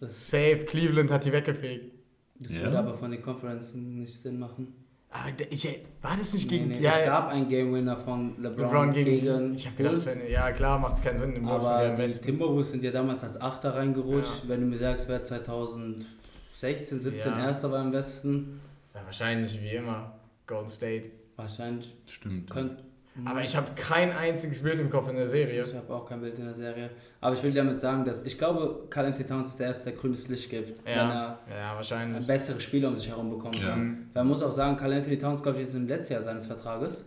das, 0.00 0.30
Safe, 0.30 0.64
Cleveland 0.66 1.10
hat 1.10 1.24
die 1.24 1.32
weggefegt. 1.32 1.92
das 2.38 2.52
Ja. 2.56 2.62
würde 2.64 2.78
aber 2.80 2.94
von 2.94 3.10
den 3.10 3.22
Conferences 3.22 3.74
nicht 3.74 4.14
Sinn 4.22 4.38
machen. 4.38 4.72
Aber 5.10 5.30
ich, 5.50 5.66
war 6.02 6.16
das 6.16 6.34
nicht 6.34 6.50
Nee, 6.50 6.58
gegen. 6.58 6.68
nee, 6.68 6.80
ja, 6.80 6.90
es 6.90 6.98
ja, 6.98 7.06
gab 7.06 7.28
einen 7.28 7.48
Game 7.48 7.72
Winner 7.72 7.96
von 7.96 8.34
LeBron, 8.42 8.66
LeBron 8.66 8.92
gegen. 8.92 9.10
gegen 9.24 9.54
ich 9.54 9.66
hab 9.66 9.76
gedacht. 9.76 9.98
Sven, 9.98 10.20
ja 10.28 10.52
klar, 10.52 10.78
macht 10.78 10.94
es 10.94 11.02
keinen 11.02 11.16
Sinn. 11.16 11.34
Im 11.34 11.46
ja 11.46 11.52
Aber 11.54 11.78
am 11.84 11.96
die 11.96 12.02
besten. 12.02 12.26
Timberwolves 12.26 12.70
sind 12.72 12.84
ja 12.84 12.90
damals 12.90 13.22
als 13.22 13.40
Achter 13.40 13.74
reingerutscht. 13.76 14.46
Wenn 14.46 14.60
du 14.60 14.66
mir 14.66 14.76
sagst, 14.76 15.08
wer 15.08 15.24
2016, 15.24 16.98
17 17.00 17.32
Ja. 17.32 17.46
Erster 17.46 17.70
war 17.70 17.80
am 17.80 17.92
besten, 17.92 18.60
Ja, 18.94 19.00
wahrscheinlich 19.04 19.60
wie 19.62 19.70
immer. 19.76 20.12
Golden 20.46 20.68
State. 20.68 21.10
Wahrscheinlich 21.36 21.94
Stimmt. 22.06 22.50
könnte. 22.50 22.82
Aber 23.24 23.42
ich 23.42 23.56
habe 23.56 23.68
kein 23.76 24.12
einziges 24.12 24.62
Bild 24.62 24.78
im 24.78 24.90
Kopf 24.90 25.08
in 25.08 25.16
der 25.16 25.26
Serie. 25.26 25.62
Ich 25.62 25.74
habe 25.74 25.90
auch 25.94 26.04
kein 26.06 26.20
Bild 26.20 26.38
in 26.38 26.44
der 26.44 26.52
Serie. 26.52 26.90
Aber 27.22 27.34
ich 27.34 27.42
will 27.42 27.52
damit 27.54 27.80
sagen, 27.80 28.04
dass 28.04 28.22
ich 28.24 28.36
glaube, 28.36 28.88
Carl 28.90 29.06
Anthony 29.06 29.24
Towns 29.26 29.46
ist 29.48 29.58
der 29.58 29.68
Erste, 29.68 29.84
der 29.90 29.98
grünes 29.98 30.28
Licht 30.28 30.50
gibt, 30.50 30.84
wenn 30.84 30.92
Ja, 30.94 31.38
er 31.48 31.56
ja 31.58 31.74
wahrscheinlich. 31.74 32.26
bessere 32.26 32.60
Spieler 32.60 32.88
um 32.88 32.96
sich 32.96 33.08
herum 33.08 33.30
bekommt. 33.30 33.58
Ja. 33.58 33.74
Mhm. 33.74 34.08
Man 34.12 34.26
muss 34.26 34.42
auch 34.42 34.52
sagen, 34.52 34.76
Carl 34.76 34.92
Anthony 34.92 35.18
Towns, 35.18 35.42
glaube 35.42 35.62
ich, 35.62 35.66
ist 35.68 35.74
im 35.74 35.88
letzten 35.88 36.12
Jahr 36.12 36.22
seines 36.22 36.44
Vertrages. 36.44 37.04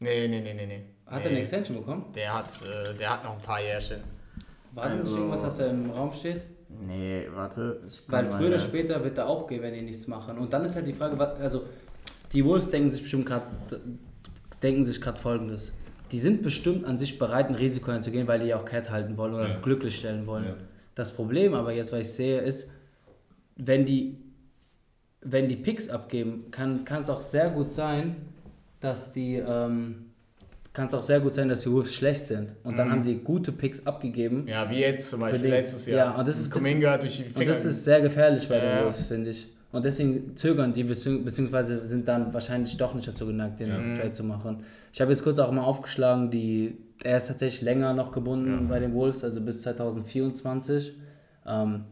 Nee, 0.00 0.28
nee, 0.28 0.40
nee, 0.40 0.54
nee, 0.54 0.66
nee. 0.66 0.82
Hat 1.06 1.18
nee. 1.18 1.24
er 1.24 1.30
eine 1.30 1.40
Extension 1.40 1.76
bekommen? 1.78 2.06
Der 2.14 2.32
hat, 2.34 2.50
äh, 2.62 2.94
der 2.94 3.10
hat 3.10 3.24
noch 3.24 3.32
ein 3.34 3.42
paar 3.42 3.60
Jährchen. 3.60 4.00
War 4.72 4.84
das 4.84 4.92
Also- 4.94 5.08
nicht 5.10 5.16
irgendwas, 5.18 5.42
das 5.42 5.56
da 5.58 5.66
im 5.66 5.90
Raum 5.90 6.12
steht? 6.12 6.40
Nee, 6.70 7.26
warte. 7.34 7.82
Ich 7.86 8.02
Weil 8.08 8.26
früher 8.26 8.48
oder 8.48 8.60
später 8.60 9.02
wird 9.04 9.18
er 9.18 9.26
auch 9.26 9.46
gehen, 9.46 9.62
wenn 9.62 9.74
die 9.74 9.82
nichts 9.82 10.06
machen. 10.06 10.38
Und 10.38 10.52
dann 10.52 10.64
ist 10.64 10.74
halt 10.76 10.86
die 10.86 10.92
Frage, 10.94 11.18
was, 11.18 11.38
also 11.40 11.64
die 12.32 12.44
Wolves 12.44 12.70
denken 12.70 12.90
sich 12.90 13.02
bestimmt 13.02 13.26
gerade, 13.26 13.46
denken 14.62 14.84
sich 14.84 15.00
gerade 15.00 15.20
folgendes. 15.20 15.72
Die 16.12 16.20
sind 16.20 16.42
bestimmt 16.42 16.84
an 16.86 16.98
sich 16.98 17.18
bereit, 17.18 17.48
ein 17.48 17.54
Risiko 17.54 17.90
einzugehen, 17.90 18.26
weil 18.26 18.40
die 18.40 18.46
ja 18.46 18.58
auch 18.58 18.64
Cat 18.64 18.90
halten 18.90 19.16
wollen 19.16 19.34
oder 19.34 19.48
Ja. 19.48 19.58
glücklich 19.60 19.96
stellen 19.96 20.26
wollen. 20.26 20.44
Ja. 20.44 20.54
Das 20.94 21.12
Problem 21.12 21.54
aber 21.54 21.72
jetzt, 21.72 21.92
was 21.92 22.00
ich 22.00 22.10
sehe, 22.10 22.40
ist, 22.40 22.70
wenn 23.56 23.84
die, 23.84 24.16
wenn 25.20 25.48
die 25.48 25.56
Picks 25.56 25.88
abgeben, 25.88 26.50
kann 26.50 26.82
es 27.02 27.10
auch 27.10 27.20
sehr 27.20 27.50
gut 27.50 27.72
sein, 27.72 28.16
dass 28.80 29.12
die, 29.12 29.36
ähm, 29.36 30.06
kann 30.72 30.86
es 30.86 30.94
auch 30.94 31.02
sehr 31.02 31.20
gut 31.20 31.34
sein, 31.34 31.48
dass 31.48 31.62
die 31.62 31.70
Wolves 31.72 31.92
schlecht 31.92 32.26
sind. 32.26 32.54
Und 32.62 32.76
dann 32.78 32.90
haben 32.90 33.02
die 33.02 33.16
gute 33.16 33.50
Picks 33.52 33.84
abgegeben. 33.84 34.46
Ja, 34.46 34.70
wie 34.70 34.78
jetzt 34.78 35.10
zum 35.10 35.20
Beispiel 35.20 35.50
letztes 35.50 35.86
Jahr. 35.86 36.12
Ja, 36.12 36.18
und 36.18 36.28
das 36.28 36.38
ist 36.38 36.50
Kuminga 36.50 36.92
hat 36.92 37.02
durch 37.02 37.16
die 37.16 37.24
Finger. 37.24 37.40
Und 37.40 37.48
das 37.48 37.64
ist 37.64 37.84
sehr 37.84 38.00
gefährlich 38.00 38.48
bei 38.48 38.60
den 38.60 38.70
ja. 38.70 38.84
Wolves, 38.84 39.06
finde 39.06 39.30
ich. 39.30 39.48
Und 39.70 39.84
deswegen 39.84 40.34
zögern 40.36 40.72
die, 40.72 40.82
bezieh- 40.84 41.22
beziehungsweise 41.22 41.84
sind 41.84 42.08
dann 42.08 42.32
wahrscheinlich 42.32 42.76
doch 42.78 42.94
nicht 42.94 43.06
dazu 43.06 43.26
geneigt, 43.26 43.60
den 43.60 43.90
Mhm. 43.90 43.94
Trade 43.96 44.12
zu 44.12 44.24
machen. 44.24 44.62
Ich 44.92 45.00
habe 45.00 45.10
jetzt 45.10 45.22
kurz 45.22 45.38
auch 45.38 45.52
mal 45.52 45.62
aufgeschlagen, 45.62 46.30
die, 46.30 46.78
er 47.04 47.18
ist 47.18 47.28
tatsächlich 47.28 47.60
länger 47.62 47.92
noch 47.92 48.10
gebunden 48.12 48.66
bei 48.68 48.78
den 48.80 48.94
Wolves, 48.94 49.22
also 49.24 49.40
bis 49.42 49.60
2024. 49.60 50.94
Ähm, 51.46 51.84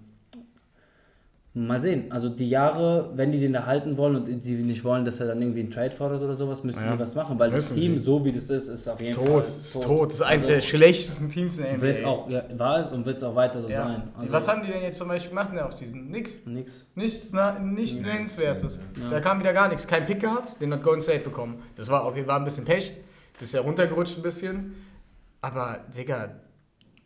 mal 1.58 1.80
sehen. 1.80 2.04
Also 2.10 2.28
die 2.28 2.48
Jahre, 2.50 3.10
wenn 3.14 3.32
die 3.32 3.40
den 3.40 3.54
erhalten 3.54 3.96
wollen 3.96 4.16
und 4.16 4.44
sie 4.44 4.54
nicht 4.56 4.84
wollen, 4.84 5.04
dass 5.06 5.20
er 5.20 5.28
dann 5.28 5.40
irgendwie 5.40 5.60
einen 5.60 5.70
Trade 5.70 5.90
fordert 5.90 6.20
oder 6.22 6.34
sowas, 6.36 6.62
müssen 6.62 6.84
Ja. 6.84 6.92
die 6.92 6.98
was 6.98 7.14
machen, 7.14 7.38
weil 7.38 7.50
das 7.50 7.70
Müssen 7.70 7.76
Team, 7.80 7.96
sie. 7.98 8.04
so 8.04 8.24
wie 8.26 8.32
das 8.32 8.50
ist, 8.50 8.68
ist 8.68 8.86
auf 8.86 9.00
jeden 9.00 9.14
tot, 9.14 9.26
Fall 9.26 9.40
ist 9.60 9.82
tot. 9.82 10.08
Das 10.10 10.14
ist 10.16 10.22
eines 10.22 10.44
Also, 10.44 10.54
der 10.54 10.60
schlechtesten 10.60 11.30
Teams 11.30 11.56
in 11.56 11.64
der 11.64 11.72
NBA. 11.74 11.82
Wird 11.82 12.04
auch, 12.04 12.28
ja, 12.28 12.42
war 12.58 12.80
es 12.80 12.86
und 12.88 13.06
wird 13.06 13.16
es 13.16 13.22
auch 13.24 13.34
weiter 13.34 13.62
so 13.62 13.68
ja. 13.70 13.84
sein. 13.86 14.02
Also, 14.18 14.32
Was 14.32 14.48
haben 14.48 14.62
die 14.66 14.70
denn 14.70 14.82
jetzt 14.82 14.98
zum 14.98 15.08
Beispiel 15.08 15.30
gemacht 15.30 15.48
in 15.50 15.56
der 15.56 15.66
Offseason? 15.66 16.08
Nix. 16.08 16.44
Nix. 16.46 16.84
Nichts, 16.94 17.30
na, 17.32 17.58
nicht 17.58 18.02
nennenswertes. 18.02 18.78
Da 19.10 19.20
kam 19.20 19.38
wieder 19.40 19.54
gar 19.54 19.68
nichts. 19.68 19.86
Kein 19.86 20.04
Pick 20.04 20.20
gehabt, 20.20 20.60
den 20.60 20.72
hat 20.74 20.82
Golden 20.82 21.00
State 21.00 21.20
bekommen. 21.24 21.62
Das 21.76 21.88
war 21.88 22.06
okay, 22.06 22.26
war 22.26 22.38
ein 22.38 22.44
bisschen 22.44 22.66
Pech. 22.66 22.92
Das 23.38 23.48
ist 23.48 23.54
ja 23.54 23.62
runtergerutscht 23.62 24.18
ein 24.18 24.22
bisschen. 24.22 24.74
Aber, 25.40 25.78
Digga, 25.96 26.30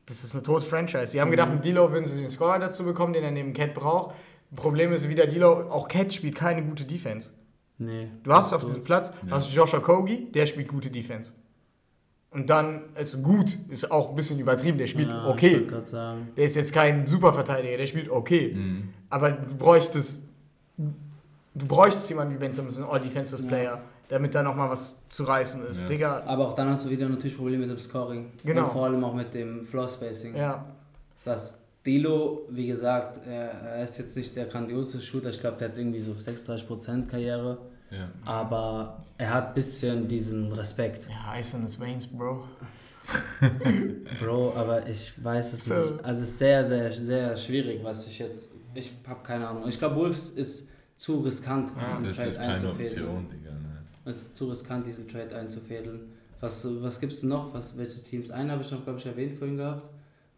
das 0.07 0.25
ist 0.25 0.35
eine 0.35 0.43
tote 0.43 0.65
Franchise. 0.67 1.07
Sie 1.09 1.21
haben 1.21 1.29
Mhm. 1.29 1.33
gedacht, 1.33 1.53
mit 1.55 1.65
D'Lo 1.65 1.93
würden 1.93 2.05
sie 2.05 2.17
den 2.17 2.29
Scorer 2.31 2.59
dazu 2.59 2.85
bekommen, 2.85 3.13
den 3.13 3.23
er 3.23 3.31
neben 3.31 3.53
Cat 3.53 3.75
braucht. 3.75 4.15
Problem 4.57 4.93
ist 4.93 5.09
wieder, 5.09 5.25
D'Lo, 5.25 5.69
auch 5.71 5.87
Cat 5.89 6.13
spielt 6.13 6.35
keine 6.35 6.63
gute 6.65 6.85
Defense. 6.85 7.33
Nee. 7.79 8.09
Du 8.23 8.33
hast 8.33 8.53
auf 8.53 8.65
diesem 8.65 8.83
Platz, 8.85 9.13
hast 9.31 9.49
du 9.51 9.55
Joshua 9.55 9.81
Kogi, 9.81 10.31
der 10.33 10.47
spielt 10.47 10.69
gute 10.69 10.91
Defense. 10.91 11.33
Und 12.33 12.49
dann, 12.51 12.83
also 12.95 13.19
gut, 13.19 13.57
ist 13.69 13.91
auch 13.91 14.11
ein 14.11 14.15
bisschen 14.17 14.39
übertrieben, 14.39 14.79
der 14.79 14.87
spielt 14.87 15.11
Ja, 15.13 15.25
Ich 15.25 15.31
okay. 15.33 15.53
wollte 15.55 15.67
gerade 15.67 15.87
sagen. 15.87 16.29
Der 16.37 16.45
ist 16.45 16.57
jetzt 16.57 16.73
kein 16.73 17.07
Superverteidiger, 17.07 17.77
der 17.77 17.87
spielt 17.87 18.09
okay. 18.11 18.57
Aber 19.09 19.31
du 19.33 19.55
bräuchtest, 19.57 20.29
du 20.77 21.67
bräuchtest 21.67 22.09
jemanden 22.11 22.35
wie 22.35 22.39
Ben 22.39 22.53
Simmons, 22.53 22.77
einen 22.77 22.87
All-Defensive 22.87 23.43
Ja. 23.43 23.49
Player, 23.49 23.81
damit 24.09 24.35
da 24.35 24.43
nochmal 24.43 24.69
was 24.71 25.09
zu 25.09 25.25
reißen 25.25 25.67
ist. 25.67 25.83
Ja. 25.83 25.89
Digga, 25.89 26.23
Aber 26.27 26.49
auch 26.49 26.55
dann 26.55 26.69
hast 26.69 26.85
du 26.85 26.91
wieder 26.91 27.09
natürlich 27.09 27.37
Probleme 27.37 27.63
mit 27.67 27.71
dem 27.71 27.79
Scoring. 27.81 28.27
Genau. 28.45 28.65
Und 28.65 28.73
vor 28.73 28.85
allem 28.85 29.03
auch 29.03 29.15
mit 29.15 29.33
dem 29.35 29.65
Floor 29.65 29.89
Spacing. 29.89 30.37
ja. 30.37 30.65
Das 31.25 31.59
Dilo, 31.87 32.47
wie 32.51 32.67
gesagt, 32.67 33.27
er, 33.27 33.51
er 33.53 33.85
ist 33.85 33.99
jetzt 33.99 34.17
nicht 34.17 34.37
der 34.37 34.47
grandiose 34.47 35.01
Shooter. 35.01 35.31
Ich 35.31 35.41
glaube, 35.41 35.57
der 35.59 35.71
hat 35.71 35.79
irgendwie 35.79 36.01
so 36.01 36.13
36% 36.13 37.07
Karriere. 37.07 37.59
Ja. 37.91 38.09
Aber 38.25 39.03
er 39.19 39.35
hat 39.35 39.49
ein 39.49 39.55
bisschen 39.55 40.07
diesen 40.07 40.53
Respekt. 40.53 41.09
Ja, 41.09 41.39
Ice 41.39 41.57
in 41.57 41.63
his 41.63 41.81
veins, 41.81 42.07
Bro. 42.07 42.45
Bro, 44.21 44.53
aber 44.57 44.87
ich 44.87 45.13
weiß 45.23 45.55
es 45.55 45.65
So. 45.65 45.75
nicht. 45.75 46.05
Also 46.05 46.23
es 46.23 46.31
ist 46.31 46.39
sehr, 46.39 46.65
sehr, 46.65 46.93
sehr 46.93 47.37
schwierig, 47.37 47.81
was 47.83 48.07
ich 48.07 48.19
jetzt. 48.19 48.51
Ich 48.75 48.93
habe 49.07 49.21
keine 49.23 49.49
Ahnung. 49.49 49.67
Ich 49.69 49.79
glaube, 49.79 49.97
Wolves 49.97 50.31
ist 50.31 50.69
zu 50.97 51.21
riskant, 51.21 51.71
diesen 51.71 52.05
Das 52.05 52.17
Trade 52.17 52.29
ist 52.29 52.39
keine 52.39 52.53
einzufädeln. 52.55 53.07
Option, 53.09 53.29
Digga. 53.31 53.51
Nein. 53.51 53.79
Es 54.05 54.17
ist 54.17 54.37
zu 54.37 54.49
riskant, 54.51 54.87
diesen 54.87 55.09
Trade 55.09 55.35
einzufädeln. 55.35 56.01
Was, 56.41 56.67
was 56.83 57.01
gibt 57.01 57.13
es 57.13 57.23
noch? 57.23 57.53
Was, 57.53 57.77
welche 57.77 58.03
Teams? 58.03 58.31
Einen 58.31 58.51
habe 58.53 58.63
ich 58.63 58.71
noch, 58.71 58.85
glaube 58.85 58.99
ich, 58.99 59.07
erwähnt 59.07 59.37
vorhin 59.37 59.57
gehabt. 59.57 59.83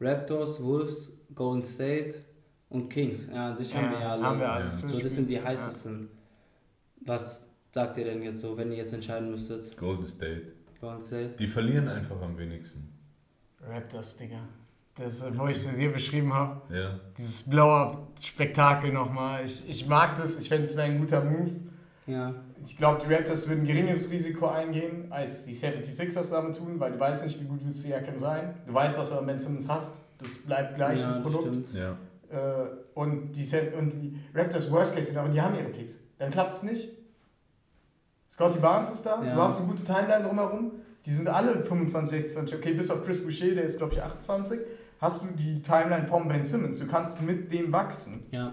Raptors, 0.02 0.62
Wolves, 0.62 1.12
Golden 1.34 1.62
State 1.62 2.20
und 2.68 2.88
Kings. 2.88 3.28
Ja, 3.28 3.50
an 3.50 3.56
sich 3.56 3.74
haben 3.74 3.90
wir 3.90 4.00
ja 4.00 4.12
alle. 4.12 4.22
Haben 4.24 4.40
wir 4.40 4.52
alle. 4.52 4.64
Ja. 4.66 4.88
so, 4.88 5.00
das 5.00 5.14
sind 5.14 5.28
die 5.28 5.40
heißesten. 5.40 6.08
Was 7.04 7.46
sagt 7.72 7.98
ihr 7.98 8.04
denn 8.04 8.22
jetzt 8.22 8.40
so, 8.40 8.56
wenn 8.56 8.70
ihr 8.70 8.78
jetzt 8.78 8.92
entscheiden 8.92 9.30
müsstet? 9.30 9.76
Golden 9.76 10.06
State. 10.06 10.52
Golden 10.80 11.02
State? 11.02 11.34
Die 11.38 11.46
verlieren 11.46 11.88
einfach 11.88 12.20
am 12.20 12.36
wenigsten. 12.36 12.92
Raptors, 13.60 14.16
Digga. 14.16 14.40
Das, 14.96 15.24
wo 15.36 15.46
ich 15.46 15.56
es 15.56 15.74
dir 15.74 15.90
beschrieben 15.90 16.34
habe. 16.34 16.74
Ja. 16.74 17.00
Dieses 17.16 17.48
Blow-Up-Spektakel 17.48 18.92
nochmal. 18.92 19.46
Ich, 19.46 19.68
ich 19.68 19.86
mag 19.86 20.16
das. 20.16 20.38
Ich 20.38 20.48
fände, 20.48 20.64
es 20.64 20.76
wäre 20.76 20.88
ein 20.88 20.98
guter 20.98 21.24
Move. 21.24 21.50
Ja. 22.06 22.34
Ich 22.64 22.76
glaube, 22.76 23.02
die 23.06 23.12
Raptors 23.12 23.48
würden 23.48 23.62
ein 23.62 23.66
geringeres 23.66 24.10
Risiko 24.10 24.46
eingehen, 24.46 25.06
als 25.10 25.44
die 25.44 25.54
76ers 25.54 26.30
damit 26.30 26.56
tun, 26.56 26.78
weil 26.78 26.92
du 26.92 27.00
weißt 27.00 27.24
nicht, 27.26 27.40
wie 27.40 27.44
gut 27.44 27.60
willst 27.64 27.78
du 27.84 27.88
Siakam 27.88 28.18
sein. 28.18 28.54
Du 28.66 28.72
weißt, 28.74 28.96
was 28.98 29.10
du 29.10 29.18
an 29.18 29.26
Ben 29.26 29.38
Simmons 29.38 29.68
hast. 29.68 29.96
Das 30.18 30.36
bleibt 30.38 30.76
gleich, 30.76 31.00
ja, 31.00 31.06
das 31.06 31.22
Produkt. 31.22 31.56
Ja. 31.74 31.96
Äh, 32.30 32.68
und, 32.94 33.32
die, 33.32 33.44
und 33.78 33.90
die 33.92 34.18
Raptors 34.34 34.70
Worst 34.70 34.94
Case 34.94 35.08
sind, 35.10 35.18
aber 35.18 35.28
die 35.28 35.40
haben 35.40 35.54
ihre 35.56 35.68
Picks. 35.68 35.98
Dann 36.18 36.30
klappt 36.30 36.54
es 36.54 36.62
nicht. 36.62 36.88
Scotty 38.30 38.58
Barnes 38.60 38.90
ist 38.92 39.04
da, 39.04 39.22
Ja. 39.22 39.34
du 39.34 39.42
hast 39.42 39.58
eine 39.58 39.68
gute 39.68 39.84
Timeline 39.84 40.24
drumherum. 40.24 40.72
Die 41.04 41.10
sind 41.10 41.28
alle 41.28 41.62
25, 41.64 42.18
26, 42.20 42.56
okay, 42.56 42.72
bis 42.74 42.90
auf 42.90 43.04
Chris 43.04 43.22
Boucher, 43.22 43.54
der 43.54 43.64
ist 43.64 43.78
glaube 43.78 43.92
ich 43.94 44.02
28. 44.02 44.60
Hast 45.00 45.24
du 45.24 45.26
die 45.36 45.60
Timeline 45.60 46.06
von 46.06 46.28
Ben 46.28 46.44
Simmons. 46.44 46.78
Du 46.78 46.86
kannst 46.86 47.20
mit 47.20 47.52
dem 47.52 47.72
wachsen. 47.72 48.20
Ja. 48.30 48.52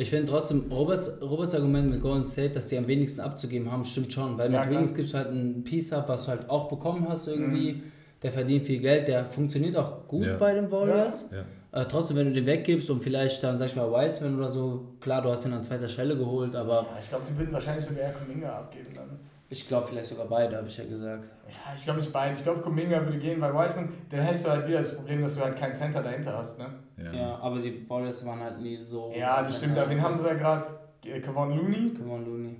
Ich 0.00 0.10
finde 0.10 0.30
trotzdem, 0.30 0.70
Roberts, 0.70 1.10
Roberts 1.20 1.54
Argument 1.56 1.90
mit 1.90 2.00
Golden 2.00 2.24
State, 2.24 2.50
dass 2.54 2.68
die 2.68 2.78
am 2.78 2.86
wenigsten 2.86 3.20
abzugeben 3.20 3.70
haben, 3.70 3.84
stimmt 3.84 4.12
schon. 4.12 4.38
Weil 4.38 4.52
Ja, 4.52 4.60
mit. 4.64 4.70
Wiggins 4.70 4.94
gibst 4.94 5.12
du 5.12 5.18
halt 5.18 5.28
ein 5.32 5.64
Piece 5.64 5.92
ab, 5.92 6.08
was 6.08 6.24
du 6.24 6.30
halt 6.30 6.48
auch 6.48 6.68
bekommen 6.68 7.04
hast 7.08 7.26
irgendwie. 7.26 7.72
Mhm. 7.72 7.82
Der 8.22 8.30
verdient 8.32 8.64
viel 8.64 8.78
Geld, 8.78 9.08
der 9.08 9.24
funktioniert 9.24 9.76
auch 9.76 10.06
gut 10.06 10.24
Ja. 10.24 10.36
bei 10.36 10.54
den 10.54 10.70
Warriors. 10.70 11.24
Ja. 11.32 11.80
Äh, 11.82 11.84
trotzdem, 11.90 12.16
wenn 12.16 12.28
du 12.28 12.32
den 12.32 12.46
weggibst 12.46 12.88
und 12.90 13.02
vielleicht 13.02 13.42
dann, 13.42 13.58
sag 13.58 13.66
ich 13.66 13.76
mal, 13.76 13.90
Wiseman 13.90 14.36
oder 14.38 14.48
so, 14.50 14.94
klar, 15.00 15.20
du 15.20 15.30
hast 15.30 15.44
ihn 15.46 15.52
an 15.52 15.62
zweiter 15.64 15.88
Stelle 15.88 16.16
geholt, 16.16 16.54
aber 16.54 16.86
Ja, 16.92 16.98
ich 17.00 17.08
glaube, 17.08 17.24
die 17.28 17.36
würden 17.36 17.52
wahrscheinlich 17.52 17.84
sogar 17.84 18.04
eher 18.04 18.12
Kuminga 18.12 18.48
abgeben 18.50 18.88
dann. 18.94 19.18
Ich 19.50 19.66
glaube 19.66 19.86
vielleicht 19.86 20.06
sogar 20.06 20.26
beide, 20.26 20.56
habe 20.56 20.68
ich 20.68 20.76
ja 20.76 20.84
gesagt. 20.84 21.30
Ja, 21.48 21.74
ich 21.74 21.84
glaube 21.84 22.00
nicht 22.00 22.12
beide. 22.12 22.34
Ich 22.34 22.42
glaube, 22.42 22.60
Kuminga 22.60 23.02
würde 23.04 23.18
gehen, 23.18 23.40
weil 23.40 23.54
Wiseman, 23.54 23.88
dann 24.10 24.20
hättest 24.20 24.46
du 24.46 24.50
halt 24.50 24.68
wieder 24.68 24.78
das 24.78 24.94
Problem, 24.94 25.22
dass 25.22 25.34
du 25.36 25.40
halt 25.42 25.56
keinen 25.56 25.72
Center 25.72 26.02
dahinter 26.02 26.36
hast. 26.36 26.58
Ne? 26.58 26.66
Ja. 27.02 27.12
Ja, 27.12 27.38
aber 27.38 27.58
die 27.60 27.88
Warriors 27.88 28.24
waren 28.26 28.40
halt 28.40 28.60
nie 28.60 28.76
so. 28.76 29.12
Ja, 29.16 29.40
das 29.42 29.56
stimmt. 29.56 29.78
Aber 29.78 29.90
wen 29.90 30.02
haben 30.02 30.14
sie 30.16 30.24
da 30.24 30.34
gerade? 30.34 30.64
Äh, 31.04 31.20
Kevon 31.20 31.56
Looney? 31.56 31.94
Come 31.94 32.12
on, 32.12 32.24
Looney. 32.26 32.56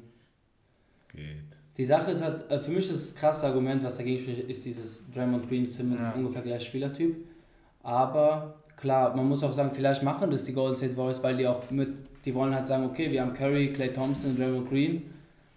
Geht. 1.13 1.57
Die 1.77 1.85
Sache 1.85 2.11
ist 2.11 2.25
halt, 2.25 2.51
äh, 2.51 2.59
für 2.61 2.71
mich 2.71 2.91
ist 2.91 3.13
das 3.13 3.21
krasse 3.21 3.47
Argument, 3.47 3.83
was 3.85 3.97
dagegen 3.99 4.21
spricht, 4.23 4.49
ist 4.51 4.65
dieses 4.65 5.11
Draymond 5.13 5.49
Green 5.49 5.67
Simmons 5.67 6.07
Ja. 6.07 6.15
ungefähr 6.15 6.43
gleich 6.43 6.65
Spielertyp. 6.65 7.17
Aber 7.83 8.55
klar, 8.77 9.15
man 9.15 9.27
muss 9.29 9.43
auch 9.45 9.53
sagen, 9.53 9.71
vielleicht 9.73 10.03
machen 10.03 10.31
das 10.31 10.45
die 10.45 10.53
Golden 10.53 10.77
State 10.77 10.97
Warriors, 10.97 11.23
weil 11.23 11.37
die 11.37 11.47
auch 11.47 11.71
mit, 11.71 11.91
die 12.25 12.35
wollen 12.35 12.55
halt 12.55 12.67
sagen, 12.67 12.85
okay, 12.87 13.11
wir 13.11 13.21
haben 13.23 13.33
Curry, 13.35 13.73
Clay 13.73 13.93
Thompson, 13.93 14.37
Draymond 14.37 14.69
Green. 14.69 15.03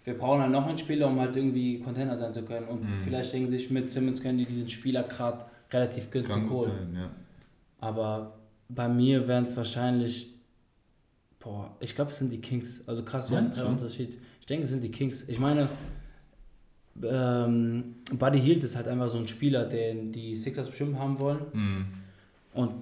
Wir 0.04 0.18
brauchen 0.18 0.40
halt 0.40 0.50
noch 0.50 0.66
einen 0.66 0.78
Spieler, 0.78 1.06
um 1.06 1.20
halt 1.20 1.36
irgendwie 1.36 1.78
Container 1.80 2.16
sein 2.16 2.32
zu 2.32 2.42
können. 2.42 2.66
Und 2.68 2.82
Mhm. 2.82 3.00
vielleicht 3.04 3.32
denken 3.32 3.50
sie 3.50 3.58
sich, 3.58 3.70
mit 3.70 3.90
Simmons 3.90 4.20
können 4.22 4.38
die 4.38 4.46
diesen 4.46 4.68
Spieler 4.68 5.04
gerade 5.04 5.44
relativ 5.70 6.10
günstig 6.10 6.36
Kann 6.42 6.50
holen. 6.50 6.70
sein, 6.70 6.94
ja. 6.96 7.10
Aber 7.80 8.34
bei 8.68 8.88
mir 8.88 9.26
wären 9.28 9.44
es 9.44 9.56
wahrscheinlich, 9.56 10.34
boah, 11.38 11.74
ich 11.80 11.94
glaube, 11.94 12.10
es 12.10 12.18
sind 12.18 12.30
die 12.30 12.40
Kings. 12.40 12.82
Also 12.86 13.02
krass, 13.04 13.28
keinen 13.30 13.50
du? 13.50 13.66
Unterschied. 13.66 14.18
Ich 14.40 14.46
denke, 14.46 14.64
es 14.64 14.70
sind 14.70 14.82
die 14.82 14.90
Kings. 14.90 15.28
Ich 15.28 15.38
meine, 15.38 15.68
ähm, 17.02 17.96
Buddy 18.18 18.40
Hield 18.40 18.64
ist 18.64 18.76
halt 18.76 18.88
einfach 18.88 19.08
so 19.08 19.18
ein 19.18 19.26
Spieler, 19.28 19.64
den 19.64 20.12
die 20.12 20.36
Sixers 20.36 20.68
bestimmt 20.68 20.98
haben 20.98 21.18
wollen. 21.18 21.40
Mhm. 21.52 21.84
Und 22.54 22.72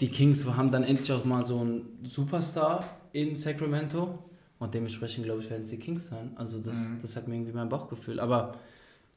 die 0.00 0.08
Kings 0.08 0.44
haben 0.44 0.70
dann 0.70 0.84
endlich 0.84 1.10
auch 1.12 1.24
mal 1.24 1.44
so 1.44 1.60
einen 1.60 1.82
Superstar 2.04 2.84
in 3.12 3.36
Sacramento. 3.36 4.18
Und 4.58 4.72
dementsprechend, 4.74 5.24
glaube 5.24 5.40
ich, 5.42 5.50
werden 5.50 5.62
es 5.64 5.70
die 5.70 5.78
Kings 5.78 6.06
sein. 6.08 6.30
Also 6.36 6.58
das, 6.60 6.76
Mhm. 6.76 6.98
das 7.02 7.16
hat 7.16 7.28
mir 7.28 7.34
irgendwie 7.34 7.52
mein 7.52 7.68
Bauchgefühl. 7.68 8.20
Aber 8.20 8.52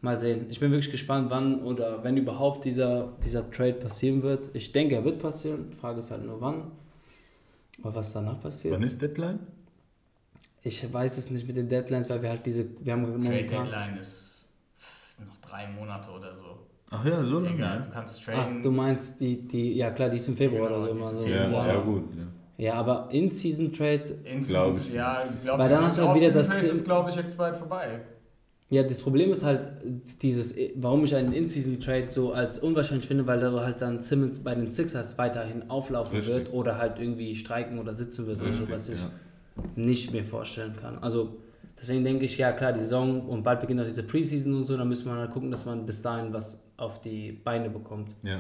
mal 0.02 0.20
sehen. 0.20 0.48
Ich 0.50 0.60
bin 0.60 0.72
wirklich 0.72 0.92
gespannt, 0.92 1.30
wann 1.30 1.64
oder 1.64 2.04
wenn 2.04 2.18
überhaupt 2.18 2.66
dieser, 2.66 3.14
dieser 3.24 3.50
Trade 3.50 3.74
passieren 3.74 4.24
wird. 4.24 4.50
Ich 4.54 4.72
denke, 4.72 4.96
er 4.96 5.04
wird 5.06 5.20
passieren. 5.20 5.70
Die 5.72 5.76
Frage 5.76 6.00
ist 6.00 6.12
halt 6.12 6.26
nur 6.26 6.42
wann. 6.42 6.72
Aber 7.82 7.96
was 7.96 8.14
danach 8.14 8.40
passiert. 8.42 8.74
Wann 8.74 8.84
ist 8.84 9.02
Deadline? 9.02 9.40
Ich 10.64 10.92
weiß 10.92 11.18
es 11.18 11.30
nicht 11.30 11.48
mit 11.48 11.56
den 11.56 11.70
Deadlines, 11.70 12.10
weil 12.10 12.22
wir 12.22 12.30
halt 12.30 12.46
diese, 12.46 12.66
wir 12.84 12.94
haben 12.94 13.04
Trade 13.04 13.18
momentan... 13.18 13.66
Deadline 13.66 13.98
ist 13.98 14.48
noch 15.26 15.38
drei 15.38 15.68
Monate 15.68 16.12
oder 16.12 16.36
so. 16.36 16.60
Ach 16.90 17.06
ja, 17.06 17.24
so 17.24 17.40
lange. 17.40 17.84
Du 17.86 17.92
kannst 17.92 18.22
Ach, 18.22 18.34
traden. 18.34 18.64
du 18.64 18.72
meinst 18.72 19.20
die, 19.20 19.48
die, 19.48 19.74
ja 19.76 19.92
klar, 19.92 20.10
die 20.10 20.18
ist 20.18 20.28
im 20.28 20.36
Februar 20.38 20.68
Genau, 20.70 20.82
oder 20.82 20.86
so 20.88 20.92
immer 21.00 21.12
ist 21.12 21.20
so. 21.20 21.28
Ja, 21.28 21.68
ja, 21.68 21.80
gut. 21.82 22.04
Ja. 22.16 22.24
Ja, 22.58 22.74
aber 22.74 23.08
In-Season-Trade 23.12 24.16
Ins- 24.24 24.48
Glaub 24.50 24.78
ich 24.78 24.92
Ja, 24.92 25.22
ich 25.36 25.44
glaube, 25.44 25.64
Weil 25.64 25.70
dann 25.70 25.86
hast 25.86 25.98
du 26.00 26.08
halt 26.08 26.20
wieder 26.22 26.32
das- 26.32 26.64
ist, 26.64 26.86
glaube 26.86 27.10
ich, 27.10 27.16
jetzt 27.16 27.38
bald 27.38 27.56
vorbei. 27.56 28.02
Ja, 28.70 28.84
das 28.84 29.02
Problem 29.02 29.32
ist 29.32 29.44
halt 29.46 29.62
dieses, 30.22 30.54
warum 30.76 31.04
ich 31.06 31.16
einen 31.16 31.32
In-Season-Trade 31.32 32.10
so 32.10 32.34
als 32.34 32.60
unwahrscheinlich 32.60 33.08
finde, 33.08 33.26
weil 33.26 33.40
da 33.40 33.52
halt 33.64 33.82
dann 33.82 34.02
Simmons 34.02 34.40
bei 34.44 34.56
den 34.56 34.70
Sixers 34.72 35.18
weiterhin 35.18 35.70
auflaufen 35.70 36.18
Richtig. 36.18 36.36
wird 36.36 36.52
oder 36.54 36.78
halt 36.78 37.00
irgendwie 37.00 37.36
streiken 37.36 37.80
oder 37.80 37.94
sitzen 37.94 38.28
wird 38.28 38.42
oder 38.42 38.52
so, 38.52 38.64
Richtig, 38.66 38.76
was 38.76 38.90
ich 38.90 39.00
ja. 39.00 39.10
nicht 39.76 40.12
mir 40.12 40.26
vorstellen 40.26 40.76
kann. 40.82 40.98
Also 41.00 41.38
deswegen 41.80 42.04
denke 42.04 42.26
ich, 42.26 42.38
ja 42.38 42.52
klar, 42.52 42.74
die 42.74 42.80
Saison 42.82 43.22
und 43.22 43.44
bald 43.44 43.62
beginnt 43.62 43.80
auch 43.80 43.86
diese 43.86 44.04
Preseason 44.04 44.54
und 44.56 44.66
so, 44.66 44.76
dann 44.76 44.90
müssen 44.90 45.06
wir 45.06 45.16
halt 45.16 45.32
gucken, 45.32 45.50
dass 45.50 45.64
man 45.64 45.86
bis 45.86 46.02
dahin 46.02 46.34
was 46.34 46.60
auf 46.76 47.02
die 47.02 47.32
Beine 47.32 47.70
bekommt. 47.70 48.10
ja. 48.24 48.40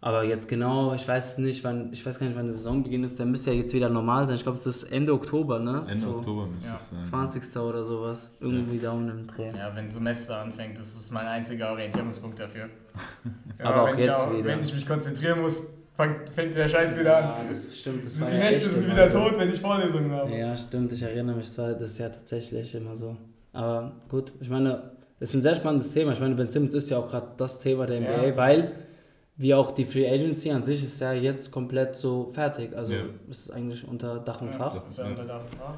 Aber 0.00 0.22
jetzt 0.22 0.48
genau, 0.48 0.94
ich 0.94 1.08
weiß 1.08 1.32
es 1.32 1.38
nicht, 1.38 1.64
wann, 1.64 1.92
ich 1.92 2.06
weiß 2.06 2.20
gar 2.20 2.26
nicht, 2.26 2.36
wann 2.36 2.46
die 2.46 2.52
Saisonbeginn 2.52 3.02
ist, 3.02 3.18
der 3.18 3.26
müsste 3.26 3.50
ja 3.50 3.56
jetzt 3.62 3.74
wieder 3.74 3.88
normal 3.88 4.28
sein. 4.28 4.36
Ich 4.36 4.44
glaube, 4.44 4.58
das 4.62 4.66
ist 4.84 4.84
Ende 4.92 5.12
Oktober, 5.12 5.58
ne? 5.58 5.82
Ende 5.88 6.06
so 6.06 6.16
Oktober 6.18 6.46
müsste 6.46 6.68
Ja. 6.68 6.76
es 6.76 6.90
sein. 6.90 7.04
20. 7.04 7.56
oder 7.62 7.82
sowas. 7.82 8.30
Irgendwie 8.38 8.78
da 8.78 8.92
unten 8.92 9.10
im 9.10 9.26
Dreh. 9.26 9.48
Ja, 9.56 9.74
wenn 9.74 9.90
Semester 9.90 10.38
anfängt, 10.40 10.78
das 10.78 10.94
ist 10.94 11.10
mein 11.10 11.26
einziger 11.26 11.72
Orientierungspunkt 11.72 12.38
dafür. 12.38 12.66
Aber 13.62 13.82
auch 13.82 13.88
wenn 13.88 13.98
ich 13.98 14.04
jetzt 14.06 14.30
wieder. 14.32 14.44
Wenn 14.44 14.60
ich 14.62 14.72
mich 14.72 14.86
konzentrieren 14.86 15.40
muss, 15.40 15.66
fängt, 15.96 16.30
fängt 16.30 16.54
der 16.54 16.68
Scheiß 16.68 16.96
wieder 16.96 17.16
an. 17.16 17.24
Ja, 17.24 17.36
das 17.48 17.76
stimmt. 17.76 18.04
Das 18.06 18.14
die 18.18 18.22
ja 18.22 18.38
Nächte 18.38 18.70
sind 18.70 18.86
wieder 18.92 19.10
so. 19.10 19.18
tot, 19.18 19.34
wenn 19.36 19.50
ich 19.50 19.60
Vorlesungen 19.60 20.12
habe. 20.12 20.30
Ja, 20.36 20.56
stimmt. 20.56 20.92
Ich 20.92 21.02
erinnere 21.02 21.34
mich, 21.34 21.46
das 21.46 21.58
war 21.58 21.72
das 21.72 21.90
ist 21.90 21.98
ja 21.98 22.08
tatsächlich 22.08 22.72
immer 22.72 22.94
so. 22.96 23.16
Aber 23.52 23.90
gut, 24.08 24.30
ich 24.38 24.48
meine, 24.48 24.92
das 25.18 25.30
ist 25.30 25.34
ein 25.34 25.42
sehr 25.42 25.56
spannendes 25.56 25.92
Thema. 25.92 26.12
Ich 26.12 26.20
meine, 26.20 26.36
Ben 26.36 26.48
Simmons 26.50 26.76
ist 26.76 26.88
ja 26.88 26.98
auch 26.98 27.08
gerade 27.08 27.26
das 27.36 27.58
Thema 27.58 27.84
der 27.84 28.00
NBA, 28.00 28.26
Ja, 28.28 28.36
weil 28.36 28.62
wie 29.38 29.54
auch 29.54 29.70
die 29.70 29.84
Free 29.84 30.06
Agency 30.08 30.50
an 30.50 30.64
sich 30.64 30.84
ist 30.84 31.00
ja 31.00 31.12
jetzt 31.12 31.50
komplett 31.52 31.94
so 31.96 32.28
fertig. 32.32 32.76
Also 32.76 32.92
Ja. 32.92 33.02
es 33.30 33.38
ist 33.40 33.50
eigentlich 33.50 33.86
unter 33.88 34.18
Dach 34.18 34.42
und 34.42 34.48
Ja, 34.48 34.54
Fach. 34.58 34.74
das 34.74 34.90
ist 34.90 34.98
ja 34.98 35.06
unter 35.06 35.24
Dach 35.24 35.40
und 35.44 35.54
Fach. 35.54 35.74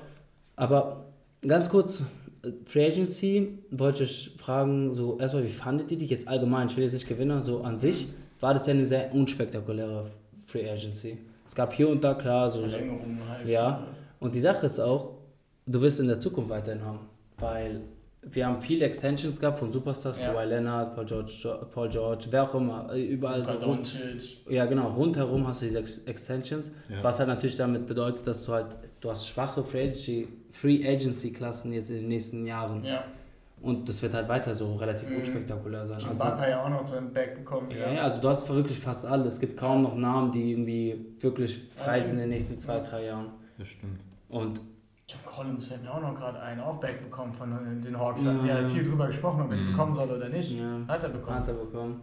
Aber 0.56 1.04
ganz 1.46 1.68
kurz, 1.70 2.02
Free 2.64 2.86
Agency, 2.86 3.58
wollte 3.70 4.04
ich 4.04 4.34
fragen, 4.38 4.94
so 4.94 5.18
erstmal, 5.18 5.44
wie 5.44 5.50
fandet 5.50 5.90
ihr 5.90 5.98
die 5.98 6.06
jetzt 6.06 6.26
allgemein? 6.26 6.68
Ich 6.68 6.76
will 6.76 6.84
jetzt 6.84 6.94
nicht 6.94 7.06
Gewinner, 7.08 7.42
so 7.42 7.60
an 7.62 7.78
sich 7.78 8.08
war 8.40 8.54
das 8.54 8.66
ja 8.66 8.72
eine 8.72 8.86
sehr 8.86 9.14
unspektakuläre 9.14 10.06
Free 10.46 10.68
Agency. 10.68 11.18
Es 11.46 11.54
gab 11.54 11.74
hier 11.74 11.88
und 11.90 12.02
da 12.02 12.14
klar 12.14 12.48
so. 12.48 12.60
Verlängerung 12.60 13.18
halt. 13.28 13.46
Ja, 13.46 13.86
und 14.20 14.34
die 14.34 14.40
Sache 14.40 14.64
ist 14.66 14.80
auch, 14.80 15.10
du 15.66 15.82
wirst 15.82 16.00
in 16.00 16.08
der 16.08 16.18
Zukunft 16.18 16.48
weiterhin 16.48 16.82
haben, 16.82 17.00
weil 17.38 17.82
wir 18.22 18.46
haben 18.46 18.60
viele 18.60 18.84
Extensions 18.84 19.40
gehabt 19.40 19.58
von 19.58 19.72
Superstars, 19.72 20.18
Ja. 20.20 20.32
Kawhi 20.32 20.44
Leonard, 20.46 20.94
Paul 20.94 21.04
George, 21.06 21.58
Paul 21.72 21.88
George, 21.88 22.26
wer 22.30 22.42
auch 22.44 22.54
immer, 22.54 22.92
äh, 22.92 23.02
überall 23.02 23.40
Luka 23.40 23.52
rund, 23.52 23.62
Doncic. 24.02 24.38
ja 24.48 24.66
genau, 24.66 24.88
rundherum 24.90 25.46
hast 25.46 25.62
du 25.62 25.66
diese 25.66 25.78
Ex 25.78 25.98
Extensions, 26.00 26.70
Ja. 26.88 27.02
was 27.02 27.18
halt 27.18 27.28
natürlich 27.28 27.56
damit 27.56 27.86
bedeutet, 27.86 28.26
dass 28.26 28.44
du 28.44 28.52
halt, 28.52 28.66
du 29.00 29.10
hast 29.10 29.26
schwache 29.26 29.64
Free 29.64 29.84
Agency, 29.88 30.28
Free 30.50 30.86
Agency 30.86 31.32
Klassen 31.32 31.72
jetzt 31.72 31.90
in 31.90 31.96
den 31.96 32.08
nächsten 32.08 32.44
Jahren 32.44 32.84
Ja. 32.84 33.04
und 33.62 33.88
das 33.88 34.02
wird 34.02 34.12
halt 34.12 34.28
weiter 34.28 34.54
so 34.54 34.74
relativ 34.74 35.08
Mhm. 35.08 35.16
unspektakulär 35.20 35.86
sein. 35.86 35.96
Also, 35.96 36.10
Ibaka 36.10 36.46
ja 36.48 36.62
auch 36.62 36.68
noch 36.68 36.84
zu 36.84 36.96
einem 36.98 37.12
Back 37.14 37.36
bekommen. 37.36 37.70
ja, 37.70 37.90
ja, 37.90 38.02
also 38.02 38.20
du 38.20 38.28
hast 38.28 38.46
wirklich 38.50 38.78
fast 38.78 39.06
alles. 39.06 39.34
Es 39.34 39.40
gibt 39.40 39.56
kaum 39.56 39.82
noch 39.82 39.94
Namen, 39.96 40.30
die 40.30 40.52
irgendwie 40.52 41.06
wirklich 41.20 41.62
frei 41.74 42.02
sind 42.02 42.14
in 42.16 42.20
den 42.20 42.28
nächsten 42.30 42.58
zwei, 42.58 42.80
drei 42.80 43.06
Jahren. 43.06 43.28
Das 43.56 43.68
stimmt. 43.68 44.00
Und 44.28 44.60
John 45.10 45.20
Collins 45.24 45.66
fällt 45.66 45.82
mir 45.82 45.92
auch 45.92 46.00
noch 46.00 46.14
gerade 46.14 46.40
ein, 46.40 46.60
auch 46.60 46.76
Back 46.78 47.02
bekommen 47.02 47.32
von 47.32 47.50
den 47.82 47.98
Hawks. 47.98 48.22
Ja. 48.24 48.32
Halt 48.54 48.68
viel 48.70 48.82
drüber 48.84 49.06
gesprochen, 49.08 49.42
ob 49.42 49.50
er 49.50 49.56
Mhm. 49.56 49.70
bekommen 49.72 49.94
soll 49.94 50.10
oder 50.10 50.28
nicht. 50.28 50.52
ja. 50.58 50.80
Hat 50.86 51.02
er 51.02 51.08
bekommen. 51.08 51.36
Hat 51.38 51.48
er 51.48 51.54
bekommen. 51.54 52.00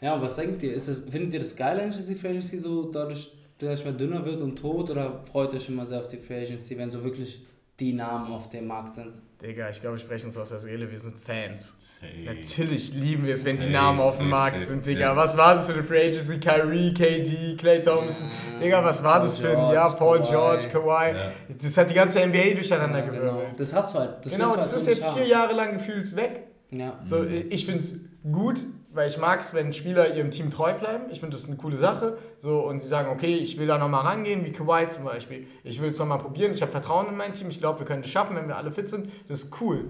Ja, 0.00 0.14
und 0.14 0.22
was 0.22 0.36
denkt 0.36 0.62
ihr? 0.62 0.74
Ist 0.74 0.88
das, 0.88 1.00
findet 1.00 1.32
ihr 1.34 1.40
das 1.40 1.54
geil 1.56 1.78
eigentlich, 1.78 1.96
dass 1.96 2.06
die 2.06 2.14
Free 2.14 2.28
Agency 2.30 2.58
so 2.58 2.90
dadurch, 2.90 3.32
dass 3.58 3.84
mal 3.84 3.92
dünner 3.94 4.24
wird 4.24 4.40
und 4.40 4.56
tot? 4.56 4.90
Oder 4.90 5.20
freut 5.30 5.52
ihr 5.52 5.56
euch 5.56 5.68
immer 5.68 5.84
sehr 5.86 6.00
auf 6.00 6.08
die 6.08 6.16
Free 6.16 6.42
Agency, 6.44 6.76
wenn 6.78 6.90
so 6.90 7.02
wirklich 7.04 7.44
die 7.78 7.92
Namen 7.92 8.32
auf 8.32 8.48
dem 8.48 8.66
Markt 8.66 8.94
sind. 8.94 9.12
Digga, 9.42 9.70
ich 9.70 9.80
glaube, 9.80 9.96
wir 9.96 10.00
sprechen 10.00 10.26
uns 10.26 10.36
aus 10.36 10.50
der 10.50 10.58
Seele, 10.58 10.90
wir 10.90 10.98
sind 10.98 11.14
Fans. 11.18 11.74
Safe. 11.78 12.12
Natürlich 12.24 12.92
lieben 12.94 13.26
wir 13.26 13.32
es, 13.34 13.44
wenn 13.44 13.56
die 13.56 13.62
Safe, 13.62 13.72
Namen 13.72 14.00
auf 14.00 14.16
dem 14.16 14.24
safe, 14.26 14.28
Markt 14.30 14.54
safe. 14.60 14.66
sind, 14.66 14.84
Digga. 14.86 15.00
Ja. 15.00 15.16
Was 15.16 15.36
war 15.36 15.54
das 15.54 15.66
für 15.66 15.72
eine 15.72 15.82
Free 15.84 16.08
Agency? 16.08 16.38
Kyrie, 16.38 16.92
KD, 16.92 17.56
Clay 17.56 17.80
Thompson. 17.80 18.30
Ja, 18.54 18.58
Digga, 18.60 18.84
was 18.84 19.02
war 19.02 19.14
Paul 19.18 19.22
das 19.26 19.38
für 19.38 19.48
ein 19.56 19.72
Ja, 19.74 19.88
Paul 19.90 20.18
Kawhi. 20.18 20.30
George, 20.30 20.68
Kawhi. 20.70 21.16
Ja. 21.16 21.32
Das 21.62 21.76
hat 21.78 21.88
die 21.90 21.94
ganze 21.94 22.20
NBA 22.26 22.54
durcheinander 22.54 22.98
Ja, 22.98 23.04
genau. 23.06 23.18
gewirbelt. 23.18 23.58
Das 23.58 23.72
hast 23.72 23.94
du 23.94 23.98
halt. 24.00 24.24
Das 24.24 24.32
Genau, 24.32 24.56
das 24.56 24.72
halt 24.72 24.82
ist 24.82 24.88
jetzt 24.88 25.06
vier. 25.16 25.26
Jahre 25.26 25.54
lang 25.54 25.72
gefühlt 25.72 26.14
weg. 26.16 26.42
Ja. 26.70 26.98
So, 27.02 27.24
ich 27.24 27.64
finde 27.64 27.80
es 27.80 28.00
gut, 28.30 28.60
weil 28.92 29.08
ich 29.08 29.18
mag 29.18 29.40
es, 29.40 29.54
wenn 29.54 29.72
Spieler 29.72 30.14
ihrem 30.14 30.30
Team 30.30 30.50
treu 30.50 30.72
bleiben. 30.74 31.04
Ich 31.10 31.20
finde 31.20 31.36
das 31.36 31.46
eine 31.46 31.56
coole 31.56 31.76
Sache. 31.76 32.18
So, 32.38 32.60
und 32.60 32.80
sie 32.80 32.88
sagen, 32.88 33.08
okay, 33.10 33.36
ich 33.36 33.58
will 33.58 33.66
da 33.66 33.78
nochmal 33.78 34.02
rangehen, 34.04 34.44
wie 34.44 34.52
Kawhi 34.52 34.88
zum 34.88 35.04
Beispiel. 35.04 35.46
Ich 35.64 35.80
will 35.80 35.90
es 35.90 35.98
nochmal 35.98 36.18
probieren. 36.18 36.52
Ich 36.52 36.62
habe 36.62 36.72
Vertrauen 36.72 37.06
in 37.08 37.16
mein 37.16 37.32
Team. 37.32 37.48
Ich 37.50 37.60
glaube, 37.60 37.78
wir 37.80 37.86
können 37.86 38.02
es 38.02 38.10
schaffen, 38.10 38.36
wenn 38.36 38.48
wir 38.48 38.56
alle 38.56 38.72
fit 38.72 38.88
sind. 38.88 39.08
Das 39.28 39.44
ist 39.44 39.60
cool. 39.60 39.84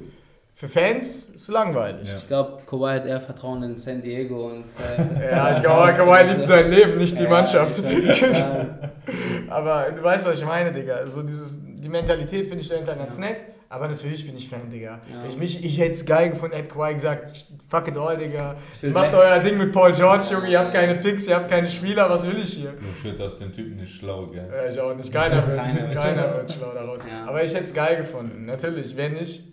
Für 0.54 0.68
Fans 0.68 1.30
ist 1.30 1.36
es 1.36 1.48
langweilig. 1.48 2.06
Ja. 2.06 2.16
Ich 2.18 2.26
glaube, 2.26 2.58
Kawhi 2.66 2.92
hat 2.92 3.06
eher 3.06 3.20
Vertrauen 3.22 3.62
in 3.62 3.78
San 3.78 4.02
Diego 4.02 4.48
und. 4.50 4.64
Äh, 5.18 5.30
Ja, 5.30 5.52
ich 5.52 5.62
glaube, 5.62 5.94
Kawhi 5.94 6.22
liebt 6.34 6.46
sein 6.46 6.70
Leben, 6.70 6.98
nicht 6.98 7.18
die 7.18 7.22
Ja, 7.24 7.30
Mannschaft. 7.30 7.82
Aber 9.48 9.90
du 9.90 10.02
weißt, 10.02 10.26
was 10.26 10.38
ich 10.38 10.44
meine, 10.44 10.72
Digga. 10.72 10.96
Also 10.96 11.22
dieses, 11.22 11.58
die 11.64 11.88
Mentalität 11.88 12.46
finde 12.48 12.60
ich 12.62 12.68
dahinter 12.68 12.94
ganz 12.94 13.18
nett. 13.18 13.38
Aber 13.72 13.86
natürlich 13.86 14.26
bin 14.26 14.36
ich 14.36 14.48
Fan, 14.48 14.68
Digga. 14.68 14.98
Ja. 15.08 15.24
Ich, 15.28 15.38
mich, 15.38 15.64
ich 15.64 15.78
hätte 15.78 15.92
es 15.92 16.04
geil 16.04 16.30
gefunden, 16.30 16.56
hätte 16.56 16.66
Kawhi 16.66 16.92
gesagt, 16.92 17.46
fuck 17.68 17.86
it 17.86 17.96
all, 17.96 18.16
Digga. 18.18 18.56
Macht 18.92 19.14
euer 19.14 19.38
Ding 19.38 19.58
mit 19.58 19.72
Paul 19.72 19.92
George, 19.92 20.24
Junge. 20.32 20.50
Ihr 20.50 20.58
habt 20.58 20.72
keine 20.72 20.96
Picks, 20.96 21.28
ihr 21.28 21.36
habt 21.36 21.48
keine 21.48 21.70
Spieler. 21.70 22.10
Was 22.10 22.26
will 22.26 22.36
ich 22.36 22.52
hier? 22.54 22.72
Du 22.72 23.04
wird 23.04 23.20
aus 23.20 23.36
dem 23.36 23.54
Typen 23.54 23.76
nicht 23.76 23.94
schlau, 23.94 24.26
gell? 24.26 24.50
Ja, 24.52 24.68
ich 24.68 24.80
auch 24.80 24.92
nicht. 24.92 25.12
Keiner 25.12 25.46
wird, 25.46 25.56
Keiner 25.58 25.82
wird 25.82 25.94
keiner 25.94 26.22
schlau. 26.22 26.36
wird 26.36 26.52
schlau 26.52 26.72
daraus. 26.74 27.00
Ja. 27.08 27.26
Aber 27.28 27.44
ich 27.44 27.54
hätte 27.54 27.62
es 27.62 27.72
geil 27.72 27.98
gefunden. 27.98 28.44
Natürlich, 28.44 28.96
wenn 28.96 29.12
nicht. 29.12 29.44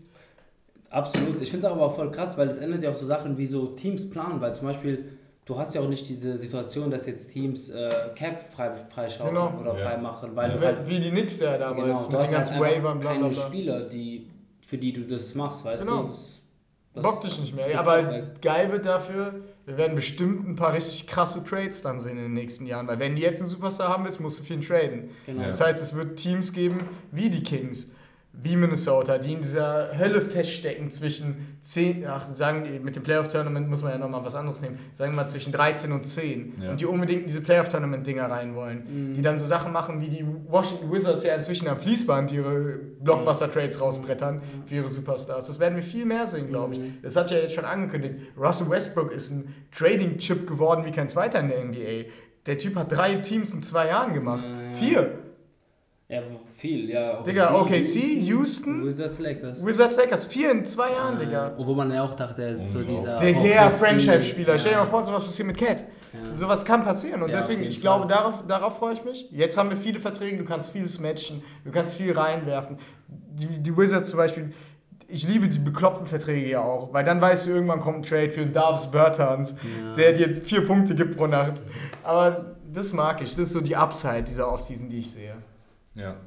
Absolut. 0.89 1.39
Ich 1.39 1.51
finde 1.51 1.68
es 1.68 1.72
aber 1.72 1.84
auch 1.84 1.95
voll 1.95 2.09
krass, 2.09 2.36
weil 2.39 2.49
es 2.49 2.57
ändert 2.57 2.82
ja 2.82 2.89
auch 2.89 2.95
so 2.95 3.05
Sachen 3.05 3.38
wie 3.38 3.45
so 3.45 3.68
Teams 3.68 4.09
planen, 4.09 4.41
weil 4.41 4.55
zum 4.55 4.68
Beispiel, 4.68 5.16
du 5.48 5.58
hast 5.58 5.74
ja 5.74 5.82
auch 5.82 5.88
nicht 5.89 6.08
diese 6.08 6.38
Situation, 6.38 6.91
dass 6.91 7.08
jetzt 7.08 7.32
Teams 7.32 7.70
äh, 7.72 7.89
Cap 8.16 8.52
frei, 8.54 8.72
freischaufeln 8.93 9.34
Genau. 9.34 9.60
oder 9.60 9.76
Ja. 9.78 9.86
frei 9.89 9.98
machen, 9.98 10.36
weil 10.36 10.52
Ja. 10.52 10.58
du 10.58 10.66
halt, 10.66 10.88
Wie 10.88 11.00
die 11.00 11.10
Knicks 11.10 11.39
ja 11.39 11.58
damals 11.58 11.76
genau, 11.78 11.88
mit 11.88 11.95
du 11.95 11.95
hast 11.98 12.10
den 12.10 12.18
halt 12.20 12.32
ganzen 12.32 12.54
einfach 12.64 12.84
Wavern, 12.84 13.00
bla 13.00 13.12
keine. 13.14 13.34
Spieler, 13.36 13.80
die, 13.89 14.30
für 14.66 14.78
die 14.78 14.93
du 14.93 15.02
das 15.08 15.34
machst, 15.34 15.66
weißt 15.66 15.86
Genau. 15.86 16.04
du? 16.04 16.08
Das, 16.10 16.39
das 16.93 17.04
Bock 17.04 17.22
dich 17.22 17.39
nicht 17.39 17.56
mehr. 17.56 17.68
zieht 17.68 17.78
Aber 17.78 18.12
weg. 18.12 18.41
geil 18.41 18.72
wird 18.72 18.86
dafür, 18.86 19.36
wir 19.66 19.78
werden 19.78 19.95
bestimmt 19.95 20.48
ein 20.50 20.56
paar 20.56 20.74
richtig 20.74 21.08
krasse 21.08 21.43
Trades 21.43 21.82
dann 21.82 22.00
sehen 22.00 22.18
in 22.18 22.24
den 22.24 22.34
nächsten 22.34 22.66
Jahren. 22.66 22.88
Weil 22.88 23.00
wenn 23.00 23.16
du 23.16 23.22
jetzt 23.22 23.41
einen 23.41 23.50
Superstar 23.52 23.89
haben 23.89 24.04
willst, 24.06 24.20
musst 24.20 24.39
du 24.39 24.43
viel 24.43 24.60
traden. 24.66 25.12
Genau. 25.26 25.43
Das 25.43 25.62
heißt, 25.62 25.82
es 25.82 25.95
wird 25.95 26.18
Teams 26.18 26.52
geben 26.54 26.78
wie 27.12 27.30
die 27.30 27.43
Kings, 27.43 27.91
wie 28.44 28.56
Minnesota, 28.56 29.18
die 29.18 29.34
in 29.34 29.42
dieser 29.42 29.98
Hölle 29.98 30.22
feststecken 30.22 30.92
zwischen 30.92 31.58
10, 31.62 32.06
ach, 32.08 32.28
sagen 32.34 32.64
die, 32.66 32.80
mit 32.80 32.96
dem 32.96 33.04
Playoff-Tournament 33.04 33.68
muss 33.70 33.82
man 33.82 33.92
ja 33.94 33.98
nochmal 33.98 34.24
was 34.24 34.36
anderes 34.36 34.62
nehmen, 34.62 34.78
sagen 34.94 35.12
wir 35.12 35.16
mal 35.18 35.26
zwischen 35.28 35.52
13 35.52 35.92
und 35.92 36.06
10 36.06 36.54
Ja. 36.62 36.72
und 36.72 36.80
die 36.80 36.86
unbedingt 36.86 37.22
in 37.22 37.28
diese 37.28 37.42
Playoff-Tournament-Dinger 37.42 38.30
rein 38.30 38.54
wollen. 38.56 39.14
Die 39.16 39.22
dann 39.22 39.40
so 39.40 39.46
Sachen 39.46 39.74
machen, 39.74 40.00
wie 40.02 40.10
die 40.10 40.26
Washington 40.48 40.92
Wizards 40.92 41.24
ja 41.24 41.34
inzwischen 41.36 41.68
am 41.68 41.78
Fließband 41.80 42.32
ihre 42.32 42.80
Blockbuster-Trades 43.02 43.82
rausbrettern 43.82 44.42
für 44.66 44.76
ihre 44.76 44.90
Superstars. 44.90 45.48
Das 45.48 45.60
werden 45.60 45.76
wir 45.76 45.84
viel 45.84 46.06
mehr 46.06 46.28
sehen, 46.28 46.48
glaube 46.48 46.76
ich. 46.76 46.82
Das 47.02 47.16
hat 47.16 47.32
ja 47.32 47.38
jetzt 47.38 47.56
schon 47.56 47.66
angekündigt. 47.66 48.16
Russell 48.38 48.70
Westbrook 48.70 49.12
ist 49.12 49.32
ein 49.32 49.54
Trading-Chip 49.76 50.48
geworden 50.48 50.86
wie 50.86 50.92
kein 50.92 51.10
zweiter 51.10 51.40
in 51.40 51.50
der 51.50 51.64
NBA. 51.66 52.10
Der 52.46 52.58
Typ 52.58 52.76
hat 52.76 52.92
drei 52.92 53.16
Teams 53.16 53.54
in 53.54 53.62
zwei 53.64 53.88
Jahren 53.88 54.14
gemacht. 54.14 54.44
Ja. 54.46 54.72
Vier. 54.78 55.12
Ja, 56.10 56.22
viel, 56.55 56.89
ja. 56.89 57.22
Digga, 57.22 57.53
OKC, 57.53 58.22
Houston, 58.22 58.86
Wizards 58.88 59.20
Lakers. 59.20 59.66
Wizards 59.66 59.97
Lakers. 59.97 60.26
Vier 60.26 60.51
in 60.51 60.66
zwei 60.66 60.91
Jahren, 60.93 61.20
Digga. 61.20 61.47
Und 61.58 61.68
wo 61.68 61.74
man 61.74 61.91
ja 61.91 62.01
auch 62.03 62.14
dachte, 62.14 62.43
er 62.43 62.51
ist 62.51 62.72
so 62.72 62.82
dieser. 62.82 63.18
Der, 63.18 63.34
der 63.34 63.70
Franchise-Spieler. 63.72 64.58
Stell 64.58 64.72
dir 64.72 64.78
Ja. 64.78 64.84
mal 64.86 64.89
vor, 64.89 65.03
so 65.03 65.12
was 65.12 65.26
passiert 65.26 65.47
mit 65.49 65.58
Cat. 65.58 65.84
Ja. 66.14 66.38
Sowas 66.38 66.64
kann 66.64 66.84
passieren 66.86 67.22
und 67.24 67.30
Ja, 67.30 67.36
deswegen, 67.36 67.64
ich 67.64 67.82
glaube, 67.82 68.08
Fall. 68.08 68.18
darauf, 68.18 68.43
darauf 68.47 68.78
freue 68.78 68.93
ich 68.93 69.03
mich. 69.03 69.30
Jetzt 69.32 69.58
haben 69.58 69.70
wir 69.70 69.76
viele 69.76 69.99
Verträge, 69.99 70.38
du 70.38 70.45
kannst 70.45 70.72
vieles 70.72 70.97
matchen, 71.01 71.43
du 71.66 71.72
kannst 71.72 71.95
viel 71.95 72.14
reinwerfen. 72.18 72.78
Die, 73.10 73.60
die 73.60 73.78
Wizards 73.78 74.10
zum 74.10 74.18
Beispiel, 74.18 74.53
ich 75.10 75.28
liebe 75.28 75.49
die 75.49 75.60
bekloppten 75.60 76.05
Verträge 76.08 76.49
ja 76.49 76.62
auch, 76.62 76.93
weil 76.93 77.03
dann 77.03 77.20
weißt 77.20 77.45
du, 77.47 77.49
irgendwann 77.49 77.82
kommt 77.82 77.97
ein 77.97 78.03
Trade 78.03 78.32
für 78.32 78.45
Davis 78.45 78.86
Bertans, 78.89 79.58
Ja. 79.62 79.93
der 79.93 80.14
dir 80.14 80.34
vier 80.34 80.66
Punkte 80.66 80.95
gibt 80.95 81.18
pro 81.18 81.28
Nacht. 81.28 81.62
Aber 82.03 82.55
das 82.72 82.93
mag 82.93 83.22
ich, 83.22 83.32
das 83.32 83.39
ist 83.47 83.51
so 83.51 83.62
die 83.62 83.76
Upside 83.76 84.24
dieser 84.24 84.49
Offseason, 84.51 84.89
die 84.89 84.99
ich 84.99 85.12
sehe. 85.12 85.36
Ja. 85.98 86.18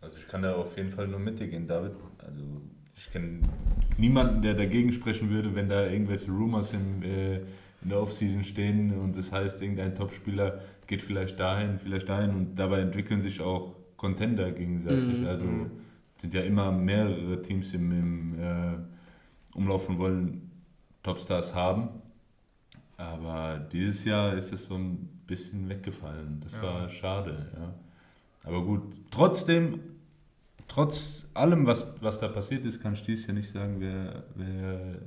Also 0.00 0.18
ich 0.18 0.26
kann 0.26 0.42
da 0.42 0.54
auf 0.54 0.76
jeden 0.76 0.90
Fall 0.90 1.06
nur 1.06 1.20
mit 1.20 1.38
dir 1.38 1.46
gehen, 1.46 1.66
David. 1.68 1.92
Also 2.18 2.42
ich 2.96 3.10
kenne 3.10 3.40
niemanden, 3.96 4.42
der 4.42 4.54
dagegen 4.54 4.92
sprechen 4.92 5.30
würde, 5.30 5.54
wenn 5.54 5.68
da 5.68 5.86
irgendwelche 5.86 6.30
Rumors 6.30 6.72
im, 6.72 7.02
äh, 7.02 7.36
in 7.82 7.88
der 7.88 8.00
Offseason 8.00 8.44
stehen 8.44 8.98
und 8.98 9.16
das 9.16 9.30
heißt, 9.32 9.62
irgendein 9.62 9.94
Topspieler 9.94 10.60
geht 10.86 11.02
vielleicht 11.02 11.38
dahin, 11.38 11.78
vielleicht 11.78 12.08
dahin 12.08 12.30
und 12.30 12.54
dabei 12.56 12.80
entwickeln 12.80 13.22
sich 13.22 13.40
auch 13.40 13.76
Contender 13.96 14.50
gegenseitig. 14.50 15.20
Mhm. 15.20 15.26
Also 15.26 15.46
sind 16.18 16.34
ja 16.34 16.42
immer 16.42 16.70
mehrere 16.72 17.40
Teams 17.42 17.72
im, 17.74 17.90
im 17.92 18.40
äh, 18.40 18.76
Umlauf 19.54 19.88
und 19.88 19.98
wollen 19.98 20.50
Topstars 21.02 21.54
haben. 21.54 21.88
Aber 22.96 23.58
dieses 23.72 24.04
Jahr 24.04 24.34
ist 24.34 24.52
es 24.52 24.66
so 24.66 24.74
ein 24.76 25.08
bisschen 25.26 25.68
weggefallen. 25.68 26.40
Das 26.42 26.54
Ja. 26.54 26.62
war 26.62 26.88
schade, 26.88 27.50
ja. 27.56 27.74
Aber 28.44 28.62
gut, 28.62 28.82
trotzdem, 29.10 29.80
trotz 30.68 31.24
allem, 31.34 31.66
was, 31.66 31.86
was 32.00 32.18
da 32.18 32.28
passiert 32.28 32.64
ist, 32.66 32.82
kann 32.82 32.94
ich 32.94 33.02
dieses 33.02 33.26
Jahr 33.26 33.34
nicht 33.34 33.50
sagen, 33.50 33.76
wer, 33.78 34.24
wer 34.34 34.98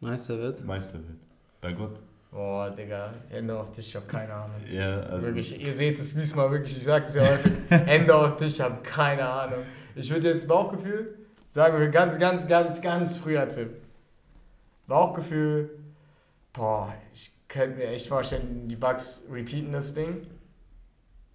Meister 0.00 0.38
wird. 0.38 0.64
Meister 0.64 0.94
wird. 0.94 1.18
Bei 1.60 1.72
Gott. 1.72 2.00
Boah, 2.32 2.70
Digga, 2.70 3.12
Hände 3.28 3.58
auf 3.58 3.70
dich, 3.72 3.88
ich 3.88 3.96
hab 3.96 4.08
keine 4.08 4.32
Ahnung. 4.32 4.56
Ja, 4.72 5.00
also, 5.00 5.26
Wirklich, 5.26 5.62
ihr 5.62 5.74
seht 5.74 5.98
es 5.98 6.14
diesmal 6.14 6.50
wirklich, 6.50 6.76
ich 6.78 6.84
sage 6.84 7.04
es 7.04 7.14
ja 7.14 7.22
häufig, 7.22 7.52
Hände 7.68 8.14
auf 8.14 8.36
dich, 8.36 8.54
ich 8.54 8.60
habe 8.60 8.82
keine 8.82 9.28
Ahnung. 9.28 9.60
Ich 9.94 10.10
würde 10.10 10.28
jetzt 10.30 10.48
Bauchgefühl, 10.48 11.14
sagen 11.50 11.78
wir 11.78 11.88
ganz, 11.88 12.18
ganz, 12.18 12.48
ganz, 12.48 12.80
ganz 12.80 13.18
früher 13.18 13.46
Tipp. 13.48 13.82
Bauchgefühl, 14.86 15.78
boah, 16.54 16.92
ich 17.12 17.30
könnte 17.48 17.76
mir 17.76 17.88
echt 17.88 18.08
vorstellen, 18.08 18.66
die 18.66 18.76
Bugs 18.76 19.24
repeaten 19.30 19.72
das 19.72 19.94
Ding. 19.94 20.26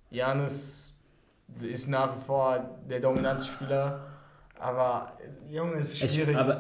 Janis 0.10 0.97
ist 1.62 1.88
nach 1.90 2.16
wie 2.16 2.22
vor 2.26 2.60
der 2.90 3.00
Dominanzspieler, 3.00 4.00
aber 4.60 5.12
Junge, 5.50 5.78
ist 5.78 5.98
schwierig. 6.00 6.30
Ich, 6.30 6.38
aber 6.38 6.60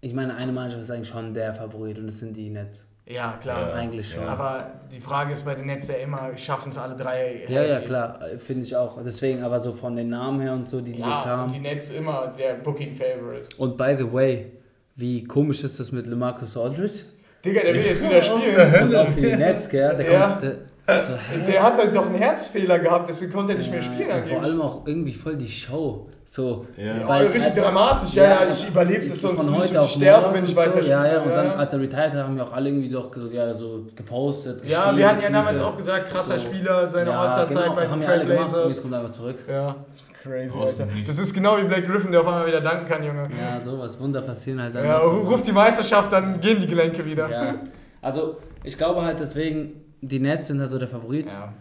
ich 0.00 0.12
meine, 0.12 0.34
eine 0.34 0.52
Mannschaft 0.52 0.82
ist 0.82 0.90
eigentlich 0.90 1.08
schon 1.08 1.32
der 1.34 1.54
Favorit 1.54 1.98
und 1.98 2.06
das 2.08 2.18
sind 2.18 2.34
die 2.36 2.50
Nets. 2.50 2.86
ja, 3.06 3.38
klar. 3.40 3.68
Ja. 3.68 3.74
Eigentlich 3.74 4.10
schon. 4.10 4.24
Aber 4.26 4.66
die 4.94 5.00
Frage 5.00 5.32
ist 5.32 5.44
bei 5.44 5.54
den 5.54 5.66
Nets 5.66 5.88
ja 5.88 5.94
immer, 5.96 6.36
schaffen 6.36 6.70
es 6.70 6.78
alle 6.78 6.96
drei? 6.96 7.44
Ja, 7.48 7.62
ja, 7.62 7.80
klar, 7.80 8.18
finde 8.38 8.64
ich 8.64 8.76
auch. 8.76 8.98
Deswegen 9.02 9.42
aber 9.42 9.58
so 9.60 9.72
von 9.72 9.96
den 9.96 10.08
Namen 10.10 10.40
her 10.40 10.52
und 10.52 10.68
so, 10.68 10.80
die 10.80 10.92
die 10.92 11.00
Ja, 11.00 11.16
jetzt 11.16 11.26
haben. 11.26 11.50
sind 11.50 11.62
die 11.62 11.68
Nets 11.68 11.90
immer 11.90 12.32
der 12.36 12.54
Booking 12.54 12.94
Favorite. 12.94 13.48
Und 13.58 13.76
by 13.76 13.94
the 13.98 14.12
way, 14.12 14.52
wie 14.96 15.24
komisch 15.24 15.62
ist 15.64 15.78
das 15.80 15.92
mit 15.92 16.06
LeMarcus 16.06 16.56
Aldridge? 16.56 17.00
Digga, 17.44 17.60
der 17.62 17.74
will 17.74 17.82
jetzt 17.84 18.02
wieder 18.02 18.18
Aus 18.34 18.42
spielen. 18.42 18.56
der 18.72 18.82
Und 18.82 18.94
auch 18.96 19.08
für 19.08 19.20
die 19.20 19.36
Nets, 19.36 19.68
gell? 19.68 19.96
Der 19.96 20.10
Ja. 20.12 20.28
kommt, 20.28 20.42
der, 20.42 20.54
so, 20.88 21.12
hä? 21.14 21.50
Der 21.52 21.62
hat 21.62 21.76
halt 21.78 21.94
doch 21.96 22.06
einen 22.06 22.14
Herzfehler 22.14 22.78
gehabt, 22.78 23.08
deswegen 23.08 23.32
konnte 23.32 23.52
er 23.54 23.58
nicht 23.58 23.70
mehr 23.70 23.80
Ja, 23.80 23.86
spielen. 23.86 24.08
und 24.08 24.12
vor 24.12 24.18
angeblich. 24.36 24.42
allem 24.44 24.60
auch 24.62 24.86
irgendwie 24.86 25.12
voll 25.12 25.36
die 25.36 25.48
Show. 25.48 26.06
So, 26.24 26.66
Ja. 26.76 26.84
Ja, 26.86 27.08
weil- 27.08 27.26
richtig 27.26 27.50
also- 27.50 27.60
dramatisch, 27.62 28.14
ja, 28.14 28.24
ja, 28.24 28.38
ich 28.50 28.68
überlebe 28.68 29.08
das 29.08 29.20
sonst 29.20 29.42
von 29.44 29.52
nicht 29.60 29.76
und 29.76 29.88
sterbe, 29.88 30.22
morgen 30.22 30.34
wenn 30.34 30.44
ich 30.44 30.50
und 30.50 30.56
weiter 30.56 30.82
so. 30.82 30.88
Ja, 30.90 31.06
ja, 31.06 31.22
und 31.22 31.30
dann, 31.30 31.50
als 31.52 31.72
er 31.72 31.80
retired 31.80 32.12
hat, 32.12 32.18
haben 32.24 32.36
wir 32.36 32.44
auch 32.44 32.52
alle 32.52 32.68
irgendwie 32.68 32.88
so, 32.88 33.10
so, 33.14 33.28
ja, 33.28 33.54
so 33.54 33.86
gepostet. 33.94 34.68
Ja, 34.68 34.96
wir 34.96 35.08
hatten 35.08 35.22
ja 35.22 35.30
damals 35.30 35.60
auch 35.60 35.76
gesagt, 35.76 36.10
krasser 36.10 36.38
So. 36.38 36.46
Spieler, 36.46 36.88
seine 36.88 37.10
Ja, 37.10 37.20
All-Star-Zeit 37.20 37.62
genau, 37.64 37.74
bei 37.76 37.86
den 37.86 38.00
Trailblazers. 38.00 38.68
jetzt 38.72 38.82
kommt 38.82 38.94
er 38.94 39.00
einfach 39.00 39.12
zurück. 39.12 39.36
Ja, 39.48 39.76
crazy, 40.20 40.52
Alter. 40.58 40.88
Das 41.06 41.18
ist 41.20 41.32
genau 41.32 41.58
wie 41.58 41.62
Blake 41.64 41.82
Griffin, 41.86 42.10
der 42.10 42.20
auf 42.22 42.26
einmal 42.26 42.46
wieder 42.48 42.60
danken 42.60 42.86
kann, 42.88 43.04
Junge. 43.04 43.28
Ja, 43.40 43.60
sowas, 43.60 43.98
Wunder 44.00 44.20
passieren 44.22 44.60
halt 44.60 44.74
dann. 44.74 44.84
Ja, 44.84 44.98
ruf 44.98 45.42
die 45.44 45.52
Meisterschaft, 45.52 46.12
dann 46.12 46.40
gehen 46.40 46.58
die 46.60 46.66
Gelenke 46.66 47.04
wieder. 47.04 47.30
Ja, 47.30 47.54
also 48.02 48.38
ich 48.64 48.76
glaube 48.76 49.02
halt 49.04 49.20
deswegen, 49.20 49.74
die 50.00 50.18
Nets 50.18 50.48
sind 50.48 50.60
halt 50.60 50.70
so 50.70 50.78
der 50.78 50.88
Favorit, 50.88 51.26
Ja. 51.26 51.52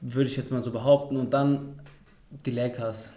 würde 0.00 0.28
ich 0.28 0.36
jetzt 0.36 0.50
mal 0.52 0.60
so 0.60 0.70
behaupten. 0.70 1.16
Und 1.16 1.32
dann 1.32 1.80
die 2.44 2.50
Lakers. 2.50 3.10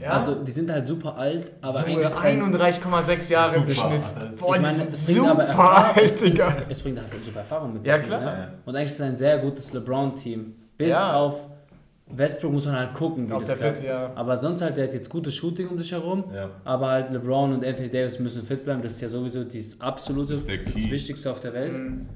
Ja. 0.00 0.10
Also 0.12 0.42
die 0.44 0.50
sind 0.52 0.70
halt 0.70 0.86
super 0.86 1.16
alt, 1.16 1.50
aber 1.62 1.72
so 1.72 1.78
eigentlich... 1.80 1.98
ist 2.06 2.22
halt- 2.22 2.42
31,6 2.42 3.30
Jahre 3.32 3.56
im 3.56 3.62
Super 3.62 3.88
Schnitt. 3.88 4.38
Boah, 4.38 4.56
Ich 4.56 4.62
meine, 4.62 4.76
es 4.90 5.06
bringt 5.06 5.20
aber 5.20 5.30
super 5.30 5.42
Erfahrung. 5.44 5.96
alt, 5.96 6.20
Digga. 6.20 6.56
Es 6.68 6.82
bringt 6.82 6.98
halt 6.98 7.24
super 7.24 7.38
Erfahrung 7.40 7.72
mit 7.74 7.86
Ja, 7.86 7.98
klar. 7.98 8.20
Ne? 8.20 8.48
Und 8.66 8.76
eigentlich 8.76 8.88
ist 8.90 8.94
es 8.96 9.00
ein 9.00 9.16
sehr 9.16 9.38
gutes 9.38 9.72
LeBron-Team. 9.72 10.54
Bis 10.76 10.88
Ja. 10.90 11.14
auf 11.16 11.46
Westbrook 12.08 12.52
muss 12.52 12.66
man 12.66 12.76
halt 12.76 12.94
gucken, 12.94 13.28
wie 13.28 13.32
Ob 13.32 13.40
das 13.40 13.48
der 13.48 13.56
klappt. 13.56 13.78
fit, 13.78 13.86
ja. 13.88 14.12
Aber 14.14 14.36
sonst 14.36 14.60
halt, 14.62 14.76
der 14.76 14.84
hat 14.88 14.92
jetzt 14.94 15.08
gutes 15.08 15.34
Shooting 15.34 15.68
um 15.68 15.78
sich 15.78 15.90
herum. 15.92 16.24
Ja. 16.34 16.50
Aber 16.64 16.88
halt 16.88 17.10
LeBron 17.10 17.52
und 17.54 17.64
Anthony 17.64 17.90
Davis 17.90 18.18
müssen 18.18 18.44
fit 18.44 18.64
bleiben. 18.64 18.82
Das 18.82 18.92
ist 18.92 19.00
ja 19.00 19.08
sowieso 19.08 19.42
das 19.44 19.80
absolute, 19.80 20.34
Das 20.34 20.44
das. 20.46 20.56
Wichtigste 20.74 21.30
auf 21.30 21.40
der 21.40 21.52
Welt. 21.54 21.72
Mhm. 21.72 22.06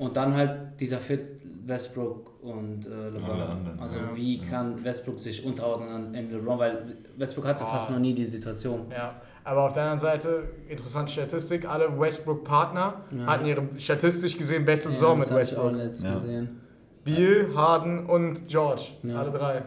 Und 0.00 0.16
dann 0.16 0.34
halt 0.34 0.80
dieser 0.80 0.98
Fit 0.98 1.20
Westbrook 1.66 2.42
und 2.42 2.86
äh, 2.86 3.10
LeBron. 3.10 3.30
Alle 3.30 3.46
anderen, 3.46 3.78
also 3.78 3.98
ja. 3.98 4.16
wie 4.16 4.38
Ja. 4.38 4.44
kann 4.50 4.82
Westbrook 4.82 5.20
sich 5.20 5.44
unterordnen 5.44 5.88
an, 5.90 6.12
LeBron, 6.14 6.58
weil 6.58 6.82
Westbrook 7.18 7.46
hatte 7.46 7.64
Oh. 7.64 7.70
fast 7.70 7.90
noch 7.90 7.98
nie 7.98 8.14
die 8.14 8.24
Situation. 8.24 8.86
Ja, 8.90 9.20
aber 9.44 9.64
auf 9.66 9.72
der 9.74 9.82
anderen 9.84 10.00
Seite, 10.00 10.44
interessante 10.68 11.12
Statistik, 11.12 11.68
alle 11.68 11.86
Westbrook-Partner 12.00 12.94
Ja. 13.16 13.26
hatten 13.26 13.44
ihre 13.46 13.62
statistisch 13.76 14.36
gesehen 14.38 14.64
beste 14.64 14.88
Ja, 14.88 14.94
Saison 14.94 15.18
das 15.20 15.28
mit 15.30 15.36
hab 15.38 15.42
ich 15.44 15.56
auch 15.56 15.72
Westbrook. 15.76 16.14
gesehen. 16.22 16.60
Beal, 17.04 17.54
Harden 17.54 18.06
und 18.06 18.48
George, 18.48 18.82
Ja. 19.02 19.20
alle 19.20 19.30
drei. 19.30 19.62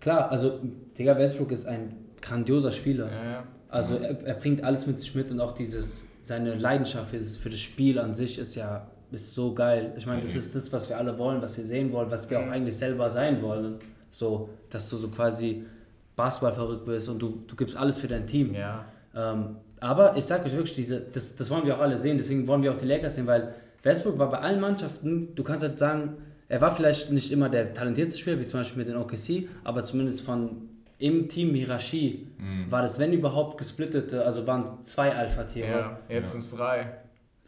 Klar, 0.00 0.30
also 0.30 0.60
Digga, 0.96 1.18
Westbrook 1.18 1.50
ist 1.52 1.66
ein 1.66 1.96
grandioser 2.22 2.70
Spieler. 2.72 3.06
Ja, 3.10 3.30
ja. 3.32 3.42
Also 3.68 3.96
er, 3.96 4.24
er 4.24 4.34
bringt 4.34 4.62
alles 4.62 4.86
mit 4.86 5.00
sich 5.00 5.14
mit 5.16 5.30
und 5.32 5.40
auch 5.40 5.52
dieses, 5.54 6.00
seine 6.22 6.54
Leidenschaft 6.54 7.10
für 7.10 7.18
das, 7.18 7.36
für 7.36 7.50
das 7.50 7.58
Spiel 7.60 7.98
an 7.98 8.14
sich 8.14 8.38
ist 8.38 8.54
ja 8.54 8.86
ist 9.10 9.34
so 9.34 9.54
geil. 9.54 9.92
Ich 9.96 10.06
meine, 10.06 10.22
das 10.22 10.34
ist 10.34 10.54
das, 10.54 10.72
was 10.72 10.88
wir 10.88 10.98
alle 10.98 11.16
wollen, 11.18 11.40
was 11.40 11.56
wir 11.56 11.64
sehen 11.64 11.92
wollen, 11.92 12.10
was 12.10 12.28
wir 12.28 12.40
auch 12.40 12.48
eigentlich 12.48 12.76
selber 12.76 13.10
sein 13.10 13.40
wollen. 13.42 13.76
So, 14.10 14.48
dass 14.70 14.88
du 14.88 14.96
so 14.96 15.08
quasi 15.08 15.64
Basketball 16.16 16.52
verrückt 16.52 16.84
bist 16.84 17.08
und 17.08 17.20
du, 17.20 17.42
du 17.46 17.56
gibst 17.56 17.76
alles 17.76 17.98
für 17.98 18.08
dein 18.08 18.26
Team. 18.26 18.54
ja. 18.54 18.84
Ähm, 19.14 19.56
aber 19.80 20.16
ich 20.16 20.24
sage 20.24 20.46
euch 20.46 20.52
wirklich, 20.52 20.74
diese, 20.74 20.98
das, 21.00 21.36
das 21.36 21.50
wollen 21.50 21.66
wir 21.66 21.76
auch 21.76 21.80
alle 21.80 21.98
sehen, 21.98 22.16
deswegen 22.16 22.46
wollen 22.46 22.62
wir 22.62 22.72
auch 22.72 22.76
die 22.78 22.86
Lakers 22.86 23.16
sehen, 23.16 23.26
weil 23.26 23.54
Westbrook 23.82 24.18
war 24.18 24.30
bei 24.30 24.38
allen 24.38 24.58
Mannschaften, 24.58 25.34
du 25.34 25.44
kannst 25.44 25.62
halt 25.62 25.78
sagen, 25.78 26.14
er 26.48 26.60
war 26.62 26.74
vielleicht 26.74 27.12
nicht 27.12 27.30
immer 27.30 27.50
der 27.50 27.74
talentierteste 27.74 28.18
Spieler, 28.18 28.40
wie 28.40 28.46
zum 28.46 28.60
Beispiel 28.60 28.78
mit 28.78 28.88
den 28.88 28.96
OKC, 28.96 29.48
aber 29.62 29.84
zumindest 29.84 30.22
von 30.22 30.68
im 30.98 31.28
Team 31.28 31.54
Hierarchie 31.54 32.28
war 32.70 32.80
das, 32.80 32.98
wenn 32.98 33.12
überhaupt, 33.12 33.58
gesplittete, 33.58 34.24
also 34.24 34.46
waren 34.46 34.78
zwei 34.84 35.14
Alpha-Tiere. 35.14 35.68
ja. 35.68 35.98
Jetzt 36.08 36.32
sind 36.32 36.40
es 36.40 36.54
drei. 36.54 36.86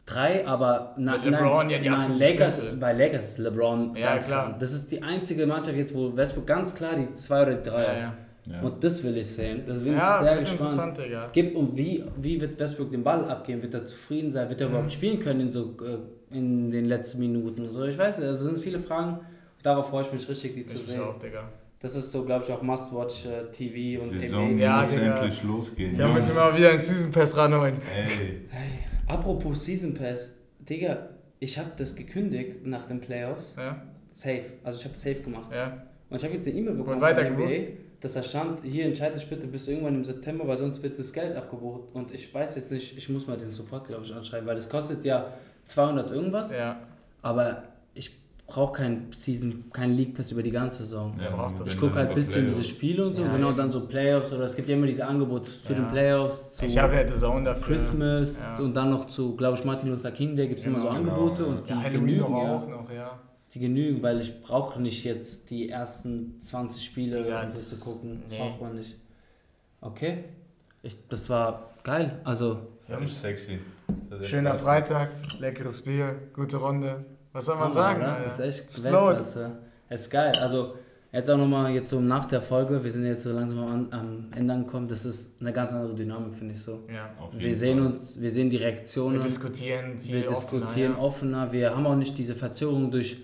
Drei, 0.06 0.46
aber 0.46 0.94
na, 0.98 1.16
LeBron 1.16 1.68
ja 1.68 1.78
die 1.78 1.88
nein, 1.88 2.16
Lakers, 2.18 2.58
Spitze. 2.58 2.76
bei 2.76 2.92
Lakers 2.92 3.24
ist 3.30 3.38
LeBron 3.38 3.94
Ja, 3.96 4.12
ganz 4.14 4.26
klar. 4.26 4.46
klar. 4.46 4.56
Das 4.60 4.72
ist 4.72 4.90
die 4.92 5.02
einzige 5.02 5.46
Mannschaft 5.46 5.76
jetzt, 5.76 5.92
wo 5.94 6.16
Westbrook 6.16 6.46
ganz 6.46 6.74
klar 6.76 6.94
die 6.94 7.12
zwei 7.14 7.42
oder 7.42 7.54
die 7.54 7.68
drei 7.68 7.82
Ja, 7.84 7.92
ist. 7.92 8.02
ja. 8.02 8.14
Ja. 8.48 8.60
Und 8.60 8.84
das 8.84 9.02
will 9.02 9.16
ich 9.16 9.26
sehen. 9.26 9.62
Das 9.66 9.82
bin 9.82 9.94
Ja, 9.96 10.18
ich 10.20 10.22
sehr 10.24 10.38
gespannt. 10.38 10.60
interessant, 10.60 10.98
Digga. 10.98 11.28
Gibt 11.32 11.56
und 11.56 11.76
wie, 11.76 12.04
wie 12.16 12.40
wird 12.40 12.56
Westbrook 12.60 12.92
den 12.92 13.02
Ball 13.02 13.24
abgeben? 13.28 13.60
Wird 13.60 13.74
er 13.74 13.84
zufrieden 13.84 14.30
sein? 14.30 14.48
Wird 14.48 14.60
er 14.60 14.68
Mhm. 14.68 14.72
überhaupt 14.74 14.92
spielen 14.92 15.18
können 15.18 15.40
in, 15.40 15.50
so, 15.50 15.74
äh, 15.82 16.36
in 16.36 16.70
den 16.70 16.84
letzten 16.84 17.18
Minuten? 17.18 17.62
und 17.66 17.72
So, 17.72 17.82
ich 17.82 17.98
weiß 17.98 18.18
nicht, 18.18 18.28
also 18.28 18.44
sind 18.44 18.58
viele 18.60 18.78
Fragen. 18.78 19.18
Darauf 19.64 19.88
freue 19.90 20.02
ich 20.04 20.12
mich 20.12 20.28
richtig, 20.28 20.54
die 20.54 20.64
zu 20.64 20.76
Ich 20.76 20.86
sehen. 20.86 21.00
auch, 21.00 21.18
Digga. 21.18 21.48
Das 21.86 21.94
ist 21.94 22.10
so, 22.10 22.24
glaube 22.24 22.44
ich, 22.44 22.50
auch 22.52 22.62
Must-Watch 22.62 23.26
äh, 23.26 23.44
TV 23.52 24.02
und 24.02 24.12
Die 24.12 24.18
Saison 24.18 24.54
NBA. 24.54 24.60
Ja, 24.64 24.78
muss 24.80 24.90
Digga. 24.90 25.04
endlich 25.14 25.42
losgehen. 25.44 25.96
Da 25.96 26.08
müssen 26.08 26.34
wir 26.34 26.42
mal 26.42 26.56
wieder 26.58 26.70
einen 26.70 26.80
Season 26.80 27.12
Pass 27.12 27.36
ranholen. 27.36 27.76
Ey, 27.94 28.08
Hey, 28.50 28.70
apropos 29.06 29.64
Season 29.64 29.94
Pass, 29.94 30.32
Digga, 30.68 31.10
ich 31.38 31.56
habe 31.56 31.70
das 31.76 31.94
gekündigt 31.94 32.66
nach 32.66 32.88
den 32.88 33.00
Playoffs. 33.00 33.54
Ja, 33.56 33.80
Safe. 34.12 34.42
Also 34.64 34.80
ich 34.80 34.84
habe 34.84 34.96
safe 34.96 35.20
gemacht. 35.20 35.52
ja. 35.52 35.80
Und 36.10 36.16
ich 36.16 36.24
habe 36.24 36.34
jetzt 36.34 36.48
eine 36.48 36.56
E-Mail 36.58 36.74
bekommen 36.74 37.00
von 37.00 37.14
der 37.14 37.30
NBA, 37.30 37.52
dass 38.00 38.14
da 38.14 38.22
stand, 38.24 38.64
hier 38.64 38.86
entscheide 38.86 39.14
dich 39.14 39.28
bitte 39.28 39.46
bis 39.46 39.68
irgendwann 39.68 39.94
im 39.94 40.04
September, 40.04 40.44
weil 40.48 40.56
sonst 40.56 40.82
wird 40.82 40.98
das 40.98 41.12
Geld 41.12 41.36
abgebucht. 41.36 41.82
Und 41.94 42.12
ich 42.12 42.34
weiß 42.34 42.56
jetzt 42.56 42.72
nicht, 42.72 42.98
ich 42.98 43.08
muss 43.10 43.28
mal 43.28 43.36
den 43.36 43.52
Support, 43.52 43.86
glaube 43.86 44.02
ich, 44.04 44.12
anschreiben, 44.12 44.44
weil 44.48 44.56
das 44.56 44.68
kostet 44.68 45.04
ja 45.04 45.32
200 45.64 46.10
irgendwas, 46.10 46.52
Ja, 46.52 46.80
aber 47.22 47.62
ich 47.68 47.75
brauche 48.46 48.74
keinen 48.74 49.10
Season, 49.12 49.64
keinen 49.72 49.94
League 49.94 50.14
Pass 50.14 50.30
über 50.30 50.42
die 50.42 50.50
ganze 50.52 50.84
Saison. 50.84 51.14
ja. 51.20 51.52
Ich 51.64 51.78
gucke 51.80 51.96
halt 51.96 52.10
ein 52.10 52.14
bisschen 52.14 52.42
diese 52.46 52.54
Playoffs. 52.60 52.68
Spiele 52.68 53.06
und 53.06 53.14
so, 53.14 53.22
Ja, 53.22 53.32
genau 53.36 53.52
dann 53.52 53.70
so 53.72 53.86
Playoffs 53.86 54.32
oder 54.32 54.44
es 54.44 54.54
gibt 54.54 54.68
ja 54.68 54.76
immer 54.76 54.86
diese 54.86 55.04
Angebote 55.06 55.50
zu 55.50 55.72
Ja. 55.72 55.78
den 55.80 55.90
Playoffs, 55.90 56.54
zu 56.54 56.64
ich 56.66 56.78
habe 56.78 56.94
ja 56.94 57.08
The 57.08 57.14
Zone 57.18 57.44
dafür. 57.44 57.76
Christmas 57.76 58.38
Ja. 58.40 58.58
und 58.62 58.74
dann 58.74 58.90
noch 58.90 59.06
zu, 59.06 59.34
glaube 59.36 59.58
ich, 59.58 59.64
Martin 59.64 59.88
Luther 59.90 60.12
King 60.12 60.36
Day 60.36 60.46
gibt 60.48 60.60
es 60.60 60.66
immer 60.66 60.78
so 60.78 60.86
Genau, 60.86 60.96
Angebote 60.98 61.42
genau, 61.42 61.56
und 61.56 61.66
die 61.68 61.72
Ja, 61.72 61.82
Halloween 61.82 62.06
genügen, 62.06 62.24
auch 62.24 62.68
noch, 62.68 62.90
ja. 62.92 63.18
Die 63.52 63.58
genügen, 63.58 64.02
weil 64.02 64.20
ich 64.20 64.42
brauche 64.42 64.80
nicht 64.80 65.02
jetzt 65.04 65.50
die 65.50 65.68
ersten 65.70 66.40
20 66.42 66.84
Spiele 66.84 67.26
Ja, 67.28 67.42
so 67.42 67.48
das- 67.52 67.80
zu 67.80 67.84
gucken. 67.84 68.20
Das 68.24 68.30
nee. 68.32 68.38
braucht 68.38 68.60
man 68.60 68.74
nicht. 68.76 68.96
Okay. 69.80 70.24
Ich, 70.82 70.96
das 71.08 71.28
war 71.30 71.70
geil. 71.82 72.20
Also, 72.24 72.58
Das 72.86 73.00
ist 73.02 73.20
sexy. 73.20 73.58
Schöner. 74.22 74.56
Freitag, 74.56 75.10
leckeres 75.40 75.82
Bier, 75.82 76.14
gute 76.32 76.58
Runde. 76.58 77.04
Was 77.36 77.44
soll 77.44 77.54
man 77.56 77.64
Hammer, 77.64 77.74
sagen? 77.74 78.00
oder? 78.02 78.20
Das 78.24 78.38
ist 78.38 78.60
echt 78.60 78.82
Weltklasse. 78.84 79.50
Es 79.88 80.00
ist 80.02 80.10
geil. 80.10 80.32
Also, 80.40 80.74
jetzt 81.12 81.30
auch 81.30 81.36
nochmal 81.36 81.70
jetzt 81.72 81.90
so 81.90 82.00
nach 82.00 82.24
der 82.24 82.40
Folge, 82.40 82.82
wir 82.82 82.90
sind 82.90 83.04
jetzt 83.04 83.24
so 83.24 83.32
langsam 83.32 83.58
am, 83.58 83.88
am 83.90 84.32
Ende 84.34 84.52
angekommen, 84.54 84.88
das 84.88 85.04
ist 85.04 85.40
eine 85.40 85.52
ganz 85.52 85.72
andere 85.72 85.94
Dynamik, 85.94 86.34
finde 86.34 86.54
ich 86.54 86.62
so. 86.62 86.80
Ja. 86.92 87.10
Auf 87.20 87.32
jeden 87.34 87.44
Wir 87.44 87.54
sehen 87.54 87.78
Fall. 87.78 87.86
uns, 87.92 88.20
wir 88.20 88.30
sehen 88.30 88.50
die 88.50 88.56
Reaktionen. 88.56 89.16
Wir 89.18 89.22
diskutieren 89.22 89.98
viel 89.98 90.22
wir 90.22 90.30
offener, 90.30 90.60
diskutieren 90.60 90.92
ja. 90.92 90.98
offener. 90.98 91.52
Wir 91.52 91.76
haben 91.76 91.86
auch 91.86 91.94
nicht 91.94 92.16
diese 92.18 92.34
Verzögerung 92.34 92.90
durch 92.90 93.18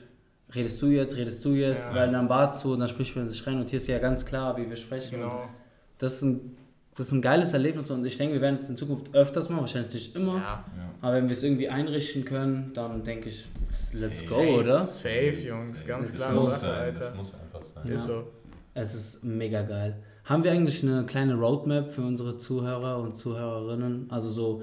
redest 0.54 0.82
du 0.82 0.86
jetzt, 0.88 1.16
redest 1.16 1.42
du 1.44 1.50
jetzt, 1.54 1.88
Ja. 1.88 1.94
weil 1.94 2.12
dann 2.12 2.28
war 2.28 2.52
so 2.52 2.72
und 2.74 2.80
dann 2.80 2.88
spricht 2.88 3.16
man 3.16 3.26
sich 3.26 3.46
rein 3.46 3.58
und 3.58 3.70
hier 3.70 3.78
ist 3.78 3.86
ja 3.86 3.98
ganz 3.98 4.26
klar, 4.26 4.56
wie 4.58 4.68
wir 4.68 4.76
sprechen. 4.76 5.18
Genau. 5.18 5.48
Das 5.98 6.14
ist 6.16 6.22
ein, 6.22 6.56
das 6.94 7.06
ist 7.08 7.12
ein 7.12 7.22
geiles 7.22 7.52
Erlebnis 7.52 7.90
und 7.90 8.04
ich 8.04 8.18
denke, 8.18 8.34
wir 8.34 8.40
werden 8.42 8.58
es 8.60 8.68
in 8.68 8.76
Zukunft 8.76 9.14
öfters 9.14 9.48
machen, 9.48 9.62
wahrscheinlich 9.62 9.94
nicht 9.94 10.14
immer. 10.16 10.34
Ja. 10.36 10.40
Ja. 10.42 10.64
Aber 11.00 11.14
wenn 11.14 11.28
wir 11.28 11.32
es 11.36 11.42
irgendwie 11.42 11.68
einrichten 11.68 12.24
können, 12.24 12.72
dann 12.74 13.02
denke 13.02 13.28
ich, 13.30 13.46
let's 13.94 14.28
go, 14.28 14.34
Safe, 14.36 14.52
oder? 14.58 14.84
Safe, 14.84 15.30
Jungs, 15.46 15.86
ganz 15.86 16.08
Das 16.10 16.16
klare 16.18 16.34
muss 16.34 16.50
Sache, 16.50 16.60
sein, 16.60 16.70
Alter. 16.80 17.00
das 17.00 17.14
muss 17.16 17.34
einfach 17.34 17.62
sein. 17.62 17.84
Ist 17.84 18.08
Ja. 18.08 18.14
so. 18.14 18.24
Es 18.74 18.94
ist 18.94 19.24
mega 19.24 19.62
geil. 19.62 19.96
Haben 20.24 20.44
wir 20.44 20.52
eigentlich 20.52 20.82
eine 20.82 21.04
kleine 21.04 21.34
Roadmap 21.34 21.90
für 21.92 22.02
unsere 22.02 22.36
Zuhörer 22.38 22.98
und 23.00 23.16
Zuhörerinnen? 23.16 24.06
Also 24.10 24.30
so 24.30 24.62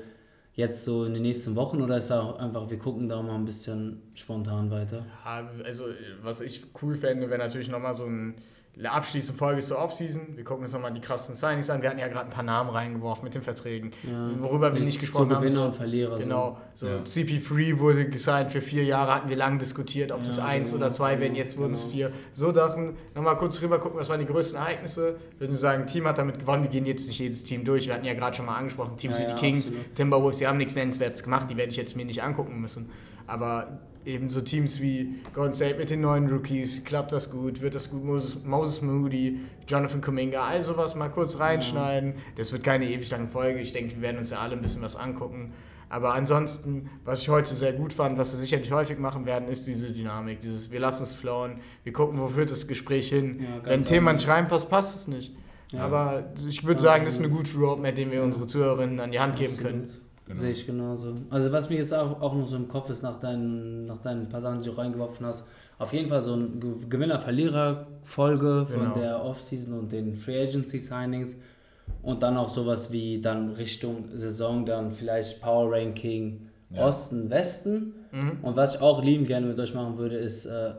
jetzt 0.54 0.84
so 0.86 1.06
in 1.06 1.14
den 1.14 1.24
nächsten 1.24 1.56
Wochen 1.56 1.82
oder 1.82 1.98
ist 1.98 2.12
auch 2.12 2.38
einfach, 2.40 2.70
wir 2.70 2.78
gucken 2.80 3.08
da 3.08 3.22
mal 3.22 3.36
ein 3.36 3.46
bisschen 3.46 4.02
spontan 4.16 4.70
weiter? 4.72 5.06
Ja, 5.26 5.50
Also, 5.64 5.86
was 6.24 6.42
ich 6.42 6.64
cool 6.82 6.96
fände, 6.96 7.30
wäre 7.30 7.40
natürlich 7.40 7.70
nochmal 7.70 7.94
so 7.94 8.06
ein, 8.06 8.36
eine 8.80 8.94
abschließende 8.94 9.38
Folge 9.38 9.62
zur 9.62 9.78
Offseason. 9.78 10.38
Wir 10.38 10.46
gucken 10.46 10.64
uns 10.64 10.72
nochmal 10.72 10.94
die 10.94 11.02
krassen 11.02 11.36
Signings 11.36 11.70
an. 11.70 11.82
Wir 11.82 11.90
hatten 11.90 12.00
ja 12.00 12.08
gerade 12.08 12.28
ein 12.28 12.32
paar 12.32 12.44
Namen 12.46 12.70
reingeworfen 12.70 13.26
mit 13.26 13.36
den 13.36 13.42
Verträgen, 13.42 13.92
Ja. 14.04 14.30
worüber 14.40 14.74
wir 14.74 14.80
nicht 14.80 15.02
gesprochen 15.02 15.28
so 15.30 15.36
haben. 15.36 15.44
Gewinner 15.44 15.62
So, 15.64 15.68
und 15.68 15.76
Verlierer. 15.76 16.18
Genau, 16.18 16.58
so 16.76 16.88
Ja. 16.88 17.00
CP3 17.04 17.78
wurde 17.80 18.08
gesigned 18.08 18.52
für 18.52 18.62
vier 18.62 18.86
Jahre, 18.86 19.16
hatten 19.16 19.28
wir 19.28 19.36
lange 19.36 19.58
diskutiert, 19.58 20.14
ob 20.14 20.24
das 20.24 20.38
Ja, 20.38 20.46
eins 20.46 20.72
genau, 20.72 20.86
oder 20.86 20.94
zwei 20.94 21.20
werden, 21.20 21.36
jetzt 21.36 21.58
wurden 21.58 21.74
es 21.74 21.82
genau. 21.82 21.92
vier. 21.92 22.12
So 22.32 22.54
Sachen, 22.54 22.96
nochmal 23.16 23.36
kurz 23.38 23.62
rüber 23.62 23.80
gucken, 23.80 24.00
was 24.00 24.08
waren 24.08 24.22
die 24.22 24.26
größten 24.26 24.58
Ereignisse. 24.58 25.18
Würden 25.38 25.52
wir 25.52 25.58
sagen, 25.60 25.86
Team 25.86 26.08
hat 26.08 26.18
damit 26.18 26.40
gewonnen, 26.40 26.64
wir 26.64 26.70
gehen 26.70 26.86
jetzt 26.86 27.06
nicht 27.08 27.20
jedes 27.20 27.44
Team 27.44 27.66
durch. 27.66 27.86
Wir 27.88 27.96
hatten 27.96 28.06
ja 28.06 28.14
gerade 28.14 28.38
schon 28.38 28.46
mal 28.46 28.56
angesprochen, 28.56 28.96
Teams 28.96 29.18
Ja, 29.18 29.24
wie 29.24 29.28
die 29.28 29.32
ja, 29.34 29.38
Kings, 29.38 29.68
absolut. 29.68 29.96
Timberwolves, 29.96 30.38
die 30.38 30.48
haben 30.48 30.58
nichts 30.58 30.76
Nennenswertes 30.76 31.22
gemacht, 31.24 31.50
die 31.50 31.58
werde 31.58 31.72
ich 31.72 31.78
jetzt 31.78 31.98
mir 31.98 32.06
nicht 32.06 32.24
angucken 32.24 32.62
müssen. 32.62 32.90
Aber 33.28 33.80
eben 34.06 34.30
so 34.30 34.42
Teams 34.42 34.82
wie 34.82 35.16
Golden 35.34 35.54
State 35.54 35.78
mit 35.78 35.90
den 35.90 36.02
neuen 36.02 36.30
Rookies, 36.30 36.84
klappt 36.84 37.12
das 37.12 37.32
gut, 37.32 37.62
wird 37.62 37.76
das 37.76 37.90
gut, 37.90 38.04
Moses, 38.04 38.44
Moses 38.46 38.82
Moody, 38.82 39.42
Jonathan 39.68 40.02
Kuminga, 40.02 40.42
all 40.42 40.62
sowas 40.62 40.96
mal 40.96 41.10
kurz 41.10 41.40
reinschneiden. 41.40 42.14
Das 42.36 42.52
wird 42.52 42.64
keine 42.64 42.90
ewig 42.90 43.10
lange 43.10 43.28
Folge, 43.28 43.60
ich 43.60 43.74
denke, 43.74 43.96
wir 43.96 44.02
werden 44.02 44.18
uns 44.18 44.30
ja 44.30 44.40
alle 44.40 44.56
ein 44.56 44.62
bisschen 44.62 44.82
was 44.82 44.96
angucken. 44.96 45.54
Aber 45.90 46.14
ansonsten, 46.14 46.90
was 47.04 47.22
ich 47.24 47.30
heute 47.30 47.56
sehr 47.56 47.74
gut 47.74 47.94
fand, 47.94 48.18
was 48.18 48.32
wir 48.32 48.40
sicherlich 48.40 48.72
häufig 48.72 49.00
machen 49.00 49.26
werden, 49.26 49.50
ist 49.50 49.66
diese 49.66 49.92
Dynamik, 49.92 50.40
dieses 50.42 50.72
wir 50.72 50.80
lassen 50.80 51.04
es 51.04 51.14
flowen, 51.14 51.60
wir 51.84 51.94
gucken, 51.94 52.20
wo 52.20 52.28
führt 52.28 52.52
das 52.52 52.68
Gespräch 52.68 53.10
hin. 53.10 53.40
Ja, 53.42 53.66
Wenn 53.66 53.80
ein 53.80 53.86
Thema 53.86 54.14
nicht 54.14 54.28
reinpasst, 54.28 54.70
passt 54.70 54.96
es 54.96 55.08
nicht. 55.08 55.36
Ja. 55.72 55.82
Aber 55.82 56.32
ich 56.48 56.64
würde 56.64 56.80
sagen, 56.80 57.06
das 57.06 57.16
ist 57.16 57.20
eine 57.20 57.30
gute 57.30 57.56
Roadmap, 57.58 57.96
die 57.96 58.10
wir 58.12 58.24
unsere 58.24 58.46
Zuhörerinnen 58.48 59.00
an 59.00 59.12
die 59.12 59.20
Hand 59.20 59.36
geben 59.36 59.58
können. 59.58 59.92
Genau. 60.30 60.40
Sehe 60.42 60.52
ich 60.52 60.66
genauso. 60.66 61.16
Also 61.32 61.52
was 61.52 61.70
mir 61.70 61.78
jetzt 61.78 61.94
auch, 61.94 62.22
auch 62.22 62.34
noch 62.36 62.48
so 62.48 62.56
im 62.56 62.68
Kopf 62.70 62.90
ist 62.92 63.02
nach 63.02 63.20
deinen, 63.20 63.86
nach 63.88 63.98
deinen 63.98 64.30
paar 64.30 64.40
Sachen, 64.42 64.62
die 64.62 64.70
du 64.70 64.78
reingeworfen 64.78 65.26
hast, 65.26 65.46
auf 65.80 65.92
jeden 65.92 66.08
Fall 66.08 66.22
so 66.24 66.34
eine 66.34 66.48
Gewinner-Verlierer-Folge 66.88 68.66
Genau. 68.72 68.92
von 68.94 69.02
der 69.02 69.24
Offseason 69.26 69.78
und 69.80 69.92
den 69.92 70.16
Free 70.16 70.42
Agency 70.48 70.80
Signings 70.80 71.36
und 72.04 72.22
dann 72.24 72.38
auch 72.38 72.50
sowas 72.50 72.92
wie 72.92 73.22
dann 73.22 73.52
Richtung 73.52 74.06
Saison 74.16 74.66
dann 74.66 74.92
vielleicht 74.92 75.42
Power 75.42 75.72
Ranking 75.72 76.48
Ja. 76.72 76.86
Osten, 76.88 77.30
Westen 77.32 77.94
Mhm. 78.12 78.38
und 78.44 78.56
was 78.56 78.76
ich 78.76 78.82
auch 78.82 79.04
lieben 79.04 79.26
gerne 79.26 79.48
mit 79.48 79.60
euch 79.60 79.74
machen 79.74 79.98
würde, 79.98 80.16
ist 80.18 80.46
äh, 80.46 80.72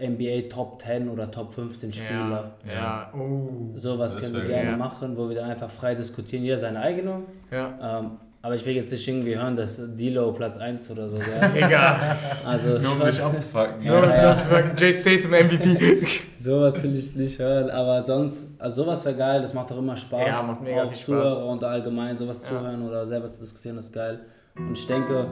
NBA 0.00 0.48
Top 0.48 0.80
10 0.82 1.08
oder 1.08 1.30
Top 1.30 1.52
15 1.52 1.92
Spieler. 1.92 2.52
Ja, 2.66 2.72
ja. 2.72 3.12
Oh. 3.16 3.72
Sowas 3.76 4.16
können 4.18 4.34
wir 4.34 4.44
gerne 4.46 4.70
geil. 4.70 4.76
machen, 4.76 5.16
wo 5.16 5.28
wir 5.28 5.36
dann 5.36 5.50
einfach 5.50 5.70
frei 5.70 5.94
diskutieren, 5.96 6.42
jeder 6.44 6.58
seine 6.58 6.80
eigene. 6.80 7.20
Ja. 7.50 8.00
Ähm, 8.00 8.10
aber 8.40 8.54
ich 8.54 8.64
will 8.64 8.74
jetzt 8.76 8.92
nicht 8.92 9.06
irgendwie 9.08 9.36
hören, 9.36 9.56
dass 9.56 9.80
Dilo 9.96 10.32
Platz 10.32 10.58
1 10.58 10.90
oder 10.92 11.08
so 11.08 11.16
wäre. 11.18 11.56
Egal. 11.66 12.16
Also 12.46 12.78
Nur 12.78 12.92
um 12.92 13.00
dich 13.00 13.20
abzufucken. 13.20 13.84
Nur 13.84 14.04
ja. 14.04 14.28
Johnson 14.28 14.52
Wagen, 14.52 14.70
Jay 14.78 14.92
Statham 14.92 15.30
MVP. 15.32 16.06
sowas 16.38 16.82
will 16.82 16.96
ich 16.96 17.14
nicht 17.16 17.38
hören. 17.38 17.68
Aber 17.70 18.04
sonst, 18.04 18.46
also 18.58 18.84
sowas 18.84 19.04
wäre 19.04 19.16
geil, 19.16 19.42
das 19.42 19.54
macht 19.54 19.70
doch 19.70 19.78
immer 19.78 19.96
Spaß. 19.96 20.26
Ja, 20.26 20.42
macht 20.42 20.62
mega 20.62 20.84
auch 20.84 20.88
viel 20.92 20.96
Spaß. 20.98 21.04
Zuhörer 21.32 21.46
und 21.46 21.64
allgemein 21.64 22.16
sowas 22.16 22.40
Ja. 22.44 22.48
zuhören 22.48 22.86
oder 22.86 23.06
selber 23.06 23.30
zu 23.32 23.40
diskutieren, 23.40 23.78
ist 23.78 23.92
geil. 23.92 24.20
Und 24.56 24.76
ich 24.76 24.86
denke, 24.86 25.26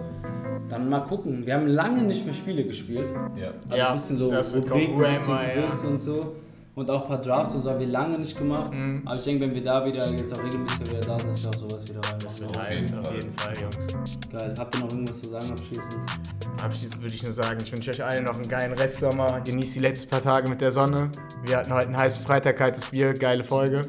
dann 0.69 0.89
mal 0.89 1.01
gucken. 1.01 1.47
Wir 1.47 1.55
haben 1.55 1.67
lange 1.69 2.03
nicht 2.03 2.25
mehr 2.25 2.35
Spiele 2.35 2.65
gespielt. 2.65 3.09
Ja. 3.37 3.49
Also 3.69 3.77
Ja, 3.77 3.89
ein 3.89 3.95
bisschen 3.95 4.17
so 4.19 4.31
das 4.31 4.53
wird 4.55 4.71
Rubrik, 4.71 4.91
ein 4.91 5.15
bisschen 5.17 5.35
ja. 5.85 5.89
Und 5.89 6.01
so. 6.01 6.33
Und 6.77 6.91
auch 6.91 7.03
ein 7.05 7.09
paar 7.09 7.22
Drafts 7.22 7.55
und 7.55 7.62
so 7.62 7.70
haben 7.70 7.81
wir 7.81 7.87
lange 7.87 8.18
nicht 8.18 8.37
gemacht. 8.37 8.70
Mhm. 8.70 9.01
Aber 9.07 9.16
ich 9.16 9.24
denke, 9.24 9.47
wenn 9.47 9.55
wir 9.55 9.64
da 9.64 9.83
wieder 9.83 10.07
jetzt 10.11 10.39
auch 10.39 10.45
regelmäßig 10.45 10.91
wieder 10.91 11.01
da 11.01 11.18
sind, 11.18 11.31
dass 11.31 11.43
wir 11.43 11.49
auch 11.49 11.55
sowas 11.55 11.89
wieder 11.89 12.01
rein. 12.01 12.18
Das 12.22 12.39
wird 12.39 12.59
heiß, 12.59 12.95
auf 12.99 13.12
jeden 13.14 13.33
Fall, 13.33 13.53
Jungs. 13.59 14.18
Geil. 14.31 14.55
Habt 14.59 14.74
ihr 14.74 14.81
noch 14.83 14.91
irgendwas 14.91 15.22
zu 15.22 15.31
sagen 15.31 15.51
abschließend? 15.53 15.97
Abschließend 16.62 17.01
würde 17.01 17.14
ich 17.14 17.24
nur 17.24 17.33
sagen, 17.33 17.59
ich 17.62 17.72
wünsche 17.72 17.91
euch 17.93 18.05
allen 18.05 18.24
noch 18.24 18.35
einen 18.35 18.47
geilen 18.47 18.74
Restsommer. 18.74 19.41
Genießt 19.41 19.77
die 19.77 19.79
letzten 19.79 20.11
paar 20.11 20.20
Tage 20.20 20.51
mit 20.51 20.61
der 20.61 20.70
Sonne. 20.70 21.11
Wir 21.47 21.57
hatten 21.57 21.72
heute 21.72 21.87
einen 21.87 21.97
heißen 21.97 22.22
Freitag, 22.27 22.59
kaltes 22.59 22.85
Bier, 22.85 23.14
geile 23.14 23.43
Folge. 23.43 23.81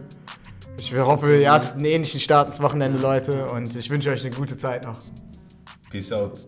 Ich 0.79 0.97
hoffe, 0.97 1.41
ihr 1.41 1.51
hattet 1.51 1.73
einen 1.73 1.85
ähnlichen 1.85 2.21
Start 2.21 2.47
ins 2.47 2.61
Wochenende, 2.61 3.01
Leute. 3.01 3.47
Und 3.47 3.75
ich 3.75 3.89
wünsche 3.89 4.11
euch 4.11 4.23
eine 4.25 4.33
gute 4.33 4.55
Zeit 4.55 4.85
noch. 4.85 4.99
Peace 5.91 6.13
out. 6.13 6.47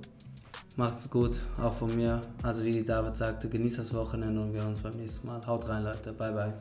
Macht's 0.79 1.09
gut, 1.09 1.35
auch 1.61 1.73
von 1.73 1.93
mir. 1.93 2.21
Also 2.41 2.63
wie 2.63 2.81
David 2.85 3.17
sagte, 3.17 3.49
genießt 3.49 3.79
das 3.79 3.93
Wochenende 3.93 4.39
und 4.39 4.53
wir 4.53 4.61
hören 4.61 4.69
uns 4.69 4.79
beim 4.79 4.93
nächsten 4.93 5.27
Mal. 5.27 5.45
Haut 5.45 5.67
rein, 5.67 5.83
Leute. 5.83 6.13
Bye, 6.13 6.31
bye. 6.31 6.53